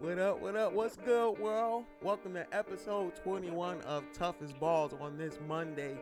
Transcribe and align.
What 0.00 0.18
up, 0.18 0.40
what 0.40 0.56
up, 0.56 0.72
what's 0.72 0.96
good, 0.96 1.38
world? 1.38 1.84
Welcome 2.02 2.34
to 2.34 2.46
episode 2.52 3.14
21 3.22 3.80
of 3.82 4.04
Toughest 4.12 4.58
Balls 4.58 4.92
on 5.00 5.16
this 5.16 5.38
Monday, 5.46 5.96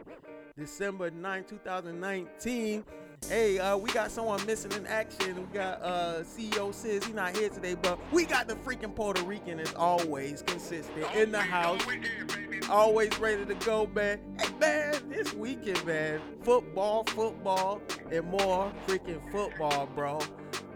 December 0.56 1.10
9, 1.10 1.44
2019. 1.44 2.84
Hey, 3.28 3.58
uh, 3.58 3.76
we 3.76 3.90
got 3.90 4.10
someone 4.10 4.44
missing 4.46 4.72
in 4.72 4.86
action. 4.86 5.36
We 5.36 5.58
got 5.58 5.82
uh, 5.82 6.22
CEO 6.22 6.74
Sis, 6.74 7.04
he's 7.04 7.14
not 7.14 7.36
here 7.36 7.50
today, 7.50 7.76
but 7.80 7.98
we 8.12 8.24
got 8.24 8.48
the 8.48 8.54
freaking 8.54 8.94
Puerto 8.94 9.22
Rican 9.24 9.60
as 9.60 9.74
always, 9.74 10.42
consistent 10.42 11.14
in 11.14 11.30
the 11.30 11.40
house. 11.40 11.82
Always 12.70 13.16
ready 13.18 13.44
to 13.44 13.54
go, 13.54 13.88
man. 13.94 14.18
Hey, 14.40 14.48
man, 14.58 15.10
this 15.10 15.34
weekend, 15.34 15.84
man, 15.84 16.20
football, 16.42 17.04
football, 17.04 17.80
and 18.10 18.24
more 18.24 18.72
freaking 18.86 19.20
football, 19.30 19.86
bro 19.94 20.18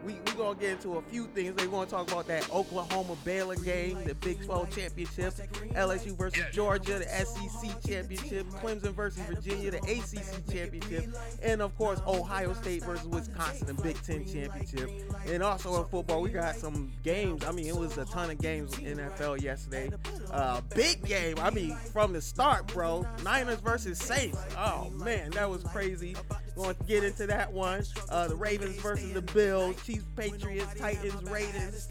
we 0.07 0.13
we 0.13 0.33
gonna 0.33 0.59
get 0.59 0.71
into 0.71 0.95
a 0.99 1.03
few 1.03 1.27
things. 1.27 1.55
We're 1.57 1.67
gonna 1.67 1.91
talk 1.91 2.11
about 2.11 2.29
that 2.29 2.49
Oklahoma 2.53 3.17
Baylor 3.25 3.57
game, 3.57 4.05
the 4.05 4.15
Big 4.15 4.45
12 4.45 4.71
championship, 4.71 5.35
LSU 5.75 6.17
versus 6.17 6.45
Georgia, 6.53 7.01
the 7.01 7.09
SEC 7.09 7.83
championship, 7.87 8.47
Clemson 8.63 8.95
versus 8.95 9.21
Virginia, 9.25 9.73
the 9.73 9.79
ACC 9.79 10.47
championship, 10.53 11.13
and 11.43 11.61
of 11.61 11.77
course 11.77 12.01
Ohio 12.07 12.53
State 12.55 12.85
versus 12.85 13.07
Wisconsin, 13.09 13.67
the 13.67 13.83
Big 13.83 14.01
Ten 14.03 14.25
championship. 14.25 14.89
And 15.27 15.43
also 15.43 15.83
in 15.83 15.89
football, 15.89 16.23
we 16.23 16.31
got 16.31 16.55
some 16.55 16.93
games. 17.03 17.45
I 17.45 17.51
mean, 17.51 17.67
it 17.67 17.77
was 17.77 17.99
a 17.99 18.05
ton 18.05 18.31
of 18.31 18.39
games 18.39 18.79
in 18.79 18.99
NFL 18.99 19.43
yesterday. 19.43 19.91
Uh, 20.31 20.61
big 20.75 21.05
game. 21.05 21.37
I 21.41 21.51
mean, 21.51 21.77
from 21.93 22.13
the 22.13 22.21
start, 22.21 22.69
bro. 22.69 23.05
Niners 23.25 23.59
versus 23.59 23.99
Saints. 23.99 24.39
Oh 24.57 24.91
man, 24.91 25.31
that 25.31 25.51
was 25.51 25.65
crazy. 25.65 26.15
Going 26.55 26.75
to 26.75 26.85
get 26.85 27.05
into 27.05 27.27
that 27.27 27.53
one. 27.53 27.85
Uh, 28.09 28.29
the 28.29 28.35
Ravens 28.37 28.77
versus 28.81 29.13
the 29.13 29.21
Bills, 29.21 29.77
Chiefs, 29.85 29.96
Patriots, 30.17 30.75
Titans, 30.79 31.31
Raiders, 31.31 31.89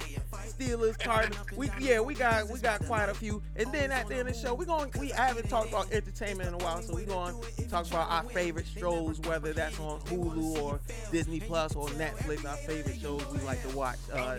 Steelers, 0.47 0.97
Cardinals. 0.99 1.47
We 1.55 1.69
yeah, 1.79 1.99
we 1.99 2.13
got 2.13 2.49
we 2.49 2.59
got 2.59 2.85
quite 2.85 3.09
a 3.09 3.13
few. 3.13 3.41
And 3.55 3.71
then 3.71 3.91
at 3.91 4.07
the 4.07 4.15
end 4.15 4.27
of 4.29 4.35
the 4.35 4.39
show, 4.39 4.53
we 4.53 4.65
going 4.65 4.91
we 4.99 5.09
haven't 5.09 5.49
talked 5.49 5.69
about 5.69 5.91
entertainment 5.91 6.49
in 6.49 6.55
a 6.55 6.57
while, 6.57 6.81
so 6.81 6.95
we 6.95 7.03
going 7.05 7.35
to 7.57 7.69
talk 7.69 7.87
about 7.87 8.09
our 8.09 8.23
favorite 8.31 8.67
shows, 8.67 9.19
whether 9.21 9.53
that's 9.53 9.79
on 9.79 9.99
Hulu 10.01 10.61
or 10.61 10.79
Disney 11.11 11.39
Plus 11.39 11.75
or 11.75 11.87
Netflix. 11.89 12.45
Our 12.45 12.57
favorite 12.57 12.99
shows 12.99 13.25
we 13.31 13.39
like 13.39 13.61
to 13.67 13.75
watch 13.75 13.97
uh, 14.13 14.37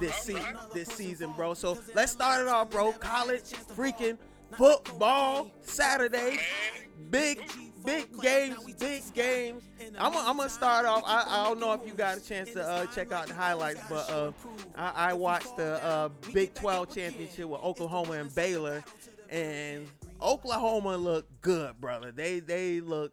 this 0.00 0.14
se- 0.16 0.54
this 0.74 0.88
season, 0.88 1.32
bro. 1.36 1.54
So 1.54 1.78
let's 1.94 2.12
start 2.12 2.42
it 2.42 2.48
off, 2.48 2.70
bro. 2.70 2.92
College 2.92 3.42
freaking 3.76 4.18
football 4.56 5.50
Saturday, 5.62 6.38
big 7.10 7.40
big 7.84 8.20
games, 8.20 8.56
big 8.78 9.02
games. 9.14 9.62
I'm 9.98 10.12
gonna 10.12 10.48
start 10.48 10.86
off. 10.86 11.02
I, 11.06 11.24
I, 11.26 11.48
don't 11.48 11.60
know 11.60 11.72
if 11.72 11.86
you 11.86 11.92
got 11.92 12.18
a 12.18 12.20
chance 12.20 12.52
to 12.52 12.62
uh, 12.62 12.86
check 12.86 13.12
out 13.12 13.28
the 13.28 13.34
highlights, 13.34 13.80
but 13.88 14.10
uh, 14.10 14.32
I, 14.76 15.10
I, 15.10 15.12
watched 15.14 15.56
the 15.56 15.82
uh, 15.84 16.08
Big 16.32 16.54
12 16.54 16.94
championship 16.94 17.48
with 17.48 17.60
Oklahoma 17.60 18.12
and 18.12 18.34
Baylor, 18.34 18.82
and 19.30 19.86
Oklahoma 20.20 20.96
looked 20.96 21.40
good, 21.40 21.80
brother. 21.80 22.12
They 22.12 22.40
they 22.40 22.80
look 22.80 23.12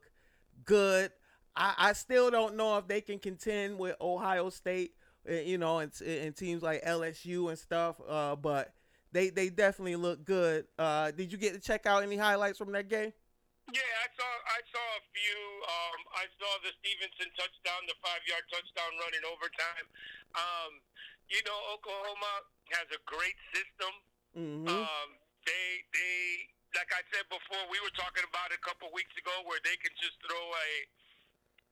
good. 0.66 1.12
I, 1.56 1.74
I 1.78 1.94
still 1.94 2.32
don't 2.32 2.56
know 2.56 2.78
if 2.78 2.88
they 2.88 3.02
can 3.02 3.20
contend 3.20 3.80
with 3.80 3.96
Ohio 4.00 4.50
State, 4.50 4.94
eh, 5.28 5.42
you 5.42 5.58
know, 5.58 5.80
and, 5.80 5.92
and 6.02 6.36
teams 6.36 6.62
like 6.62 6.84
LSU 6.84 7.50
and 7.50 7.58
stuff. 7.58 8.00
Uh, 8.08 8.36
but 8.36 8.74
they 9.12 9.30
they 9.30 9.50
definitely 9.50 9.96
look 9.96 10.24
good. 10.24 10.66
Uh, 10.78 11.12
did 11.12 11.32
you 11.32 11.38
get 11.38 11.54
to 11.54 11.60
check 11.60 11.86
out 11.86 12.04
any 12.04 12.18
highlights 12.18 12.58
from 12.58 12.72
that 12.74 12.90
game? 12.90 13.14
Yeah, 13.70 13.94
I 14.02 14.08
saw 14.18 14.30
I 14.50 14.60
saw 14.74 14.86
a 14.98 15.04
few. 15.14 15.40
Um, 15.66 16.00
I 16.18 16.26
saw 16.42 16.52
the 16.66 16.72
Stevenson 16.82 17.30
touchdown, 17.38 17.86
the 17.86 17.98
five 18.02 18.24
yard 18.26 18.46
touchdown 18.50 18.92
run 18.98 19.14
in 19.14 19.24
overtime. 19.30 19.86
Um, 20.34 20.82
you 21.30 21.42
know, 21.46 21.58
Oklahoma 21.78 22.50
has 22.74 22.90
a 22.90 23.02
great 23.06 23.38
system. 23.54 23.94
Mm-hmm. 24.34 24.74
Um, 24.74 25.10
they 25.46 25.86
they 25.94 26.50
like 26.78 26.90
I 26.94 27.02
said 27.14 27.26
before, 27.30 27.64
we 27.74 27.82
were 27.82 27.94
talking 27.98 28.26
about 28.26 28.54
it 28.54 28.62
a 28.62 28.66
couple 28.66 28.90
weeks 28.94 29.14
ago 29.18 29.34
where 29.46 29.62
they 29.66 29.78
can 29.82 29.94
just 29.98 30.18
throw 30.26 30.42
a 30.42 30.70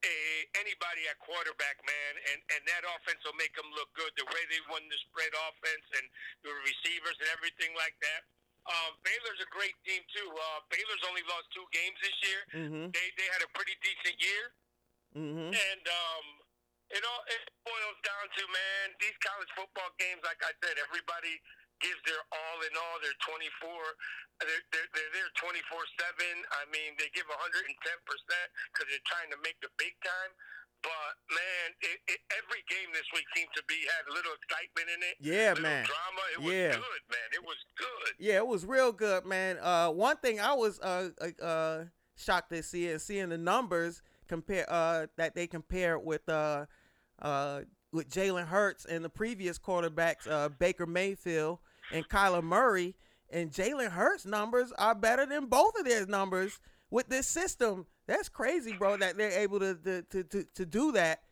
a 0.05 0.15
anybody 0.61 1.09
at 1.09 1.17
quarterback, 1.21 1.77
man, 1.81 2.13
and 2.33 2.39
and 2.53 2.61
that 2.69 2.85
offense 2.85 3.21
will 3.25 3.37
make 3.37 3.53
them 3.57 3.69
look 3.73 3.89
good. 3.97 4.13
The 4.17 4.25
way 4.29 4.43
they 4.49 4.61
won 4.69 4.85
the 4.89 4.99
spread 5.09 5.33
offense 5.49 5.87
and 5.97 6.05
the 6.45 6.53
receivers 6.61 7.17
and 7.17 7.29
everything 7.33 7.73
like 7.73 7.97
that. 8.05 8.21
Um, 8.67 8.91
Baylor's 9.03 9.39
a 9.39 9.49
great 9.49 9.75
team 9.87 10.03
too. 10.11 10.29
Uh, 10.29 10.59
Baylor's 10.67 11.03
only 11.07 11.23
lost 11.31 11.47
two 11.55 11.63
games 11.71 11.95
this 12.03 12.17
year. 12.27 12.41
Mm-hmm. 12.51 12.85
They 12.91 13.07
they 13.15 13.27
had 13.31 13.41
a 13.43 13.49
pretty 13.55 13.75
decent 13.83 14.17
year, 14.19 14.43
Mm-hmm. 15.15 15.49
and 15.55 15.83
um, 15.87 16.25
it 16.91 17.01
all 17.07 17.23
it 17.31 17.43
boils 17.63 17.99
down 18.03 18.27
to 18.27 18.43
man 18.51 18.85
these 18.99 19.15
college 19.23 19.49
football 19.55 19.89
games. 19.97 20.19
Like 20.27 20.39
I 20.43 20.51
said, 20.61 20.75
everybody 20.83 21.39
gives 21.79 21.97
their 22.05 22.19
all 22.33 22.57
in 22.67 22.73
all. 22.75 22.95
They're 22.99 23.17
twenty 23.23 23.49
four. 23.63 23.83
They're 24.43 24.63
they're, 24.75 24.89
they're 24.93 25.13
there 25.15 25.31
twenty 25.39 25.63
four 25.71 25.81
seven. 25.97 26.35
I 26.59 26.67
mean, 26.69 26.93
they 26.99 27.07
give 27.15 27.25
one 27.31 27.39
hundred 27.39 27.65
and 27.71 27.77
ten 27.81 27.97
percent 28.03 28.47
because 28.75 28.87
they're 28.91 29.07
trying 29.09 29.31
to 29.31 29.39
make 29.41 29.57
the 29.63 29.71
big 29.79 29.95
time. 30.03 30.31
But 30.83 31.13
man, 31.29 31.67
it, 31.81 31.99
it, 32.07 32.19
every 32.37 32.63
game 32.69 32.89
this 32.93 33.05
week 33.13 33.25
seemed 33.35 33.49
to 33.55 33.63
be 33.67 33.75
had 33.75 34.11
a 34.11 34.13
little 34.13 34.31
excitement 34.41 34.87
in 34.95 35.01
it. 35.03 35.15
Yeah, 35.19 35.53
man. 35.61 35.85
Drama. 35.85 36.21
It 36.33 36.41
was 36.41 36.53
Yeah. 36.53 36.71
good, 36.73 37.03
man. 37.09 37.27
It 37.33 37.43
was 37.43 37.57
good. 37.77 38.13
Yeah, 38.19 38.35
it 38.37 38.47
was 38.47 38.65
real 38.65 38.91
good, 38.91 39.25
man. 39.25 39.57
Uh, 39.59 39.89
one 39.89 40.17
thing 40.17 40.39
I 40.39 40.53
was 40.53 40.79
uh, 40.79 41.09
uh, 41.19 41.43
uh 41.43 41.85
shocked 42.15 42.51
to 42.51 42.63
see 42.63 42.89
and 42.89 43.01
seeing 43.01 43.29
the 43.29 43.37
numbers 43.37 44.01
compare 44.27 44.65
uh 44.69 45.05
that 45.17 45.35
they 45.35 45.47
compare 45.47 45.97
with 45.99 46.27
uh 46.27 46.65
uh 47.21 47.61
with 47.93 48.09
Jalen 48.09 48.47
Hurts 48.47 48.85
and 48.85 49.05
the 49.05 49.09
previous 49.09 49.57
quarterbacks 49.59 50.29
uh 50.29 50.49
Baker 50.49 50.85
Mayfield 50.85 51.59
and 51.93 52.07
Kyler 52.09 52.43
Murray 52.43 52.95
and 53.29 53.51
Jalen 53.51 53.91
Hurts 53.91 54.25
numbers 54.25 54.73
are 54.77 54.95
better 54.95 55.25
than 55.25 55.45
both 55.45 55.77
of 55.79 55.85
their 55.85 56.05
numbers 56.07 56.59
with 56.89 57.07
this 57.07 57.27
system. 57.27 57.85
That's 58.07 58.29
crazy, 58.29 58.73
bro. 58.73 58.97
That 58.97 59.17
they're 59.17 59.43
able 59.43 59.59
to 59.59 59.75
to 59.75 60.23
to, 60.23 60.43
to, 60.43 60.65
do 60.65 60.91
that. 60.95 61.23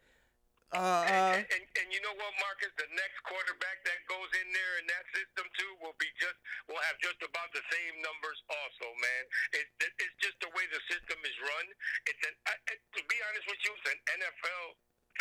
Uh, 0.76 0.78
uh, 0.78 1.40
and, 1.40 1.48
and, 1.48 1.64
and 1.80 1.88
you 1.88 2.04
know 2.04 2.12
what, 2.20 2.34
Marcus? 2.42 2.74
The 2.76 2.90
next 2.92 3.24
quarterback 3.24 3.80
that 3.88 4.00
goes 4.12 4.28
in 4.44 4.48
there 4.52 4.74
in 4.84 4.86
that 4.92 5.06
system 5.16 5.48
too 5.56 5.72
will 5.80 5.96
be 6.02 6.10
just 6.20 6.36
will 6.68 6.82
have 6.92 7.00
just 7.00 7.22
about 7.24 7.48
the 7.56 7.64
same 7.72 7.96
numbers. 8.04 8.38
Also, 8.52 8.88
man, 9.00 9.24
it, 9.56 9.66
it, 9.80 9.92
it's 10.04 10.18
just 10.20 10.36
the 10.44 10.52
way 10.52 10.68
the 10.68 10.82
system 10.92 11.16
is 11.24 11.38
run. 11.40 11.66
It's 12.12 12.24
an 12.28 12.36
I, 12.52 12.54
I- 12.76 12.84
to 13.00 13.02
be 13.08 13.18
honest 13.32 13.46
with 13.48 13.62
you, 13.64 13.72
it's 13.72 13.88
an 13.88 14.00
NFL 14.20 14.64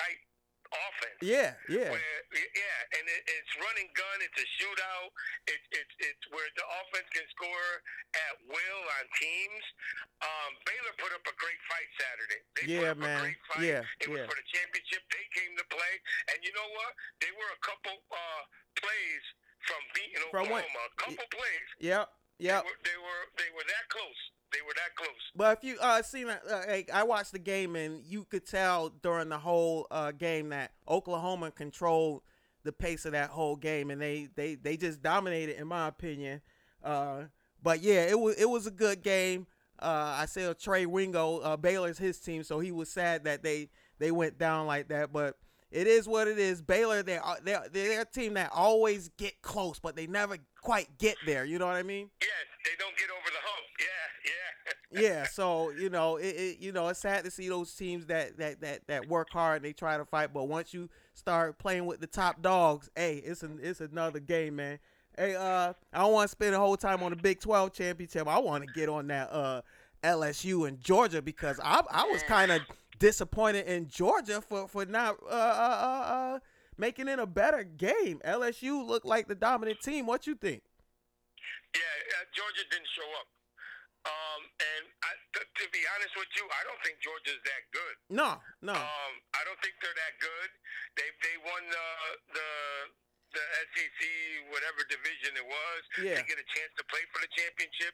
type 0.02 0.20
offense. 0.90 1.18
yeah, 1.22 1.54
yeah, 1.70 1.90
Where, 1.94 2.20
yeah, 2.34 2.96
and 2.98 3.04
it, 3.06 3.22
it's 3.30 3.52
running 3.62 3.88
gun. 3.94 4.16
It's 4.26 4.38
a 4.42 4.48
shootout. 4.58 5.08
It's 5.46 5.66
it's 5.70 5.94
it's 6.02 6.24
where 6.34 6.46
the 6.58 6.66
offense 6.82 7.08
can 7.14 7.26
score 7.34 7.70
at 8.18 8.34
will 8.50 8.82
on 9.00 9.04
teams. 9.18 9.64
Um, 10.24 10.50
Baylor 10.66 10.94
put 10.98 11.12
up 11.14 11.24
a 11.26 11.34
great 11.38 11.60
fight 11.70 11.88
Saturday. 12.00 12.40
They 12.58 12.64
Yeah, 12.74 12.80
put 12.80 12.88
up 12.96 12.98
man. 13.04 13.18
a 13.18 13.22
great 13.28 13.40
fight. 13.50 13.62
Yeah, 13.64 13.82
it 14.02 14.08
was 14.10 14.18
yeah. 14.22 14.28
for 14.28 14.36
the 14.36 14.46
championship. 14.50 15.02
They 15.12 15.26
came 15.36 15.52
to 15.58 15.66
play, 15.70 15.94
and 16.34 16.38
you 16.42 16.52
know 16.56 16.68
what? 16.74 16.92
They 17.22 17.30
were 17.34 17.50
a 17.52 17.60
couple 17.62 17.94
uh, 18.10 18.42
plays 18.78 19.24
from 19.64 19.80
beating 19.96 20.20
From 20.28 20.48
what? 20.52 20.60
Oklahoma. 20.66 20.82
A 20.92 20.96
couple 21.00 21.26
plays. 21.32 21.68
yep, 21.80 22.08
They 22.38 22.46
were, 22.46 22.62
they 22.84 22.96
were 22.98 23.24
they 23.36 23.50
were 23.54 23.64
that 23.66 23.88
close. 23.88 24.20
They 24.52 24.58
were 24.66 24.74
that 24.74 24.94
close. 24.96 25.08
But 25.34 25.58
if 25.58 25.64
you 25.64 25.78
uh 25.80 26.02
seen 26.02 26.28
uh, 26.28 26.38
like, 26.68 26.90
I 26.92 27.02
watched 27.04 27.32
the 27.32 27.38
game 27.38 27.76
and 27.76 28.02
you 28.04 28.24
could 28.24 28.46
tell 28.46 28.90
during 28.90 29.28
the 29.28 29.38
whole 29.38 29.86
uh 29.90 30.12
game 30.12 30.50
that 30.50 30.72
Oklahoma 30.88 31.50
controlled 31.50 32.22
the 32.64 32.72
pace 32.72 33.04
of 33.04 33.12
that 33.12 33.30
whole 33.30 33.56
game 33.56 33.90
and 33.90 34.00
they 34.00 34.28
they 34.36 34.54
they 34.54 34.76
just 34.76 35.02
dominated 35.02 35.58
in 35.60 35.66
my 35.66 35.88
opinion. 35.88 36.40
Uh 36.82 37.24
but 37.62 37.80
yeah, 37.82 38.02
it 38.04 38.18
was 38.18 38.36
it 38.36 38.48
was 38.48 38.66
a 38.66 38.70
good 38.70 39.02
game. 39.02 39.46
Uh 39.80 40.16
I 40.18 40.26
said 40.26 40.58
Trey 40.58 40.86
Wingo, 40.86 41.38
uh 41.38 41.56
Baylor's 41.56 41.98
his 41.98 42.18
team, 42.18 42.42
so 42.44 42.60
he 42.60 42.72
was 42.72 42.88
sad 42.90 43.24
that 43.24 43.42
they 43.42 43.70
they 43.98 44.10
went 44.10 44.38
down 44.38 44.66
like 44.66 44.88
that, 44.88 45.12
but 45.12 45.36
it 45.74 45.88
is 45.88 46.06
what 46.06 46.28
it 46.28 46.38
is. 46.38 46.62
Baylor, 46.62 47.02
they're, 47.02 47.20
they're, 47.42 47.64
they're 47.72 48.02
a 48.02 48.04
team 48.04 48.34
that 48.34 48.50
always 48.54 49.08
get 49.18 49.42
close, 49.42 49.80
but 49.80 49.96
they 49.96 50.06
never 50.06 50.38
quite 50.62 50.98
get 50.98 51.16
there. 51.26 51.44
You 51.44 51.58
know 51.58 51.66
what 51.66 51.74
I 51.74 51.82
mean? 51.82 52.10
Yes, 52.20 52.30
they 52.64 52.70
don't 52.78 52.96
get 52.96 53.08
over 53.10 53.28
the 53.28 53.40
hump. 53.42 53.64
Yeah, 53.80 55.00
yeah. 55.02 55.18
yeah 55.18 55.26
so 55.32 55.70
you 55.70 55.90
know 55.90 56.16
it, 56.16 56.28
it 56.28 56.58
you 56.60 56.70
know 56.70 56.86
it's 56.88 57.00
sad 57.00 57.24
to 57.24 57.30
see 57.30 57.48
those 57.48 57.74
teams 57.74 58.06
that 58.06 58.38
that 58.38 58.60
that 58.60 58.86
that 58.86 59.08
work 59.08 59.28
hard 59.30 59.56
and 59.56 59.64
they 59.64 59.72
try 59.72 59.96
to 59.96 60.04
fight 60.04 60.32
but 60.32 60.44
once 60.44 60.72
you 60.72 60.88
start 61.14 61.58
playing 61.58 61.86
with 61.86 62.00
the 62.00 62.06
top 62.06 62.40
dogs 62.40 62.88
hey 62.94 63.16
it's 63.24 63.42
an 63.42 63.58
it's 63.62 63.80
another 63.80 64.20
game 64.20 64.56
man 64.56 64.78
hey 65.18 65.34
uh 65.34 65.72
i 65.92 65.98
don't 65.98 66.12
want 66.12 66.28
to 66.28 66.30
spend 66.30 66.54
the 66.54 66.58
whole 66.58 66.76
time 66.76 67.02
on 67.02 67.10
the 67.10 67.16
big 67.16 67.40
12 67.40 67.72
championship 67.72 68.28
i 68.28 68.38
want 68.38 68.64
to 68.64 68.72
get 68.72 68.88
on 68.88 69.08
that 69.08 69.28
uh 69.32 69.60
lsu 70.04 70.68
and 70.68 70.80
georgia 70.80 71.20
because 71.20 71.58
i 71.64 71.82
i 71.90 72.04
was 72.04 72.22
kind 72.22 72.52
of 72.52 72.60
disappointed 73.04 73.66
in 73.68 73.86
georgia 73.86 74.40
for 74.40 74.66
for 74.66 74.84
not 74.86 75.16
uh 75.28 75.34
uh 75.68 75.78
uh, 75.88 76.04
uh 76.16 76.38
making 76.78 77.06
it 77.06 77.18
a 77.18 77.26
better 77.26 77.62
game 77.62 78.16
lsu 78.24 78.80
looked 78.80 79.04
like 79.04 79.28
the 79.28 79.34
dominant 79.34 79.78
team 79.84 80.06
what 80.06 80.26
you 80.26 80.34
think 80.34 80.62
Yeah, 81.74 81.80
uh, 82.16 82.24
Georgia 82.32 82.64
didn't 82.70 82.88
show 82.96 83.08
up. 83.20 83.28
Um, 84.06 84.42
and 84.72 84.82
I, 85.02 85.12
t- 85.34 85.48
to 85.60 85.64
be 85.74 85.80
honest 85.96 86.14
with 86.14 86.28
you, 86.38 86.44
I 86.46 86.60
don't 86.68 86.76
think 86.84 86.96
Georgia's 87.00 87.40
that 87.50 87.62
good. 87.72 87.94
no 88.22 88.28
no 88.62 88.76
Um, 88.76 89.12
I 89.34 89.42
don't 89.48 89.58
think 89.64 89.74
they're 89.82 89.96
that 90.04 90.14
good. 90.20 90.50
They 90.96 91.08
they 91.24 91.36
won 91.44 91.62
the 91.76 91.86
the 92.36 92.50
the 93.36 93.44
SEC, 93.74 94.00
whatever 94.54 94.80
division 94.86 95.32
it 95.40 95.46
was, 95.48 95.80
Yeah. 95.98 96.20
to 96.20 96.22
get 96.30 96.38
a 96.38 96.46
chance 96.54 96.72
to 96.78 96.84
play 96.92 97.02
for 97.10 97.18
the 97.24 97.30
championship. 97.34 97.92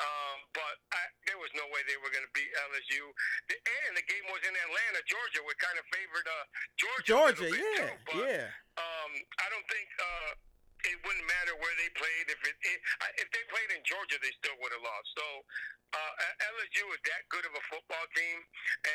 Um, 0.00 0.38
but 0.56 0.74
I, 0.92 1.02
there 1.28 1.38
was 1.38 1.52
no 1.54 1.68
way 1.70 1.80
they 1.84 1.98
were 2.00 2.10
going 2.10 2.24
to 2.24 2.34
beat 2.34 2.48
LSU. 2.72 3.02
The, 3.48 3.54
and 3.88 3.94
the 3.96 4.06
game 4.08 4.24
was 4.32 4.42
in 4.42 4.54
Atlanta, 4.56 5.00
Georgia, 5.04 5.44
which 5.44 5.60
kind 5.60 5.76
of 5.76 5.84
favored 5.92 6.26
uh, 6.26 6.44
Georgia. 6.80 7.04
Georgia, 7.04 7.48
yeah, 7.52 7.86
too, 7.86 7.94
but, 8.08 8.16
yeah. 8.24 8.46
Um, 8.80 9.12
I 9.38 9.46
don't 9.52 9.68
think 9.68 9.88
uh, 10.00 10.30
it 10.84 10.96
wouldn't 11.06 11.28
matter 11.28 11.54
where 11.58 11.76
they 11.78 11.90
played. 11.94 12.26
If 12.30 12.40
it, 12.42 12.56
it 12.58 12.78
if 13.22 13.28
they 13.30 13.44
played 13.50 13.70
in 13.74 13.82
Georgia, 13.86 14.18
they 14.18 14.34
still 14.38 14.56
would 14.58 14.72
have 14.74 14.82
lost. 14.82 15.08
So 15.14 15.26
uh, 15.92 16.12
LSU 16.56 16.84
is 16.96 17.02
that 17.06 17.22
good 17.28 17.44
of 17.44 17.52
a 17.52 17.64
football 17.68 18.06
team, 18.16 18.38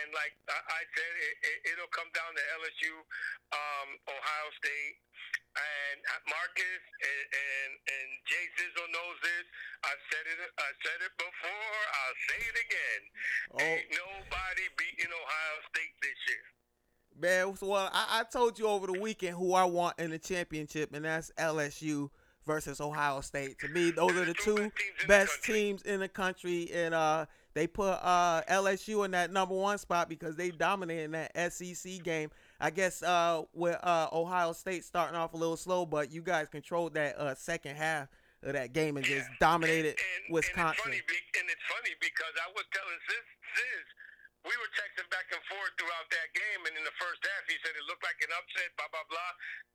and 0.02 0.08
like 0.18 0.34
I 0.50 0.82
said, 0.98 1.14
it, 1.22 1.36
it, 1.46 1.58
it'll 1.74 1.94
come 1.94 2.10
down 2.12 2.34
to 2.34 2.44
LSU, 2.58 2.94
um, 3.54 3.90
Ohio 4.10 4.50
State, 4.58 4.98
and 5.58 5.98
Marcus 6.30 6.84
and, 7.02 7.26
and 7.34 7.72
and 7.86 8.08
Jay 8.30 8.46
Sizzle 8.58 8.90
knows 8.94 9.18
this. 9.22 9.46
I've 9.86 10.04
said 10.10 10.26
it. 10.26 10.40
I 10.42 10.72
said 10.86 11.00
it 11.06 11.14
before. 11.18 11.80
I'll 12.02 12.20
say 12.30 12.40
it 12.42 12.58
again. 12.66 13.02
Oh. 13.54 13.62
Ain't 13.62 13.90
nobody 13.94 14.66
beating 14.78 15.14
Ohio 15.14 15.58
State 15.74 15.96
this 16.02 16.20
year. 16.30 16.46
Man, 17.20 17.56
well, 17.62 17.90
I, 17.92 18.20
I 18.20 18.24
told 18.24 18.60
you 18.60 18.68
over 18.68 18.88
the 18.88 19.00
weekend 19.00 19.36
who 19.36 19.54
I 19.54 19.64
want 19.66 19.98
in 20.00 20.12
the 20.12 20.20
championship, 20.20 20.94
and 20.94 21.04
that's 21.04 21.32
LSU 21.40 22.12
versus 22.46 22.80
Ohio 22.80 23.22
State. 23.22 23.60
To 23.60 23.68
me, 23.70 23.90
those 23.92 24.12
are 24.12 24.26
the 24.26 24.36
two 24.36 24.72
best 25.08 25.44
teams 25.44 25.82
in 25.82 26.00
the 26.00 26.08
country, 26.08 26.70
and 26.72 26.94
uh, 26.94 27.26
they 27.56 27.66
put 27.66 27.94
uh, 28.02 28.44
LSU 28.50 29.04
in 29.04 29.12
that 29.12 29.32
number 29.32 29.56
one 29.56 29.80
spot 29.80 30.10
because 30.10 30.36
they 30.36 30.52
dominated 30.52 31.12
that 31.14 31.52
SEC 31.52 32.04
game. 32.04 32.30
I 32.60 32.70
guess 32.70 33.02
uh, 33.02 33.44
with 33.54 33.78
uh, 33.84 34.10
Ohio 34.14 34.54
State 34.54 34.86
starting 34.86 35.16
off 35.16 35.34
a 35.34 35.38
little 35.38 35.58
slow, 35.58 35.88
but 35.88 36.12
you 36.12 36.22
guys 36.22 36.48
controlled 36.48 36.94
that 36.94 37.18
uh, 37.18 37.34
second 37.34 37.78
half 37.78 38.10
of 38.44 38.54
that 38.54 38.74
game 38.74 38.98
and 38.98 39.06
just 39.06 39.28
dominated 39.40 39.90
and, 39.90 39.98
and, 40.28 40.34
Wisconsin. 40.34 40.78
And 40.86 40.94
it's, 40.94 41.02
funny, 41.02 41.42
and 41.42 41.50
it's 41.50 41.66
funny 41.66 41.96
because 42.00 42.34
I 42.38 42.52
was 42.54 42.66
telling 42.72 43.00
Sis, 43.10 43.26
we 44.48 44.56
were 44.58 44.72
texting 44.80 45.08
back 45.12 45.28
and 45.36 45.44
forth 45.52 45.74
throughout 45.76 46.08
that 46.10 46.30
game, 46.32 46.62
and 46.66 46.74
in 46.80 46.84
the 46.88 46.96
first 46.98 47.20
half, 47.22 47.44
he 47.52 47.60
said 47.62 47.76
it 47.76 47.86
looked 47.86 48.04
like 48.04 48.20
an 48.24 48.32
upset, 48.32 48.72
blah 48.80 48.88
blah 48.90 49.08
blah, 49.12 49.32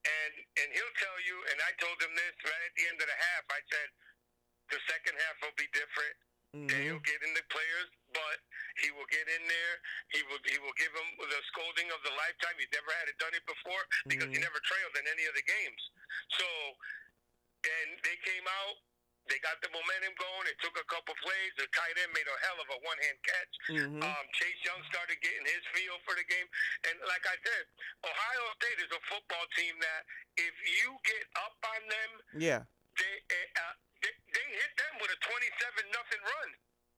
and 0.09 0.33
and 0.65 0.69
he'll 0.73 0.97
tell 0.99 1.19
you, 1.29 1.37
and 1.53 1.59
I 1.61 1.71
told 1.77 1.97
him 2.01 2.13
this 2.17 2.35
right 2.49 2.65
at 2.65 2.75
the 2.75 2.85
end 2.89 2.99
of 3.01 3.09
the 3.09 3.19
half. 3.19 3.45
I 3.53 3.61
said 3.69 3.89
the 4.73 4.81
second 4.89 5.15
half 5.21 5.37
will 5.45 5.57
be 5.61 5.69
different. 5.77 6.17
Mhm. 6.53 6.69
He'll 6.85 7.05
get 7.09 7.21
in 7.25 7.33
the 7.33 7.45
players, 7.49 7.89
but 8.13 8.39
he 8.85 8.91
will 8.93 9.09
get 9.09 9.25
in 9.29 9.45
there. 9.49 9.75
He 10.13 10.21
will 10.25 10.41
he 10.45 10.59
will 10.61 10.77
give 10.77 10.93
them 10.93 11.09
the 11.17 11.41
scolding 11.53 11.89
of 11.93 12.01
the 12.05 12.13
lifetime. 12.13 12.57
He's 12.61 12.73
never 12.73 12.93
had 12.93 13.09
it 13.09 13.17
done 13.19 13.33
it 13.33 13.45
before 13.47 13.85
because 14.09 14.29
he 14.29 14.37
Mhm. 14.37 14.45
never 14.49 14.61
trailed 14.61 14.97
in 14.97 15.07
any 15.09 15.25
of 15.25 15.35
the 15.35 15.43
games. 15.43 15.83
So, 16.37 16.47
and 17.65 17.89
they 18.05 18.17
came 18.19 18.47
out. 18.49 18.77
They 19.31 19.39
got 19.39 19.57
the 19.63 19.71
momentum 19.71 20.13
going. 20.19 20.45
It 20.51 20.59
took 20.59 20.75
a 20.77 20.87
couple 20.91 21.15
plays. 21.23 21.53
The 21.57 21.67
tight 21.71 21.95
end 22.03 22.11
made 22.13 22.27
a 22.27 22.37
hell 22.47 22.59
of 22.59 22.69
a 22.75 22.79
one-hand 22.83 23.19
catch. 23.23 23.53
Mhm. 23.71 24.03
Um, 24.03 24.25
Chase 24.35 24.61
Young 24.67 24.83
started 24.91 25.17
getting 25.23 25.47
his 25.47 25.63
feel 25.73 25.97
for 26.03 26.15
the 26.19 26.25
game. 26.27 26.49
And 26.91 26.99
like 27.07 27.25
I 27.27 27.37
said, 27.39 27.65
Ohio 28.03 28.45
State 28.59 28.81
is 28.83 28.91
a 28.91 29.01
football 29.07 29.47
team 29.57 29.79
that 29.79 30.03
if 30.37 30.55
you 30.83 30.99
get 31.07 31.25
up 31.39 31.55
on 31.63 31.81
them, 31.89 32.11
Yeah, 32.35 32.61
they 32.99 33.15
uh, 33.57 33.75
they, 34.03 34.15
they 34.35 34.47
hit 34.59 34.73
them 34.77 34.95
with 35.01 35.11
a 35.15 35.19
twenty-seven 35.23 35.85
nothing 35.95 36.23
run. 36.27 36.49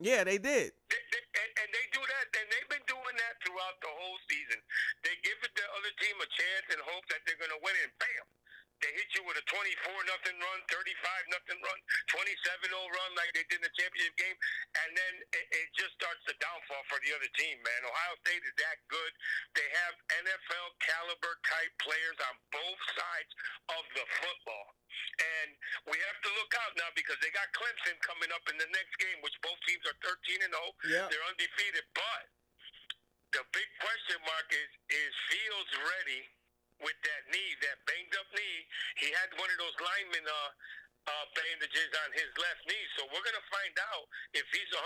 yeah, 0.00 0.24
they 0.24 0.38
did. 0.40 0.72
They, 0.90 1.02
they, 1.12 1.22
and, 1.44 1.50
and 1.60 1.68
they 1.76 1.86
do 1.92 2.00
that, 2.02 2.24
and 2.40 2.46
they've 2.50 2.70
been 2.72 2.86
doing 2.88 3.16
that 3.20 3.34
throughout 3.44 3.76
the 3.84 3.92
whole 3.92 4.18
season. 4.32 4.58
They 5.04 5.14
give 5.22 5.38
it 5.44 5.52
the 5.54 5.66
other 5.76 5.92
team 6.00 6.16
a 6.18 6.26
chance 6.26 6.66
and 6.72 6.80
hope 6.88 7.04
that 7.12 7.20
they're 7.28 7.36
going 7.38 7.52
to 7.52 7.60
win, 7.62 7.76
and 7.84 7.92
bam, 8.00 8.24
they 8.84 8.92
hit 9.00 9.08
you 9.16 9.24
with 9.24 9.40
a 9.40 9.44
24 9.48 9.64
nothing 10.04 10.36
run, 10.36 10.58
35 10.68 11.32
nothing 11.32 11.56
run, 11.64 11.78
27 12.12 12.68
0 12.68 12.76
run 12.76 13.10
like 13.16 13.32
they 13.32 13.48
did 13.48 13.56
in 13.56 13.64
the 13.64 13.72
championship 13.72 14.12
game, 14.20 14.36
and 14.84 14.92
then 14.92 15.14
it, 15.32 15.46
it 15.56 15.68
just 15.72 15.96
starts 15.96 16.20
the 16.28 16.36
downfall 16.36 16.84
for 16.92 17.00
the 17.00 17.16
other 17.16 17.30
team. 17.40 17.56
Man, 17.64 17.80
Ohio 17.88 18.14
State 18.20 18.44
is 18.44 18.52
that 18.60 18.76
good. 18.92 19.12
They 19.56 19.64
have 19.64 19.94
NFL 20.20 20.68
caliber 20.84 21.40
type 21.48 21.72
players 21.80 22.18
on 22.28 22.34
both 22.52 22.80
sides 22.92 23.32
of 23.72 23.84
the 23.96 24.04
football. 24.20 24.68
And 25.14 25.48
we 25.88 25.96
have 25.96 26.18
to 26.20 26.30
look 26.36 26.52
out 26.60 26.76
now 26.76 26.90
because 26.92 27.16
they 27.24 27.32
got 27.32 27.48
Clemson 27.56 27.96
coming 28.04 28.30
up 28.36 28.44
in 28.52 28.60
the 28.60 28.68
next 28.68 28.94
game, 29.00 29.18
which 29.24 29.34
both 29.40 29.58
teams 29.64 29.82
are 29.88 29.96
13 30.04 30.44
and 30.44 30.52
0. 30.52 30.60
Yeah. 30.92 31.06
They're 31.08 31.28
undefeated. 31.32 31.86
But 31.96 32.24
the 33.32 33.42
big 33.50 33.68
question 33.82 34.18
mark 34.22 34.46
is 34.52 34.70
is 34.92 35.10
Fields 35.30 35.72
ready 35.82 36.22
with 36.82 36.98
that 37.06 37.22
knee, 37.30 37.50
that 37.62 37.76
banged 37.86 38.14
up 38.18 38.28
knee? 38.34 38.60
He 38.98 39.08
had 39.14 39.30
one 39.38 39.50
of 39.50 39.58
those 39.58 39.76
lineman 39.78 40.26
uh, 40.26 40.50
uh, 41.04 41.26
bandages 41.36 41.90
on 42.04 42.08
his 42.16 42.30
left 42.40 42.64
knee. 42.64 42.84
So 42.96 43.04
we're 43.12 43.24
going 43.24 43.36
to 43.36 43.48
find 43.52 43.74
out 43.92 44.04
if 44.32 44.46
he's 44.50 44.70
100%, 44.72 44.80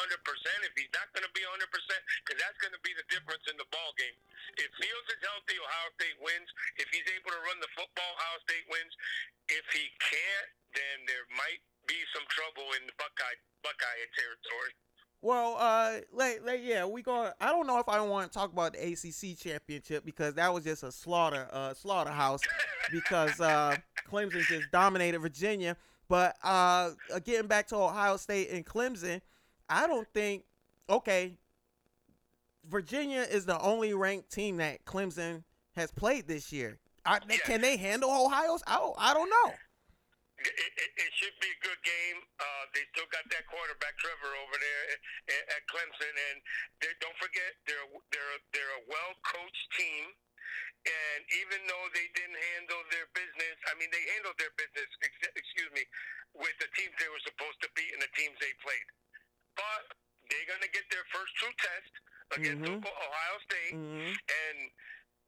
if 0.67 0.75
he's 0.75 0.91
not 0.91 1.07
going 1.15 1.27
to 1.27 1.35
be 1.35 1.43
100%, 1.47 1.63
because 1.63 2.39
that's 2.43 2.59
going 2.59 2.75
to 2.75 2.83
be 2.83 2.93
the 2.99 3.07
difference 3.07 3.47
in 3.47 3.57
the 3.57 3.69
ball 3.71 3.95
game. 3.95 4.19
If 4.59 4.71
Fields 4.79 5.09
is 5.15 5.21
healthy, 5.23 5.57
Ohio 5.59 5.89
State 5.95 6.19
wins. 6.19 6.49
If 6.83 6.91
he's 6.91 7.07
able 7.15 7.31
to 7.31 7.41
run 7.47 7.59
the 7.63 7.71
football, 7.79 8.11
Ohio 8.19 8.39
State 8.47 8.67
wins. 8.67 8.93
If 9.47 9.65
he 9.71 9.87
can't, 10.03 10.51
then 10.75 10.97
there 11.07 11.27
might 11.39 11.63
be 11.87 11.97
some 12.13 12.27
trouble 12.29 12.69
in 12.77 12.85
the 12.85 12.95
Buckeye 13.01 13.39
Buckeye 13.65 14.05
territory. 14.15 14.73
Well, 15.21 15.57
uh, 15.59 15.97
like, 16.13 16.43
like, 16.47 16.61
yeah, 16.63 16.85
we 16.85 17.03
going 17.03 17.33
I 17.41 17.49
don't 17.49 17.67
know 17.67 17.79
if 17.81 17.89
I 17.89 18.01
want 18.01 18.31
to 18.31 18.39
talk 18.39 18.53
about 18.53 18.75
the 18.75 18.93
ACC 18.93 19.37
championship 19.37 20.05
because 20.05 20.35
that 20.35 20.53
was 20.55 20.65
just 20.65 20.85
a 20.85 20.93
slaughter, 20.93 21.49
uh, 21.53 21.75
slaughterhouse. 21.75 22.41
because 22.93 23.41
uh, 23.41 23.77
Clemson 24.11 24.43
just 24.47 24.71
dominated 24.71 25.19
Virginia. 25.19 25.77
But 26.09 26.37
uh, 26.43 26.91
getting 27.25 27.49
back 27.49 27.67
to 27.69 27.77
Ohio 27.77 28.17
State 28.17 28.51
and 28.51 28.65
Clemson, 28.65 29.21
I 29.69 29.87
don't 29.87 30.09
think. 30.15 30.45
Okay, 30.91 31.37
Virginia 32.67 33.21
is 33.21 33.45
the 33.45 33.61
only 33.61 33.93
ranked 33.93 34.33
team 34.33 34.57
that 34.57 34.85
Clemson 34.87 35.43
has 35.77 35.91
played 35.91 36.27
this 36.27 36.51
year. 36.53 36.79
Are, 37.05 37.21
Yeah. 37.29 37.37
Can 37.45 37.61
they 37.61 37.77
handle 37.77 38.11
Ohio's? 38.11 38.63
I 38.67 38.77
don't, 38.77 38.95
I 38.99 39.15
don't 39.15 39.29
know. 39.29 39.53
It, 40.39 40.55
it, 40.55 40.91
it 41.03 41.11
should 41.19 41.35
be 41.43 41.51
a 41.51 41.61
good 41.67 41.81
game. 41.83 42.19
Uh, 42.39 42.65
they 42.71 42.87
still 42.95 43.11
got 43.11 43.27
that 43.35 43.43
quarterback 43.51 43.99
Trevor 43.99 44.33
over 44.39 44.55
there 44.55 44.83
at, 45.35 45.45
at 45.59 45.63
Clemson, 45.67 46.15
and 46.31 46.37
they, 46.79 46.95
don't 47.03 47.19
forget 47.19 47.59
they're 47.67 47.89
they're 48.15 48.39
they're 48.55 48.75
a 48.79 48.83
well 48.87 49.13
coached 49.27 49.67
team. 49.75 50.15
And 50.87 51.21
even 51.43 51.61
though 51.67 51.87
they 51.93 52.07
didn't 52.15 52.39
handle 52.55 52.81
their 52.95 53.11
business, 53.19 53.57
I 53.67 53.75
mean 53.83 53.91
they 53.91 54.05
handled 54.15 54.39
their 54.39 54.55
business. 54.55 54.87
ex- 55.03 55.35
Excuse 55.35 55.75
me, 55.75 55.83
with 56.39 56.55
the 56.63 56.71
teams 56.79 56.95
they 57.03 57.11
were 57.11 57.21
supposed 57.27 57.59
to 57.67 57.69
beat 57.75 57.91
and 57.99 58.01
the 58.01 58.13
teams 58.15 58.39
they 58.39 58.55
played. 58.63 58.89
But 59.59 59.91
they're 60.31 60.47
gonna 60.47 60.71
get 60.71 60.87
their 60.95 61.05
first 61.11 61.35
true 61.43 61.55
test 61.59 61.93
against 62.39 62.63
Mhm. 62.63 62.79
Ohio 62.87 63.37
State 63.43 63.75
hmm 63.75 64.13
and 64.15 64.59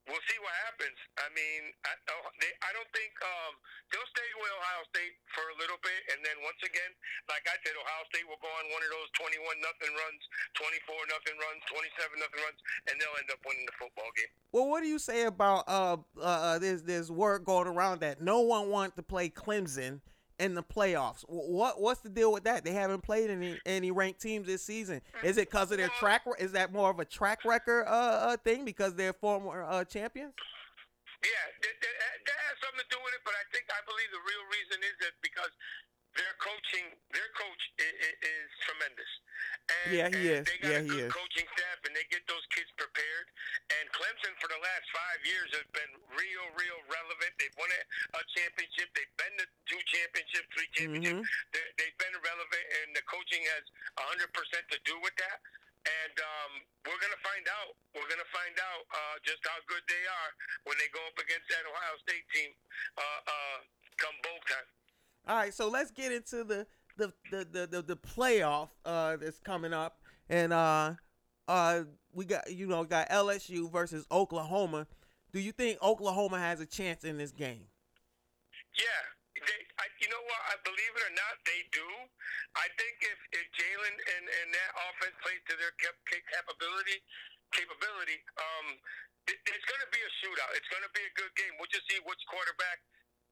we'll 0.08 0.24
see 0.30 0.38
what 0.40 0.54
happens. 0.68 0.96
I 1.20 1.28
mean, 1.36 1.72
I, 1.84 1.92
oh, 2.12 2.30
they, 2.40 2.52
I 2.64 2.70
don't 2.72 2.88
think 2.96 3.12
um, 3.20 3.52
they'll 3.92 4.10
stay 4.12 4.28
with 4.40 4.50
Ohio 4.56 4.82
State 4.92 5.14
for 5.34 5.44
a 5.52 5.56
little 5.60 5.80
bit, 5.84 6.00
and 6.14 6.24
then 6.24 6.36
once 6.46 6.60
again, 6.64 6.92
like 7.28 7.44
I 7.48 7.56
said, 7.60 7.76
Ohio 7.76 8.04
State 8.12 8.24
will 8.24 8.40
go 8.40 8.48
on 8.48 8.64
one 8.72 8.82
of 8.84 8.90
those 8.90 9.10
twenty-one 9.18 9.58
nothing 9.60 9.92
runs, 9.92 10.22
twenty-four 10.56 11.00
nothing 11.10 11.36
runs, 11.36 11.60
twenty-seven 11.68 12.16
nothing 12.16 12.40
runs, 12.40 12.60
and 12.88 12.94
they'll 12.96 13.18
end 13.20 13.30
up 13.32 13.40
winning 13.44 13.66
the 13.68 13.76
football 13.76 14.10
game. 14.16 14.32
Well, 14.52 14.66
what 14.66 14.80
do 14.82 14.88
you 14.88 14.98
say 14.98 15.28
about 15.28 15.64
uh, 15.68 16.00
uh, 16.20 16.58
there's 16.58 16.82
there's 16.82 17.10
word 17.10 17.44
going 17.44 17.68
around 17.68 18.00
that 18.00 18.20
no 18.20 18.40
one 18.40 18.68
wanted 18.68 18.96
to 18.96 19.04
play 19.04 19.28
Clemson 19.30 20.00
in 20.40 20.54
the 20.54 20.62
playoffs. 20.62 21.24
What 21.28 21.80
what's 21.80 22.00
the 22.00 22.08
deal 22.08 22.32
with 22.32 22.44
that? 22.44 22.64
They 22.64 22.72
haven't 22.72 23.02
played 23.02 23.30
any 23.30 23.60
any 23.66 23.90
ranked 23.90 24.20
teams 24.20 24.46
this 24.46 24.64
season. 24.64 25.02
Is 25.22 25.36
it 25.36 25.50
because 25.50 25.70
of 25.70 25.78
their 25.78 25.92
track? 26.00 26.22
Is 26.38 26.52
that 26.52 26.72
more 26.72 26.90
of 26.90 26.98
a 26.98 27.04
track 27.04 27.44
record 27.44 27.84
uh, 27.86 28.32
uh 28.32 28.36
thing 28.38 28.64
because 28.64 28.94
they're 28.94 29.12
former 29.12 29.62
uh, 29.62 29.84
champions? 29.84 30.32
Yeah, 31.20 31.44
that, 31.60 31.76
that, 31.84 31.94
that 32.24 32.38
has 32.48 32.56
something 32.64 32.80
to 32.80 32.88
do 32.88 32.96
with 33.04 33.12
it, 33.12 33.20
but 33.28 33.36
I 33.36 33.44
think 33.52 33.68
I 33.68 33.84
believe 33.84 34.08
the 34.08 34.24
real 34.24 34.44
reason 34.56 34.80
is 34.80 34.96
that 35.04 35.12
because 35.20 35.52
their 36.16 36.34
coaching, 36.40 36.96
their 37.12 37.30
coach 37.36 37.62
is, 37.76 37.92
is 38.24 38.48
tremendous. 38.64 39.10
And, 39.68 39.88
Yeah, 39.92 40.08
he 40.08 40.22
is. 40.32 40.42
They 40.48 40.58
got 40.58 40.70
Yeah, 40.72 40.80
a 40.80 40.88
he 40.88 40.90
good 40.90 41.06
is. 41.06 41.12
coaching 41.12 41.46
staff, 41.54 41.78
and 41.86 41.92
they 41.94 42.08
get 42.10 42.24
those 42.26 42.42
kids 42.50 42.72
prepared. 42.74 43.26
And 43.78 43.84
Clemson, 43.92 44.32
for 44.40 44.48
the 44.48 44.58
last 44.58 44.86
five 44.90 45.20
years, 45.22 45.48
has 45.54 45.68
been 45.70 45.92
real, 46.16 46.46
real 46.56 46.80
relevant. 46.88 47.32
They've 47.38 47.54
won 47.60 47.70
a, 47.70 47.82
a 48.16 48.22
championship. 48.34 48.90
They've 48.96 49.16
been 49.20 49.34
to 49.38 49.46
two 49.46 49.49
championships, 49.90 50.48
three 50.54 50.70
championships. 50.72 51.26
Mhm. 51.26 51.52
They, 51.52 51.64
they've 51.76 51.98
been 51.98 52.16
relevant, 52.22 52.64
and 52.82 52.88
the 52.94 53.02
coaching 53.10 53.42
has 53.58 53.64
100% 53.98 54.30
to 54.70 54.78
do 54.86 54.94
with 55.02 55.14
that. 55.18 55.38
And 55.80 56.14
um, 56.20 56.52
we're 56.84 57.00
going 57.00 57.14
to 57.16 57.24
find 57.24 57.44
out. 57.48 57.72
We're 57.96 58.06
going 58.06 58.20
to 58.20 58.32
find 58.36 58.52
out 58.60 58.82
uh, 58.92 59.16
just 59.24 59.40
how 59.48 59.56
good 59.64 59.80
they 59.88 60.04
are 60.04 60.30
when 60.68 60.76
they 60.76 60.88
go 60.92 61.00
up 61.08 61.16
against 61.16 61.48
that 61.48 61.64
Ohio 61.64 61.96
State 62.04 62.26
team 62.36 62.52
uh, 63.00 63.20
uh, 63.24 63.58
come 63.96 64.12
bowl 64.20 64.40
time. 64.44 64.68
All 65.26 65.36
right, 65.40 65.54
so 65.54 65.68
let's 65.72 65.90
get 65.90 66.12
into 66.12 66.44
the 66.44 66.66
the 67.00 67.12
the 67.32 67.48
the, 67.48 67.62
the, 67.66 67.80
the 67.82 67.96
playoff 67.96 68.68
uh, 68.84 69.16
that's 69.16 69.38
coming 69.40 69.72
up, 69.72 70.00
and 70.28 70.52
uh, 70.52 71.00
uh, 71.48 71.84
we 72.12 72.24
got 72.26 72.52
you 72.52 72.66
know 72.66 72.84
got 72.84 73.08
LSU 73.08 73.70
versus 73.72 74.04
Oklahoma. 74.12 74.86
Do 75.32 75.40
you 75.40 75.52
think 75.52 75.80
Oklahoma 75.80 76.38
has 76.38 76.60
a 76.60 76.66
chance 76.66 77.04
in 77.04 77.16
this 77.16 77.32
game? 77.32 77.64
Yeah, 78.76 79.00
they, 79.34 79.60
I, 79.78 79.84
you 80.00 80.08
know 80.08 80.20
what? 80.28 80.39
I 80.50 80.58
believe 80.66 80.92
it 80.98 81.02
or 81.06 81.14
not, 81.14 81.34
they 81.46 81.62
do. 81.70 81.86
I 82.58 82.66
think 82.74 82.94
if, 83.06 83.18
if 83.38 83.46
Jalen 83.54 83.94
and, 83.94 84.24
and 84.26 84.48
that 84.50 84.70
offense 84.90 85.16
plays 85.22 85.42
to 85.50 85.54
their 85.56 85.72
cap- 85.78 86.02
capability, 86.10 86.98
capability, 87.54 88.18
um, 88.36 88.66
it, 89.30 89.38
it's 89.46 89.66
going 89.70 89.82
to 89.82 89.90
be 89.94 90.02
a 90.02 90.10
shootout. 90.22 90.50
It's 90.58 90.70
going 90.74 90.82
to 90.82 90.92
be 90.92 91.04
a 91.06 91.12
good 91.14 91.32
game. 91.38 91.54
We'll 91.62 91.70
just 91.70 91.86
see 91.86 92.02
which 92.02 92.20
quarterback 92.26 92.82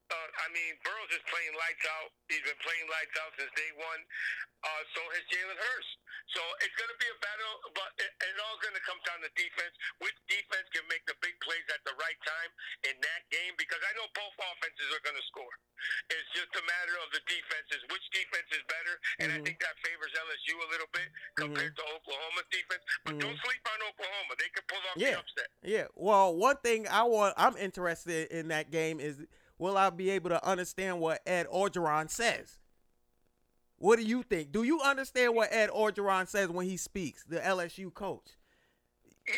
uh, 0.08 0.28
I 0.40 0.46
mean, 0.56 0.72
Burrows 0.80 1.12
is 1.12 1.24
playing 1.28 1.52
lights 1.56 1.84
out. 2.00 2.08
He's 2.32 2.44
been 2.44 2.60
playing 2.64 2.86
lights 2.88 3.16
out 3.20 3.32
since 3.36 3.52
day 3.52 3.70
one. 3.76 4.00
Uh, 4.64 4.82
so 4.96 5.00
has 5.14 5.24
Jalen 5.28 5.58
Hurts. 5.58 5.90
So 6.34 6.42
it's 6.60 6.76
going 6.76 6.92
to 6.92 7.00
be 7.00 7.08
a 7.08 7.18
battle, 7.24 7.54
but 7.72 7.88
it, 7.96 8.10
it 8.20 8.36
all 8.44 8.56
going 8.60 8.76
to 8.76 8.84
come 8.84 9.00
down 9.04 9.24
to 9.24 9.30
defense. 9.32 9.72
Which 10.04 10.16
defense 10.28 10.68
can 10.76 10.84
make 10.92 11.04
the 11.08 11.16
big 11.24 11.32
plays 11.40 11.64
at 11.72 11.80
the 11.88 11.96
right 11.96 12.20
time 12.20 12.50
in 12.84 12.96
that 13.00 13.22
game? 13.32 13.56
Because 13.56 13.80
I 13.80 13.92
know 13.96 14.04
both 14.12 14.36
offenses 14.36 14.88
are 14.92 15.02
going 15.04 15.16
to 15.16 15.26
score. 15.28 15.54
It's 16.12 16.28
just 16.36 16.52
a 16.52 16.64
matter 16.64 16.94
of 17.00 17.08
the 17.16 17.22
defenses. 17.24 17.80
Which 17.88 18.04
defense 18.12 18.48
is 18.52 18.64
better? 18.68 18.94
And 19.24 19.28
mm-hmm. 19.32 19.40
I 19.40 19.46
think 19.46 19.56
that 19.64 19.76
favors 19.80 20.12
LSU 20.12 20.54
a 20.58 20.68
little 20.68 20.90
bit 20.92 21.08
compared 21.38 21.72
mm-hmm. 21.72 21.88
to 21.88 21.96
Oklahoma's 21.96 22.48
defense. 22.52 22.84
But 23.06 23.16
mm-hmm. 23.16 23.24
don't 23.24 23.38
sleep 23.40 23.62
on 23.64 23.78
Oklahoma. 23.88 24.32
They 24.36 24.50
can 24.52 24.64
pull 24.68 24.82
off 24.84 24.96
yeah. 25.00 25.16
the 25.16 25.22
upset. 25.24 25.48
Yeah. 25.64 25.86
Well, 25.96 26.36
one 26.36 26.60
thing 26.60 26.84
I 26.90 27.08
want, 27.08 27.38
I'm 27.40 27.56
interested 27.56 28.28
in 28.34 28.52
that 28.52 28.68
game 28.68 29.00
is 29.00 29.16
will 29.58 29.76
I 29.76 29.90
be 29.90 30.10
able 30.10 30.30
to 30.30 30.46
understand 30.46 31.00
what 31.00 31.20
Ed 31.26 31.46
Orgeron 31.52 32.10
says? 32.10 32.58
What 33.78 33.96
do 33.96 34.04
you 34.04 34.22
think? 34.22 34.50
Do 34.50 34.64
you 34.64 34.80
understand 34.80 35.34
what 35.34 35.52
Ed 35.52 35.70
Orgeron 35.70 36.26
says 36.26 36.48
when 36.48 36.66
he 36.66 36.76
speaks, 36.76 37.24
the 37.24 37.38
LSU 37.38 37.92
coach? 37.94 38.36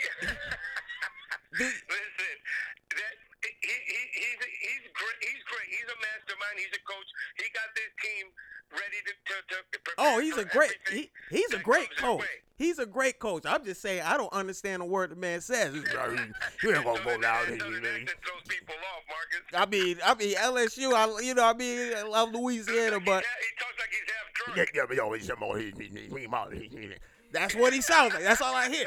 Listen, 1.51 2.37
that 2.95 3.15
he, 3.43 3.51
he, 3.61 4.01
he's 4.17 4.41
he's 4.41 4.87
great. 4.95 5.19
He's 5.21 5.45
great. 5.45 5.69
He's 5.69 5.89
a 5.91 5.99
mastermind. 5.99 6.57
He's 6.57 6.73
a 6.73 6.83
coach. 6.87 7.09
He 7.37 7.51
got 7.53 7.69
this 7.75 7.93
team 8.01 8.31
ready 8.73 9.01
to, 9.07 9.55
to, 9.55 9.79
to 9.79 9.91
Oh, 9.99 10.21
he's 10.21 10.37
a 10.37 10.45
great 10.45 10.73
he, 10.91 11.11
he's 11.31 11.53
a 11.53 11.59
great 11.59 11.97
coach. 11.97 12.25
He's 12.57 12.79
a 12.79 12.85
great 12.87 13.19
coach. 13.19 13.45
I'm 13.47 13.65
just 13.65 13.81
saying 13.81 14.03
I 14.05 14.17
don't 14.17 14.33
understand 14.33 14.83
a 14.83 14.85
word 14.85 15.11
the 15.11 15.17
man 15.17 15.41
says. 15.41 15.75
he 16.61 16.69
ain't 16.69 16.85
gonna 16.85 17.03
go 17.05 17.19
down 17.21 17.47
I 19.55 19.67
mean, 19.67 19.97
I 20.05 20.15
mean 20.15 20.35
LSU. 20.37 20.93
I 20.93 21.21
you 21.23 21.35
know 21.35 21.45
I 21.45 21.55
mean 21.55 21.93
I 21.97 22.03
love 22.03 22.33
Louisiana, 22.33 23.01
but 23.01 23.25
he 23.25 23.49
talks 23.59 23.79
like 23.79 23.89
he's 23.91 24.11
half 24.13 24.35
drunk. 24.35 24.57
That's 27.33 27.55
what 27.55 27.73
he 27.73 27.81
sounds 27.81 28.13
like. 28.13 28.25
That's 28.25 28.43
all 28.43 28.55
I 28.55 28.69
hear. 28.69 28.87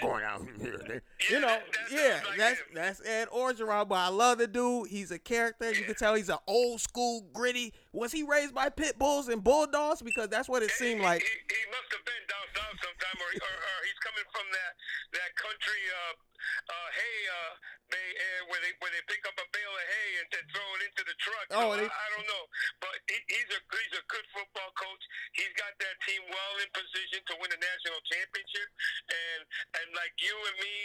Going 0.00 0.24
out 0.24 0.46
here. 0.60 1.02
You 1.30 1.40
know, 1.40 1.58
yeah, 1.90 2.20
that's 2.36 2.62
that's 2.74 3.06
Ed 3.06 3.28
Orgeron, 3.28 3.88
but 3.88 3.96
I 3.96 4.08
love 4.08 4.38
the 4.38 4.46
dude. 4.46 4.88
He's 4.88 5.10
a 5.10 5.18
character. 5.18 5.72
You 5.72 5.84
can 5.84 5.94
tell 5.94 6.14
he's 6.14 6.28
an 6.28 6.38
old 6.46 6.80
school, 6.80 7.26
gritty. 7.32 7.72
Was 7.94 8.10
he 8.10 8.26
raised 8.26 8.50
by 8.50 8.74
pit 8.74 8.98
bulls 8.98 9.30
and 9.30 9.38
bulldogs? 9.38 10.02
Because 10.02 10.26
that's 10.26 10.50
what 10.50 10.66
it 10.66 10.74
seemed 10.74 11.00
like. 11.00 11.22
He, 11.22 11.30
he, 11.30 11.38
he 11.46 11.64
must 11.70 11.88
have 11.94 12.02
been 12.02 12.24
down 12.26 12.46
south 12.50 12.74
sometime, 12.82 13.18
or, 13.22 13.30
or, 13.38 13.54
or 13.54 13.78
he's 13.86 14.00
coming 14.02 14.26
from 14.34 14.46
that 14.50 14.72
that 15.14 15.30
country. 15.38 15.82
Uh, 15.94 16.14
uh, 16.44 16.88
hay 16.90 17.18
uh, 17.30 17.52
they, 17.94 18.08
uh, 18.18 18.40
where 18.50 18.60
they 18.66 18.74
where 18.82 18.90
they 18.90 19.04
pick 19.06 19.22
up 19.30 19.38
a 19.38 19.46
bale 19.54 19.70
of 19.70 19.86
hay 19.86 20.10
and, 20.18 20.28
and 20.34 20.44
throw 20.50 20.68
it 20.74 20.82
into 20.90 21.02
the 21.06 21.16
truck. 21.22 21.46
Oh, 21.54 21.70
so 21.70 21.78
they, 21.78 21.86
I, 21.86 21.94
I 21.94 22.08
don't 22.18 22.26
know, 22.26 22.44
but 22.82 22.96
he, 23.06 23.16
he's 23.30 23.50
a 23.54 23.60
he's 23.62 23.94
a 23.94 24.04
good 24.10 24.26
football 24.34 24.70
coach. 24.74 25.02
He's 25.38 25.54
got 25.54 25.70
that 25.78 25.96
team 26.02 26.26
well 26.26 26.54
in 26.60 26.68
position 26.74 27.22
to 27.30 27.32
win 27.38 27.54
a 27.54 27.60
national 27.62 28.00
championship, 28.10 28.68
and 29.06 29.40
and 29.78 29.86
like 29.94 30.18
you 30.18 30.34
and 30.34 30.56
me, 30.58 30.76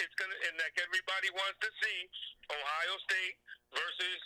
it's 0.00 0.16
gonna 0.16 0.36
and 0.48 0.56
like 0.56 0.74
everybody 0.80 1.28
wants 1.36 1.60
to 1.60 1.70
see 1.84 1.98
Ohio 2.48 2.96
State 3.04 3.36
versus 3.76 4.20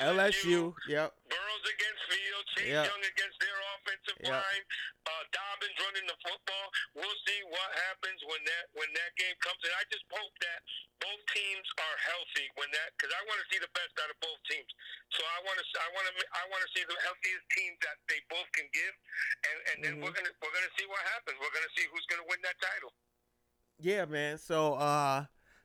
LSU, 0.00 0.74
yep. 0.86 1.14
Burrows 1.26 1.64
against 1.66 2.02
Field, 2.06 2.44
Chase 2.54 2.70
yep. 2.70 2.84
Young 2.86 3.02
against 3.02 3.38
their 3.42 3.58
offensive 3.74 4.18
yep. 4.22 4.38
line, 4.38 4.64
uh, 5.08 5.24
Dobbins 5.34 5.76
running 5.82 6.06
the 6.06 6.18
football. 6.22 6.66
We'll 6.94 7.18
see 7.26 7.40
what 7.48 7.70
happens 7.88 8.20
when 8.28 8.42
that 8.44 8.64
when 8.76 8.90
that 8.94 9.10
game 9.18 9.36
comes. 9.42 9.58
And 9.66 9.74
I 9.74 9.84
just 9.90 10.06
hope 10.10 10.34
that 10.44 10.60
both 11.02 11.22
teams 11.34 11.66
are 11.78 11.96
healthy 12.04 12.46
when 12.58 12.68
that 12.74 12.94
because 12.94 13.12
I 13.14 13.22
want 13.26 13.38
to 13.42 13.46
see 13.50 13.60
the 13.62 13.72
best 13.74 13.94
out 13.98 14.10
of 14.10 14.18
both 14.22 14.40
teams. 14.46 14.70
So 15.14 15.20
I 15.24 15.38
want 15.46 15.56
to 15.58 15.64
I 15.78 15.88
want 15.94 16.04
to 16.06 16.14
I 16.34 16.42
want 16.50 16.60
to 16.62 16.70
see 16.76 16.84
the 16.86 16.98
healthiest 17.02 17.46
team 17.54 17.72
that 17.84 17.96
they 18.06 18.20
both 18.30 18.48
can 18.54 18.66
give, 18.70 18.94
and 19.48 19.58
and 19.72 19.76
then 19.82 19.92
mm-hmm. 19.98 20.08
we're 20.08 20.14
gonna 20.14 20.32
we're 20.42 20.54
gonna 20.54 20.74
see 20.78 20.86
what 20.86 21.02
happens. 21.16 21.36
We're 21.40 21.54
gonna 21.54 21.74
see 21.74 21.86
who's 21.90 22.06
gonna 22.06 22.26
win 22.28 22.40
that 22.44 22.58
title. 22.62 22.92
Yeah, 23.78 24.04
man. 24.06 24.38
So 24.38 24.74
uh, 24.74 25.24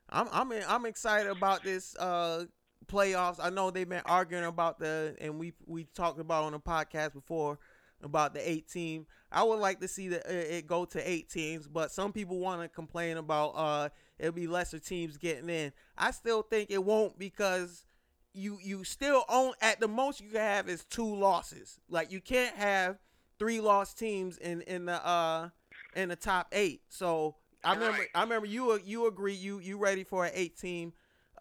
I'm 0.10 0.28
I'm 0.32 0.50
I'm 0.52 0.86
excited 0.86 1.32
about 1.32 1.64
this 1.64 1.96
uh 1.98 2.46
playoffs. 2.84 3.40
I 3.42 3.50
know 3.50 3.72
they've 3.72 3.88
been 3.88 4.02
arguing 4.06 4.46
about 4.46 4.80
the, 4.80 5.16
and 5.20 5.40
we 5.40 5.54
we 5.66 5.86
talked 5.96 6.20
about 6.20 6.46
on 6.46 6.52
the 6.54 6.60
podcast 6.60 7.14
before 7.14 7.60
about 8.02 8.34
the 8.34 8.50
eight 8.50 8.70
team. 8.70 9.06
I 9.32 9.44
would 9.44 9.60
like 9.60 9.80
to 9.80 9.88
see 9.88 10.10
the, 10.10 10.20
uh, 10.20 10.58
it 10.58 10.68
go 10.68 10.86
to 10.86 11.10
eight 11.10 11.30
teams, 11.30 11.68
but 11.68 11.92
some 11.92 12.12
people 12.12 12.40
want 12.40 12.62
to 12.62 12.68
complain 12.68 13.18
about 13.18 13.50
uh 13.56 13.90
it'll 14.20 14.34
be 14.34 14.48
lesser 14.48 14.80
teams 14.80 15.18
getting 15.18 15.50
in. 15.50 15.72
I 15.98 16.12
still 16.12 16.44
think 16.44 16.70
it 16.70 16.84
won't 16.84 17.18
because 17.18 17.86
you 18.34 18.58
you 18.62 18.84
still 18.84 19.24
own 19.30 19.54
at 19.62 19.80
the 19.80 19.88
most 19.88 20.22
you 20.22 20.30
can 20.30 20.40
have 20.40 20.70
is 20.70 20.84
two 20.86 21.16
losses. 21.16 21.80
Like 21.90 22.12
you 22.12 22.22
can't 22.22 22.56
have 22.56 22.98
three 23.40 23.62
lost 23.62 23.98
teams 23.98 24.38
in 24.38 24.62
in 24.62 24.86
the 24.86 25.06
uh 25.06 25.50
in 25.96 26.10
the 26.10 26.16
top 26.16 26.48
eight. 26.52 26.82
So 26.90 27.36
I 27.64 27.74
remember 27.74 28.06
I 28.14 28.22
remember 28.22 28.48
you 28.48 28.80
you 28.84 29.08
agree 29.08 29.34
you 29.34 29.60
you 29.60 29.78
ready 29.78 30.04
for 30.04 30.26
an 30.26 30.32
eight 30.36 30.58
team 30.58 30.94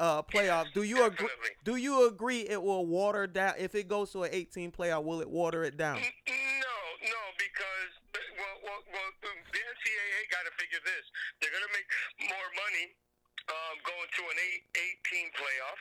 uh, 0.03 0.19
playoff. 0.27 0.67
Yes, 0.67 0.75
do 0.75 0.83
you 0.83 1.07
agree? 1.07 1.31
Do 1.63 1.77
you 1.79 2.11
agree 2.11 2.43
it 2.51 2.59
will 2.59 2.87
water 2.87 3.31
down 3.31 3.55
if 3.57 3.79
it 3.79 3.87
goes 3.87 4.11
to 4.13 4.27
an 4.27 4.35
18 4.35 4.75
playoff? 4.75 5.07
Will 5.07 5.23
it 5.23 5.31
water 5.31 5.63
it 5.63 5.79
down? 5.79 6.03
No, 6.03 6.77
no, 7.07 7.23
because 7.39 7.93
well, 8.35 8.57
well, 8.67 8.83
well 8.91 9.11
the 9.23 9.31
NCAA 9.31 10.21
got 10.35 10.43
to 10.43 10.53
figure 10.59 10.83
this. 10.83 11.07
They're 11.39 11.55
going 11.55 11.63
to 11.63 11.75
make 11.79 11.87
more 12.27 12.51
money 12.59 12.99
um, 13.47 13.79
going 13.87 14.11
to 14.11 14.23
an 14.27 14.39
eight 14.43 14.67
eight 14.75 14.99
team 15.07 15.31
playoff, 15.39 15.81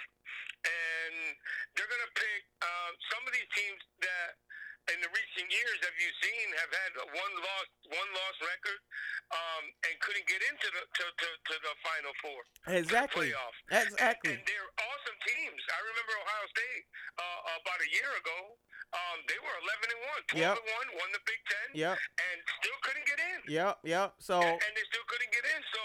and 0.69 1.13
they're 1.73 1.89
going 1.89 2.05
to 2.05 2.13
pick 2.13 2.41
uh, 2.61 2.91
some 3.09 3.25
of 3.25 3.33
these 3.33 3.49
teams 3.57 3.81
that 4.05 4.37
in 4.89 4.97
the 4.97 5.11
recent 5.13 5.47
years 5.53 5.77
have 5.85 5.97
you 6.01 6.09
seen 6.25 6.45
have 6.57 6.71
had 6.73 6.91
one 7.13 7.33
loss 7.38 7.67
one 7.93 8.09
loss 8.17 8.35
record 8.41 8.81
um, 9.29 9.63
and 9.85 9.93
couldn't 10.01 10.25
get 10.25 10.41
into 10.50 10.67
the 10.73 10.81
to, 10.81 11.05
to, 11.05 11.27
to 11.29 11.55
the 11.61 11.73
final 11.85 12.13
four. 12.25 12.41
Exactly. 12.73 13.29
Playoff. 13.29 13.55
Exactly. 13.69 14.33
And, 14.33 14.41
and, 14.41 14.47
they're 14.50 14.71
awesome 14.81 15.17
teams. 15.21 15.61
I 15.69 15.79
remember 15.85 16.13
Ohio 16.17 16.47
State 16.50 16.83
uh, 17.21 17.59
about 17.61 17.79
a 17.79 17.89
year 17.93 18.11
ago 18.17 18.57
um, 18.91 19.23
they 19.23 19.39
were 19.39 19.55
11 19.63 19.88
and 19.88 20.01
1 20.35 20.35
12 20.35 20.43
yep. 20.43 20.55
and 20.59 20.67
1 20.91 21.00
won 21.00 21.09
the 21.15 21.23
Big 21.23 21.39
Ten 21.47 21.67
yep. 21.71 21.95
and 21.95 22.38
still 22.59 22.79
couldn't 22.83 23.07
get 23.07 23.19
in. 23.23 23.39
Yep 23.47 23.73
yep. 23.88 24.19
So 24.19 24.35
and, 24.43 24.59
and, 24.59 24.73
they 24.75 24.85
still 24.91 25.07
couldn't 25.07 25.31
get 25.31 25.47
in. 25.47 25.61
So 25.71 25.81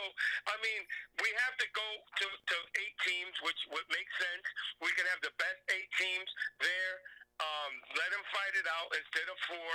I 0.51 0.57
mean 0.59 0.83
we 1.23 1.31
have 1.47 1.55
to 1.55 1.67
go 1.71 1.87
to, 1.87 2.27
to 2.27 2.57
eight 2.83 2.97
teams 3.07 3.35
which 3.47 3.61
would 3.71 3.87
make 3.95 4.11
sense. 4.19 4.47
We 4.83 4.91
can 4.99 5.07
have 5.15 5.23
the 5.23 5.31
best 5.39 5.61
eight 5.71 5.91
teams 5.95 6.29
there 6.59 6.95
um, 7.41 7.73
let 7.97 8.09
them 8.11 8.25
fight 8.33 8.55
it 8.57 8.67
out 8.67 8.89
instead 8.97 9.29
of 9.29 9.37
four 9.49 9.73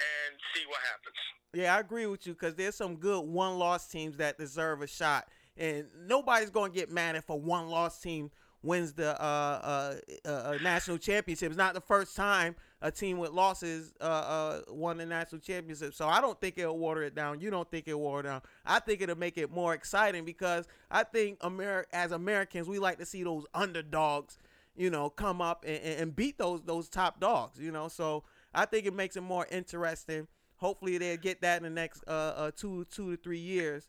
and 0.00 0.30
see 0.54 0.64
what 0.68 0.80
happens. 0.80 1.20
Yeah, 1.54 1.76
I 1.76 1.80
agree 1.80 2.06
with 2.06 2.26
you 2.26 2.32
because 2.32 2.54
there's 2.54 2.74
some 2.74 2.96
good 2.96 3.20
one 3.20 3.58
loss 3.58 3.88
teams 3.88 4.16
that 4.16 4.38
deserve 4.38 4.82
a 4.82 4.86
shot. 4.86 5.28
And 5.56 5.86
nobody's 6.06 6.50
to 6.50 6.70
get 6.70 6.90
mad 6.90 7.16
if 7.16 7.28
a 7.28 7.36
one 7.36 7.68
loss 7.68 8.00
team 8.00 8.30
wins 8.62 8.92
the 8.94 9.20
uh, 9.20 9.94
uh, 10.24 10.28
uh, 10.28 10.58
national 10.62 10.98
championship. 10.98 11.48
It's 11.48 11.58
not 11.58 11.74
the 11.74 11.80
first 11.80 12.16
time 12.16 12.54
a 12.80 12.90
team 12.90 13.18
with 13.18 13.30
losses 13.30 13.92
uh, 14.00 14.04
uh, 14.04 14.60
won 14.68 14.96
the 14.96 15.06
national 15.06 15.40
championship. 15.40 15.94
So 15.94 16.08
I 16.08 16.20
don't 16.20 16.40
think 16.40 16.58
it'll 16.58 16.78
water 16.78 17.02
it 17.02 17.14
down. 17.14 17.40
You 17.40 17.50
don't 17.50 17.70
think 17.70 17.86
it'll 17.86 18.00
water 18.00 18.20
it 18.20 18.30
down. 18.30 18.42
I 18.64 18.80
think 18.80 19.00
it'll 19.00 19.18
make 19.18 19.36
it 19.36 19.50
more 19.52 19.74
exciting 19.74 20.24
because 20.24 20.66
I 20.90 21.04
think 21.04 21.38
Amer- 21.44 21.86
as 21.92 22.12
Americans, 22.12 22.68
we 22.68 22.78
like 22.78 22.98
to 22.98 23.06
see 23.06 23.22
those 23.22 23.44
underdogs 23.54 24.38
you 24.76 24.90
know, 24.90 25.10
come 25.10 25.40
up 25.40 25.64
and, 25.66 25.82
and 25.82 26.16
beat 26.16 26.38
those 26.38 26.62
those 26.62 26.88
top 26.88 27.20
dogs. 27.20 27.58
You 27.58 27.72
know, 27.72 27.88
so 27.88 28.24
I 28.54 28.66
think 28.66 28.86
it 28.86 28.94
makes 28.94 29.16
it 29.16 29.22
more 29.22 29.46
interesting. 29.50 30.28
Hopefully, 30.56 30.98
they'll 30.98 31.16
get 31.16 31.42
that 31.42 31.58
in 31.58 31.64
the 31.64 31.70
next 31.70 32.04
uh, 32.06 32.34
uh 32.36 32.50
two 32.54 32.86
two 32.86 33.16
to 33.16 33.16
three 33.22 33.42
years, 33.42 33.88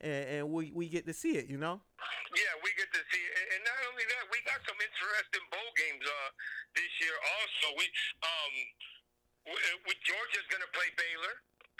and, 0.00 0.28
and, 0.28 0.44
we 0.50 0.72
we 0.72 0.88
get 0.88 1.06
to 1.06 1.12
see 1.12 1.36
it. 1.36 1.48
You 1.48 1.58
know. 1.58 1.80
Yeah, 2.34 2.54
we 2.64 2.70
get 2.74 2.90
to 2.90 3.02
see 3.14 3.24
it, 3.30 3.34
and 3.54 3.60
not 3.62 3.78
only 3.92 4.02
that, 4.10 4.24
we 4.32 4.42
got 4.42 4.58
some 4.66 4.78
interesting 4.80 5.44
bowl 5.54 5.70
games 5.78 6.02
uh 6.02 6.30
this 6.74 6.92
year. 6.98 7.14
Also, 7.14 7.66
we 7.78 7.86
um, 8.26 8.54
with 9.84 10.00
Georgia's 10.02 10.48
going 10.48 10.64
to 10.64 10.72
play 10.72 10.88
Baylor 10.96 11.34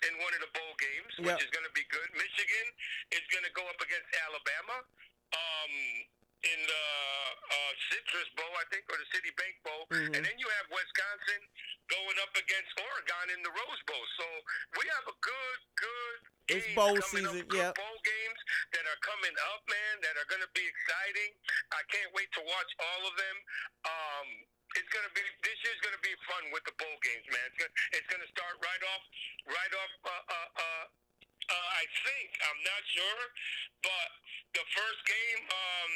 in 0.05 0.13
one 0.21 0.37
of 0.37 0.41
the 0.45 0.53
bowl 0.53 0.75
games, 0.77 1.13
which 1.25 1.33
yep. 1.33 1.41
is 1.41 1.51
going 1.51 1.65
to 1.65 1.73
be 1.73 1.87
good. 1.89 2.09
Michigan 2.13 2.67
is 3.17 3.25
going 3.33 3.47
to 3.47 3.53
go 3.57 3.65
up 3.65 3.81
against 3.81 4.09
Alabama. 4.21 4.85
Um, 5.33 5.73
in 6.45 6.61
the 6.69 6.85
uh, 7.49 7.73
Citrus 7.89 8.31
Bowl, 8.37 8.53
I 8.61 8.65
think, 8.69 8.85
or 8.93 8.97
the 9.01 9.09
Citibank 9.13 9.57
Bowl, 9.65 9.83
mm-hmm. 9.89 10.13
and 10.17 10.21
then 10.25 10.37
you 10.37 10.49
have 10.61 10.67
Wisconsin 10.69 11.43
going 11.89 12.17
up 12.21 12.33
against 12.37 12.71
Oregon 12.81 13.27
in 13.37 13.41
the 13.45 13.53
Rose 13.53 13.83
Bowl. 13.89 14.05
So 14.21 14.27
we 14.81 14.85
have 15.01 15.07
a 15.09 15.17
good, 15.21 15.59
good 15.77 16.19
it's 16.45 16.69
bowl 16.77 16.97
season. 17.01 17.45
Yeah. 17.53 17.73
bowl 17.73 17.99
games 18.05 18.41
that 18.77 18.85
are 18.85 19.01
coming 19.01 19.33
up, 19.57 19.65
man, 19.65 19.95
that 20.05 20.15
are 20.21 20.29
going 20.29 20.45
to 20.45 20.53
be 20.53 20.65
exciting. 20.65 21.33
I 21.73 21.81
can't 21.89 22.13
wait 22.13 22.29
to 22.37 22.43
watch 22.45 22.71
all 22.81 23.03
of 23.09 23.15
them. 23.17 23.37
Um, 23.89 24.29
it's 24.75 24.91
gonna 24.91 25.13
be 25.15 25.23
this 25.47 25.59
year's 25.63 25.79
gonna 25.87 26.03
be 26.03 26.11
fun 26.27 26.51
with 26.51 26.67
the 26.67 26.75
bowl 26.75 26.99
games, 27.07 27.27
man. 27.31 27.47
It's 27.47 27.59
gonna, 27.63 27.75
it's 27.95 28.09
gonna 28.11 28.31
start 28.35 28.59
right 28.59 28.83
off, 28.91 29.05
right 29.47 29.73
off. 29.79 29.93
Uh, 30.03 30.11
uh, 30.11 30.49
uh, 30.59 30.85
uh, 31.51 31.69
I 31.81 31.85
think 32.05 32.29
I'm 32.41 32.61
not 32.65 32.83
sure, 32.93 33.23
but 33.85 34.09
the 34.55 34.65
first 34.73 35.01
game 35.05 35.43
um, 35.51 35.93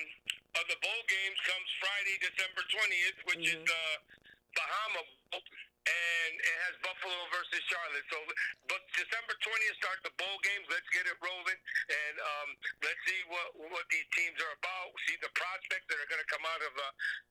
of 0.61 0.64
the 0.69 0.78
bowl 0.83 1.02
games 1.09 1.38
comes 1.47 1.69
Friday, 1.81 2.17
December 2.21 2.62
20th, 2.69 3.19
which 3.33 3.45
is 3.49 3.61
Mhm. 3.61 3.67
the 3.67 3.85
Bahama 4.57 5.02
Bowl, 5.33 5.43
and 5.88 6.33
it 6.37 6.57
has 6.68 6.75
Buffalo 6.85 7.18
versus 7.33 7.62
Charlotte. 7.64 8.07
So, 8.12 8.18
but 8.68 8.80
December 8.92 9.35
20th 9.40 9.76
start 9.80 9.99
the 10.04 10.12
bowl 10.21 10.37
games. 10.45 10.68
Let's 10.68 10.88
get 10.92 11.09
it 11.09 11.16
rolling, 11.25 11.61
and 11.88 12.14
um, 12.21 12.49
let's 12.85 13.00
see 13.09 13.21
what 13.33 13.49
what 13.73 13.87
these 13.88 14.09
teams 14.12 14.37
are 14.40 14.54
about. 14.61 14.92
See 15.09 15.16
the 15.25 15.33
prospects 15.33 15.87
that 15.88 15.99
are 15.99 16.11
going 16.12 16.23
to 16.23 16.30
come 16.30 16.45
out 16.45 16.62
of 16.62 16.73
uh, 16.76 16.85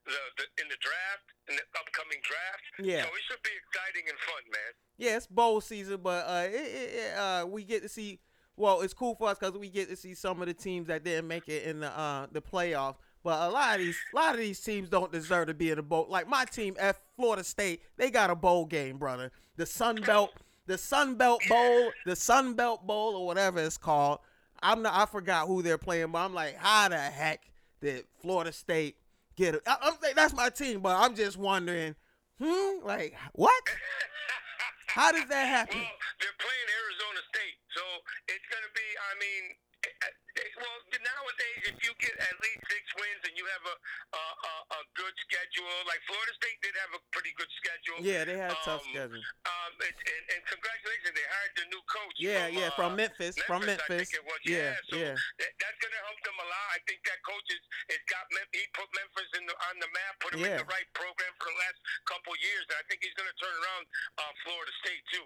the, 0.09 0.21
the 0.41 0.45
in 0.65 0.67
the 0.73 0.79
draft, 0.81 1.25
in 1.51 1.53
the 1.57 1.65
upcoming 1.77 2.21
draft. 2.25 2.65
Yeah. 2.81 3.05
So 3.05 3.09
it 3.13 3.23
should 3.29 3.43
be 3.45 3.53
exciting 3.53 4.05
and 4.09 4.19
fun, 4.25 4.43
man. 4.49 4.71
Yeah, 4.97 5.21
it's 5.21 5.29
bowl 5.29 5.61
season, 5.61 6.01
but 6.01 6.25
uh, 6.25 6.49
it, 6.49 6.67
it, 6.97 7.11
uh, 7.13 7.45
we 7.45 7.63
get 7.63 7.85
to 7.85 7.89
see. 7.89 8.19
Well, 8.57 8.81
it's 8.81 8.93
cool 8.93 9.13
for 9.13 9.29
us 9.29 9.37
because 9.37 9.53
we 9.53 9.69
get 9.69 9.87
to 9.89 9.95
see 9.95 10.15
some 10.15 10.41
of 10.41 10.47
the 10.47 10.53
teams 10.53 10.87
that 10.87 11.03
didn't 11.03 11.27
make 11.27 11.47
it 11.47 11.69
in 11.69 11.81
the 11.81 11.93
uh, 11.93 12.25
the 12.31 12.41
playoffs. 12.41 12.97
But 13.27 13.49
a 13.49 13.51
lot 13.51 13.77
of 13.77 13.85
these, 13.85 13.97
a 14.13 14.15
lot 14.15 14.35
of 14.35 14.39
these 14.39 14.57
teams 14.57 14.87
don't 14.87 15.11
deserve 15.11 15.47
to 15.47 15.53
be 15.53 15.69
in 15.69 15.77
a 15.77 15.81
bowl. 15.81 16.07
Like 16.07 16.29
my 16.29 16.45
team, 16.45 16.77
F 16.79 17.01
Florida 17.17 17.43
State, 17.43 17.81
they 17.97 18.09
got 18.09 18.29
a 18.29 18.35
bowl 18.35 18.63
game, 18.63 18.97
brother. 18.97 19.33
The 19.57 19.65
Sun 19.65 19.97
Belt, 19.97 20.31
the 20.65 20.77
Sun 20.77 21.15
Belt 21.15 21.41
Bowl, 21.49 21.91
the 22.05 22.15
Sun 22.15 22.53
Belt 22.53 22.87
Bowl, 22.87 23.17
or 23.17 23.25
whatever 23.25 23.59
it's 23.59 23.77
called. 23.77 24.19
I'm 24.63 24.81
not. 24.81 24.93
I 24.93 25.05
forgot 25.05 25.45
who 25.45 25.61
they're 25.61 25.77
playing, 25.77 26.13
but 26.13 26.19
I'm 26.19 26.33
like, 26.33 26.55
how 26.55 26.87
the 26.87 26.97
heck 26.97 27.41
did 27.81 28.05
Florida 28.21 28.53
State 28.53 28.95
get 29.35 29.55
it? 29.55 29.61
I'm 29.67 29.95
that's 30.15 30.33
my 30.33 30.47
team, 30.47 30.79
but 30.79 30.95
I'm 30.95 31.13
just 31.13 31.35
wondering, 31.35 31.95
hmm, 32.41 32.85
like 32.85 33.13
what? 33.33 33.61
How 34.87 35.11
does 35.11 35.27
that 35.27 35.47
happen? 35.47 35.79
Well, 35.79 35.99
they're 36.21 36.39
playing 36.39 36.67
Arizona 36.79 37.19
State, 37.27 37.59
so 37.75 37.81
it's 38.29 38.47
to 38.47 38.71
be. 38.71 38.87
I 38.95 39.19
mean, 39.19 39.43
well, 40.57 40.77
nowadays, 41.01 41.61
if 41.73 41.77
you 41.81 41.91
get 41.97 42.13
at 42.13 42.35
least 42.41 42.61
six 42.69 42.83
wins 42.97 43.21
and 43.25 43.33
you 43.33 43.45
have 43.49 43.63
a 43.65 43.75
a, 44.13 44.21
a, 44.21 44.53
a 44.77 44.81
good 44.93 45.15
schedule, 45.25 45.73
like 45.89 46.01
Florida 46.05 46.33
State 46.37 46.57
did 46.61 46.73
have 46.77 46.93
a 46.97 47.01
pretty 47.09 47.33
good 47.37 47.49
schedule. 47.57 47.97
Yeah, 48.05 48.21
they 48.25 48.37
had 48.37 48.53
a 48.53 48.59
tough 48.61 48.85
Um, 48.85 48.93
schedule. 48.93 49.21
Um, 49.21 49.71
and, 49.81 49.95
and, 49.97 50.23
and 50.37 50.41
congratulations, 50.45 51.13
they 51.17 51.27
hired 51.27 51.53
the 51.57 51.65
new 51.73 51.83
coach. 51.89 52.15
Yeah, 52.21 52.47
from, 52.47 52.57
yeah, 52.57 52.69
uh, 52.69 52.77
from 52.77 52.91
Memphis, 52.97 53.33
from 53.49 53.61
I 53.65 53.73
Memphis. 53.73 54.09
think 54.09 54.13
it 54.13 54.25
was. 54.25 54.39
Yeah, 54.45 54.73
so 54.89 54.95
yeah. 54.97 55.15
That, 55.17 55.51
that's 55.57 55.77
going 55.81 55.93
to 55.93 56.03
help 56.05 56.19
them 56.21 56.37
a 56.37 56.47
lot. 56.47 56.67
I 56.73 56.79
think 56.85 57.01
that 57.09 57.19
coach 57.25 57.47
is, 57.49 57.63
is 57.97 58.01
got 58.09 58.25
he 58.53 58.63
put 58.73 58.87
Memphis 58.93 59.29
in 59.37 59.43
the, 59.49 59.55
on 59.69 59.75
the 59.81 59.89
map, 59.91 60.13
put 60.21 60.31
him 60.37 60.41
Yeah. 60.45 60.57
in 60.57 60.65
the 60.65 60.69
right 60.69 60.89
program 60.93 61.33
for 61.41 61.49
the 61.49 61.57
last 61.57 61.79
couple 62.05 62.33
years. 62.37 62.63
And 62.69 62.77
I 62.77 62.83
think 62.89 63.01
he's 63.01 63.13
going 63.17 63.29
to 63.29 63.37
turn 63.41 63.53
around 63.53 63.83
uh, 64.21 64.33
Florida 64.45 64.73
State 64.85 65.03
too. 65.13 65.25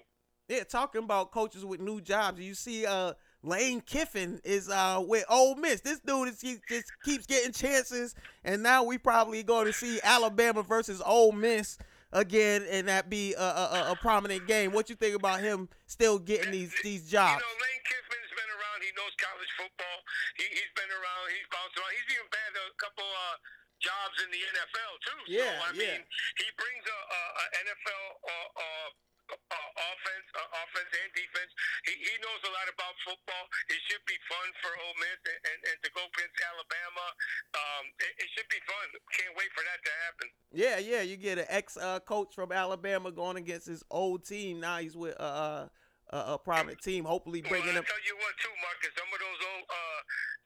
Yeah, 0.50 0.64
talking 0.68 1.04
about 1.04 1.32
coaches 1.32 1.64
with 1.64 1.80
new 1.80 2.02
jobs. 2.02 2.42
You 2.42 2.56
see, 2.56 2.84
uh, 2.86 3.14
Lane 3.44 3.82
Kiffin 3.82 4.40
is 4.44 4.70
uh 4.70 5.02
with 5.06 5.26
Ole 5.30 5.56
Miss. 5.56 5.82
This 5.82 6.00
dude 6.00 6.30
is 6.30 6.42
he 6.42 6.58
just 6.70 6.92
keeps 7.04 7.26
getting 7.26 7.52
chances, 7.52 8.14
and 8.44 8.62
now 8.62 8.84
we 8.84 8.98
probably 8.98 9.44
going 9.44 9.66
to 9.66 9.74
see 9.74 10.00
Alabama 10.04 10.62
versus 10.64 11.02
Ole 11.06 11.32
Miss 11.32 11.78
again, 12.14 12.66
and 12.70 12.88
that 12.88 13.10
be 13.10 13.34
a, 13.34 13.42
a, 13.42 13.92
a- 13.92 14.00
prominent 14.02 14.46
game. 14.48 14.72
What 14.74 14.90
you 14.90 14.96
think 14.96 15.16
about 15.16 15.40
him 15.40 15.70
still 15.88 16.20
getting 16.20 16.52
these 16.52 16.74
these 16.84 17.10
jobs? 17.10 17.42
You 17.42 17.48
know, 17.48 17.56
Lane 17.66 17.84
Kiffin's 17.88 18.32
been 18.36 18.52
around. 18.52 18.78
He 18.84 18.92
knows 18.94 19.14
college 19.18 19.52
football. 19.58 19.98
He, 20.38 20.46
he's 20.46 20.74
been 20.78 20.92
around. 20.92 21.24
He's 21.34 21.50
bounced 21.50 21.76
around. 21.82 21.92
He's 21.98 22.10
even 22.14 22.28
had 22.30 22.54
a 22.62 22.68
couple 22.78 23.08
uh, 23.10 23.36
jobs 23.82 24.16
in 24.22 24.30
the 24.30 24.42
NFL 24.54 24.94
too. 25.02 25.22
Yeah, 25.34 25.50
so, 25.50 25.66
I 25.66 25.70
yeah. 25.74 25.82
mean, 25.82 26.02
he 26.38 26.48
brings 26.62 26.84
a, 26.86 27.00
a, 27.10 27.22
a 27.42 27.46
NFL 27.66 28.06
uh, 28.22 28.50
uh, 28.62 28.88
uh, 29.30 29.70
offense, 29.78 30.28
uh, 30.36 30.60
offense 30.64 30.92
and 30.92 31.12
defense. 31.14 31.52
He, 31.88 31.94
he 32.00 32.14
knows 32.24 32.42
a 32.48 32.52
lot 32.52 32.68
about 32.72 32.94
football. 33.06 33.46
It 33.70 33.80
should 33.88 34.04
be 34.10 34.18
fun 34.28 34.48
for 34.64 34.72
Ole 34.74 34.98
Miss 35.00 35.20
and, 35.30 35.42
and, 35.46 35.60
and 35.72 35.78
to 35.86 35.90
go 35.94 36.04
against 36.06 36.38
Alabama. 36.42 37.06
Um, 37.54 37.84
it, 38.02 38.14
it 38.26 38.28
should 38.34 38.50
be 38.52 38.62
fun. 38.66 38.86
Can't 39.16 39.36
wait 39.38 39.52
for 39.54 39.64
that 39.64 39.80
to 39.82 39.92
happen. 40.08 40.28
Yeah, 40.52 40.78
yeah. 40.80 41.02
You 41.06 41.16
get 41.16 41.40
an 41.40 41.50
ex 41.50 41.78
uh, 41.78 42.02
coach 42.04 42.34
from 42.36 42.52
Alabama 42.52 43.12
going 43.12 43.38
against 43.38 43.68
his 43.68 43.84
old 43.92 44.26
team. 44.26 44.60
Now 44.60 44.80
he's 44.80 44.96
with 44.96 45.16
uh, 45.20 45.72
uh, 46.12 46.36
a 46.36 46.38
private 46.38 46.84
team. 46.84 47.08
Hopefully 47.08 47.42
bringing 47.42 47.72
well, 47.72 47.80
him. 47.80 47.88
I 47.88 47.92
tell 47.92 48.06
you 48.06 48.16
what, 48.20 48.36
too, 48.40 48.54
Marcus. 48.60 48.92
Some 49.00 49.08
of 49.08 49.20
those 49.20 49.42
old, 49.48 49.66
uh, 49.72 50.00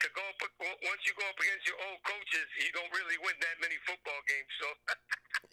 to 0.05 0.07
go 0.13 0.21
up 0.21 0.35
once 0.85 1.01
you 1.09 1.13
go 1.17 1.25
up 1.25 1.39
against 1.41 1.65
your 1.65 1.79
old 1.89 1.99
coaches, 2.05 2.47
you 2.61 2.69
don't 2.77 2.91
really 2.93 3.17
win 3.25 3.35
that 3.41 3.57
many 3.59 3.77
football 3.87 4.21
games. 4.29 4.51
So 4.61 4.67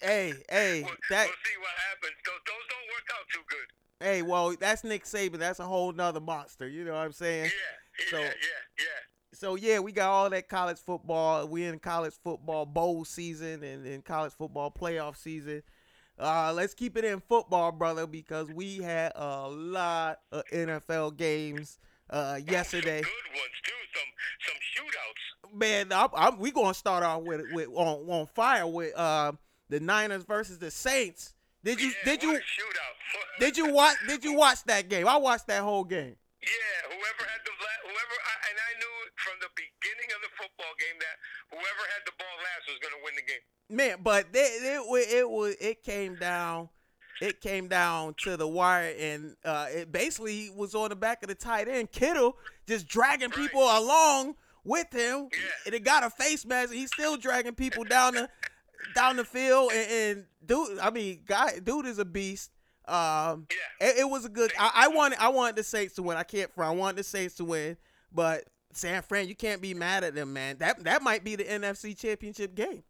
Hey, 0.03 0.35
hey, 0.51 0.83
we'll, 0.83 0.95
that 1.11 1.27
we'll 1.27 1.37
see 1.45 1.59
what 1.59 1.71
happens. 1.91 2.17
Those, 2.27 2.35
those 2.47 2.67
don't 2.69 2.89
work 2.89 3.09
out 3.19 3.27
too 3.33 3.41
good. 3.49 4.07
Hey, 4.07 4.23
well, 4.23 4.55
that's 4.59 4.83
Nick 4.85 5.05
Saban. 5.05 5.39
That's 5.39 5.61
a 5.61 5.65
whole 5.65 5.93
nother 5.93 6.21
monster. 6.21 6.69
You 6.69 6.85
know 6.85 6.93
what 6.93 6.99
I'm 7.05 7.13
saying? 7.13 7.45
Yeah, 7.45 8.05
So- 8.11 8.19
yeah, 8.19 8.25
yeah, 8.27 8.31
yeah. 8.79 8.85
So 9.35 9.55
yeah, 9.55 9.79
we 9.79 9.93
got 9.93 10.11
all 10.11 10.29
that 10.31 10.49
college 10.49 10.77
football. 10.79 11.49
We 11.49 11.65
in 11.65 11.79
college 11.79 12.13
football 12.23 12.67
bowl 12.67 13.05
season 13.07 13.65
and 13.65 13.87
in 13.87 14.03
college 14.03 14.35
football 14.35 14.71
playoff 14.71 15.17
season. 15.17 15.63
Uh, 16.19 16.53
let's 16.55 16.75
keep 16.75 16.99
it 16.99 17.05
in 17.05 17.19
football, 17.21 17.73
brother, 17.73 18.07
because 18.07 18.49
we 18.51 18.77
had 18.79 19.11
a 19.17 19.49
lot 19.49 20.21
of 20.33 20.45
NFL 20.53 21.17
games 21.17 21.79
uh, 22.11 22.39
yesterday. 22.47 23.01
Some 23.01 23.11
good 23.11 23.41
ones 23.41 23.61
too. 23.65 23.73
Some 23.95 24.13
some 24.47 24.87
shootouts. 24.87 25.59
Man, 25.59 25.93
I'm, 25.93 26.09
I'm, 26.15 26.39
we 26.39 26.51
gonna 26.51 26.75
start 26.75 27.03
off 27.03 27.23
with 27.23 27.41
with 27.53 27.69
on, 27.69 28.09
on 28.11 28.27
fire 28.27 28.67
with 28.67 28.95
uh, 28.97 29.33
the 29.73 29.81
Niners 29.81 30.23
versus 30.25 30.59
the 30.59 30.71
Saints. 30.71 31.35
Did 31.65 31.81
you 31.81 31.89
yeah, 31.89 31.95
did 32.05 32.23
you 32.23 32.33
shootout? 32.33 32.95
did 33.41 33.57
you 33.57 33.73
watch 33.73 33.97
did 34.07 34.25
you 34.25 34.35
watch 34.35 34.63
that 34.65 34.89
game? 34.89 35.07
I 35.09 35.17
watched 35.17 35.47
that 35.49 35.63
whole 35.63 35.85
game. 35.85 36.17
Yeah, 36.43 36.89
whoever 36.89 37.23
had 37.31 37.41
the 37.45 37.51
whoever, 37.83 38.17
I, 38.19 38.35
and 38.51 38.59
I 38.59 38.79
knew 38.79 38.95
from 39.17 39.35
the 39.41 39.49
beginning 39.55 40.11
of 40.17 40.23
the 40.23 40.29
football 40.37 40.73
game 40.79 40.99
that 40.99 41.17
whoever 41.51 41.83
had 41.95 42.03
the 42.07 42.13
ball 42.19 42.37
last 42.39 42.69
was 42.69 42.79
going 42.81 42.93
to 42.95 43.01
win 43.05 43.15
the 43.15 43.23
game. 43.23 43.45
man 43.77 43.97
but 44.03 44.27
it, 44.35 44.63
it, 44.65 44.83
wa- 44.89 44.97
it 45.19 45.31
was 45.31 45.55
it 45.61 45.83
came 45.85 46.17
down 46.17 46.69
it 47.21 47.41
came 47.41 47.69
down 47.69 48.15
to 48.25 48.37
the 48.37 48.49
wire 48.49 48.93
and 48.99 49.37
uh 49.45 49.67
it 49.71 49.93
basically 49.93 50.51
was 50.57 50.75
on 50.75 50.89
the 50.89 50.97
back 50.97 51.23
of 51.23 51.29
the 51.29 51.35
tight 51.37 51.69
end 51.69 51.93
kittle 51.93 52.37
just 52.67 52.89
dragging 52.89 53.29
Right. 53.31 53.37
people 53.39 53.63
along 53.63 54.35
with 54.65 54.91
him 54.93 55.29
Yeah. 55.33 55.39
and 55.67 55.75
it 55.77 55.85
got 55.85 56.03
a 56.03 56.11
face 56.11 56.45
mask 56.45 56.71
and 56.71 56.79
he's 56.81 56.91
still 56.93 57.17
dragging 57.17 57.55
people 57.55 57.85
down 57.85 58.15
the 58.15 58.29
down 58.95 59.17
the 59.17 59.25
field 59.25 59.71
and, 59.73 59.91
and 59.91 60.25
dude 60.45 60.79
i 60.81 60.91
mean 60.91 61.21
guy 61.27 61.59
dude 61.63 61.87
is 61.87 61.99
a 61.99 62.05
beast 62.05 62.51
um 62.89 63.47
Yeah. 63.81 63.89
it, 63.89 63.99
it 64.01 64.11
was 64.11 64.25
a 64.25 64.29
good 64.29 64.53
I, 64.59 64.71
I 64.85 64.89
wanted 64.89 65.19
i 65.21 65.29
wanted 65.29 65.57
the 65.57 65.65
saints 65.65 65.95
to 65.95 66.03
win 66.03 66.17
i 66.17 66.23
can't 66.25 66.53
front 66.53 66.75
i 66.75 66.77
wanted 66.77 66.97
the 66.97 67.05
saints 67.05 67.35
to 67.37 67.45
win 67.45 67.77
but 68.13 68.45
san 68.73 69.03
fran 69.03 69.29
you 69.29 69.35
can't 69.37 69.63
be 69.63 69.73
mad 69.75 70.03
at 70.05 70.15
them 70.15 70.33
man 70.33 70.59
that 70.59 70.83
that 70.85 71.03
might 71.03 71.23
be 71.25 71.37
the 71.37 71.45
nfc 71.45 71.97
championship 71.99 72.55
game 72.55 72.83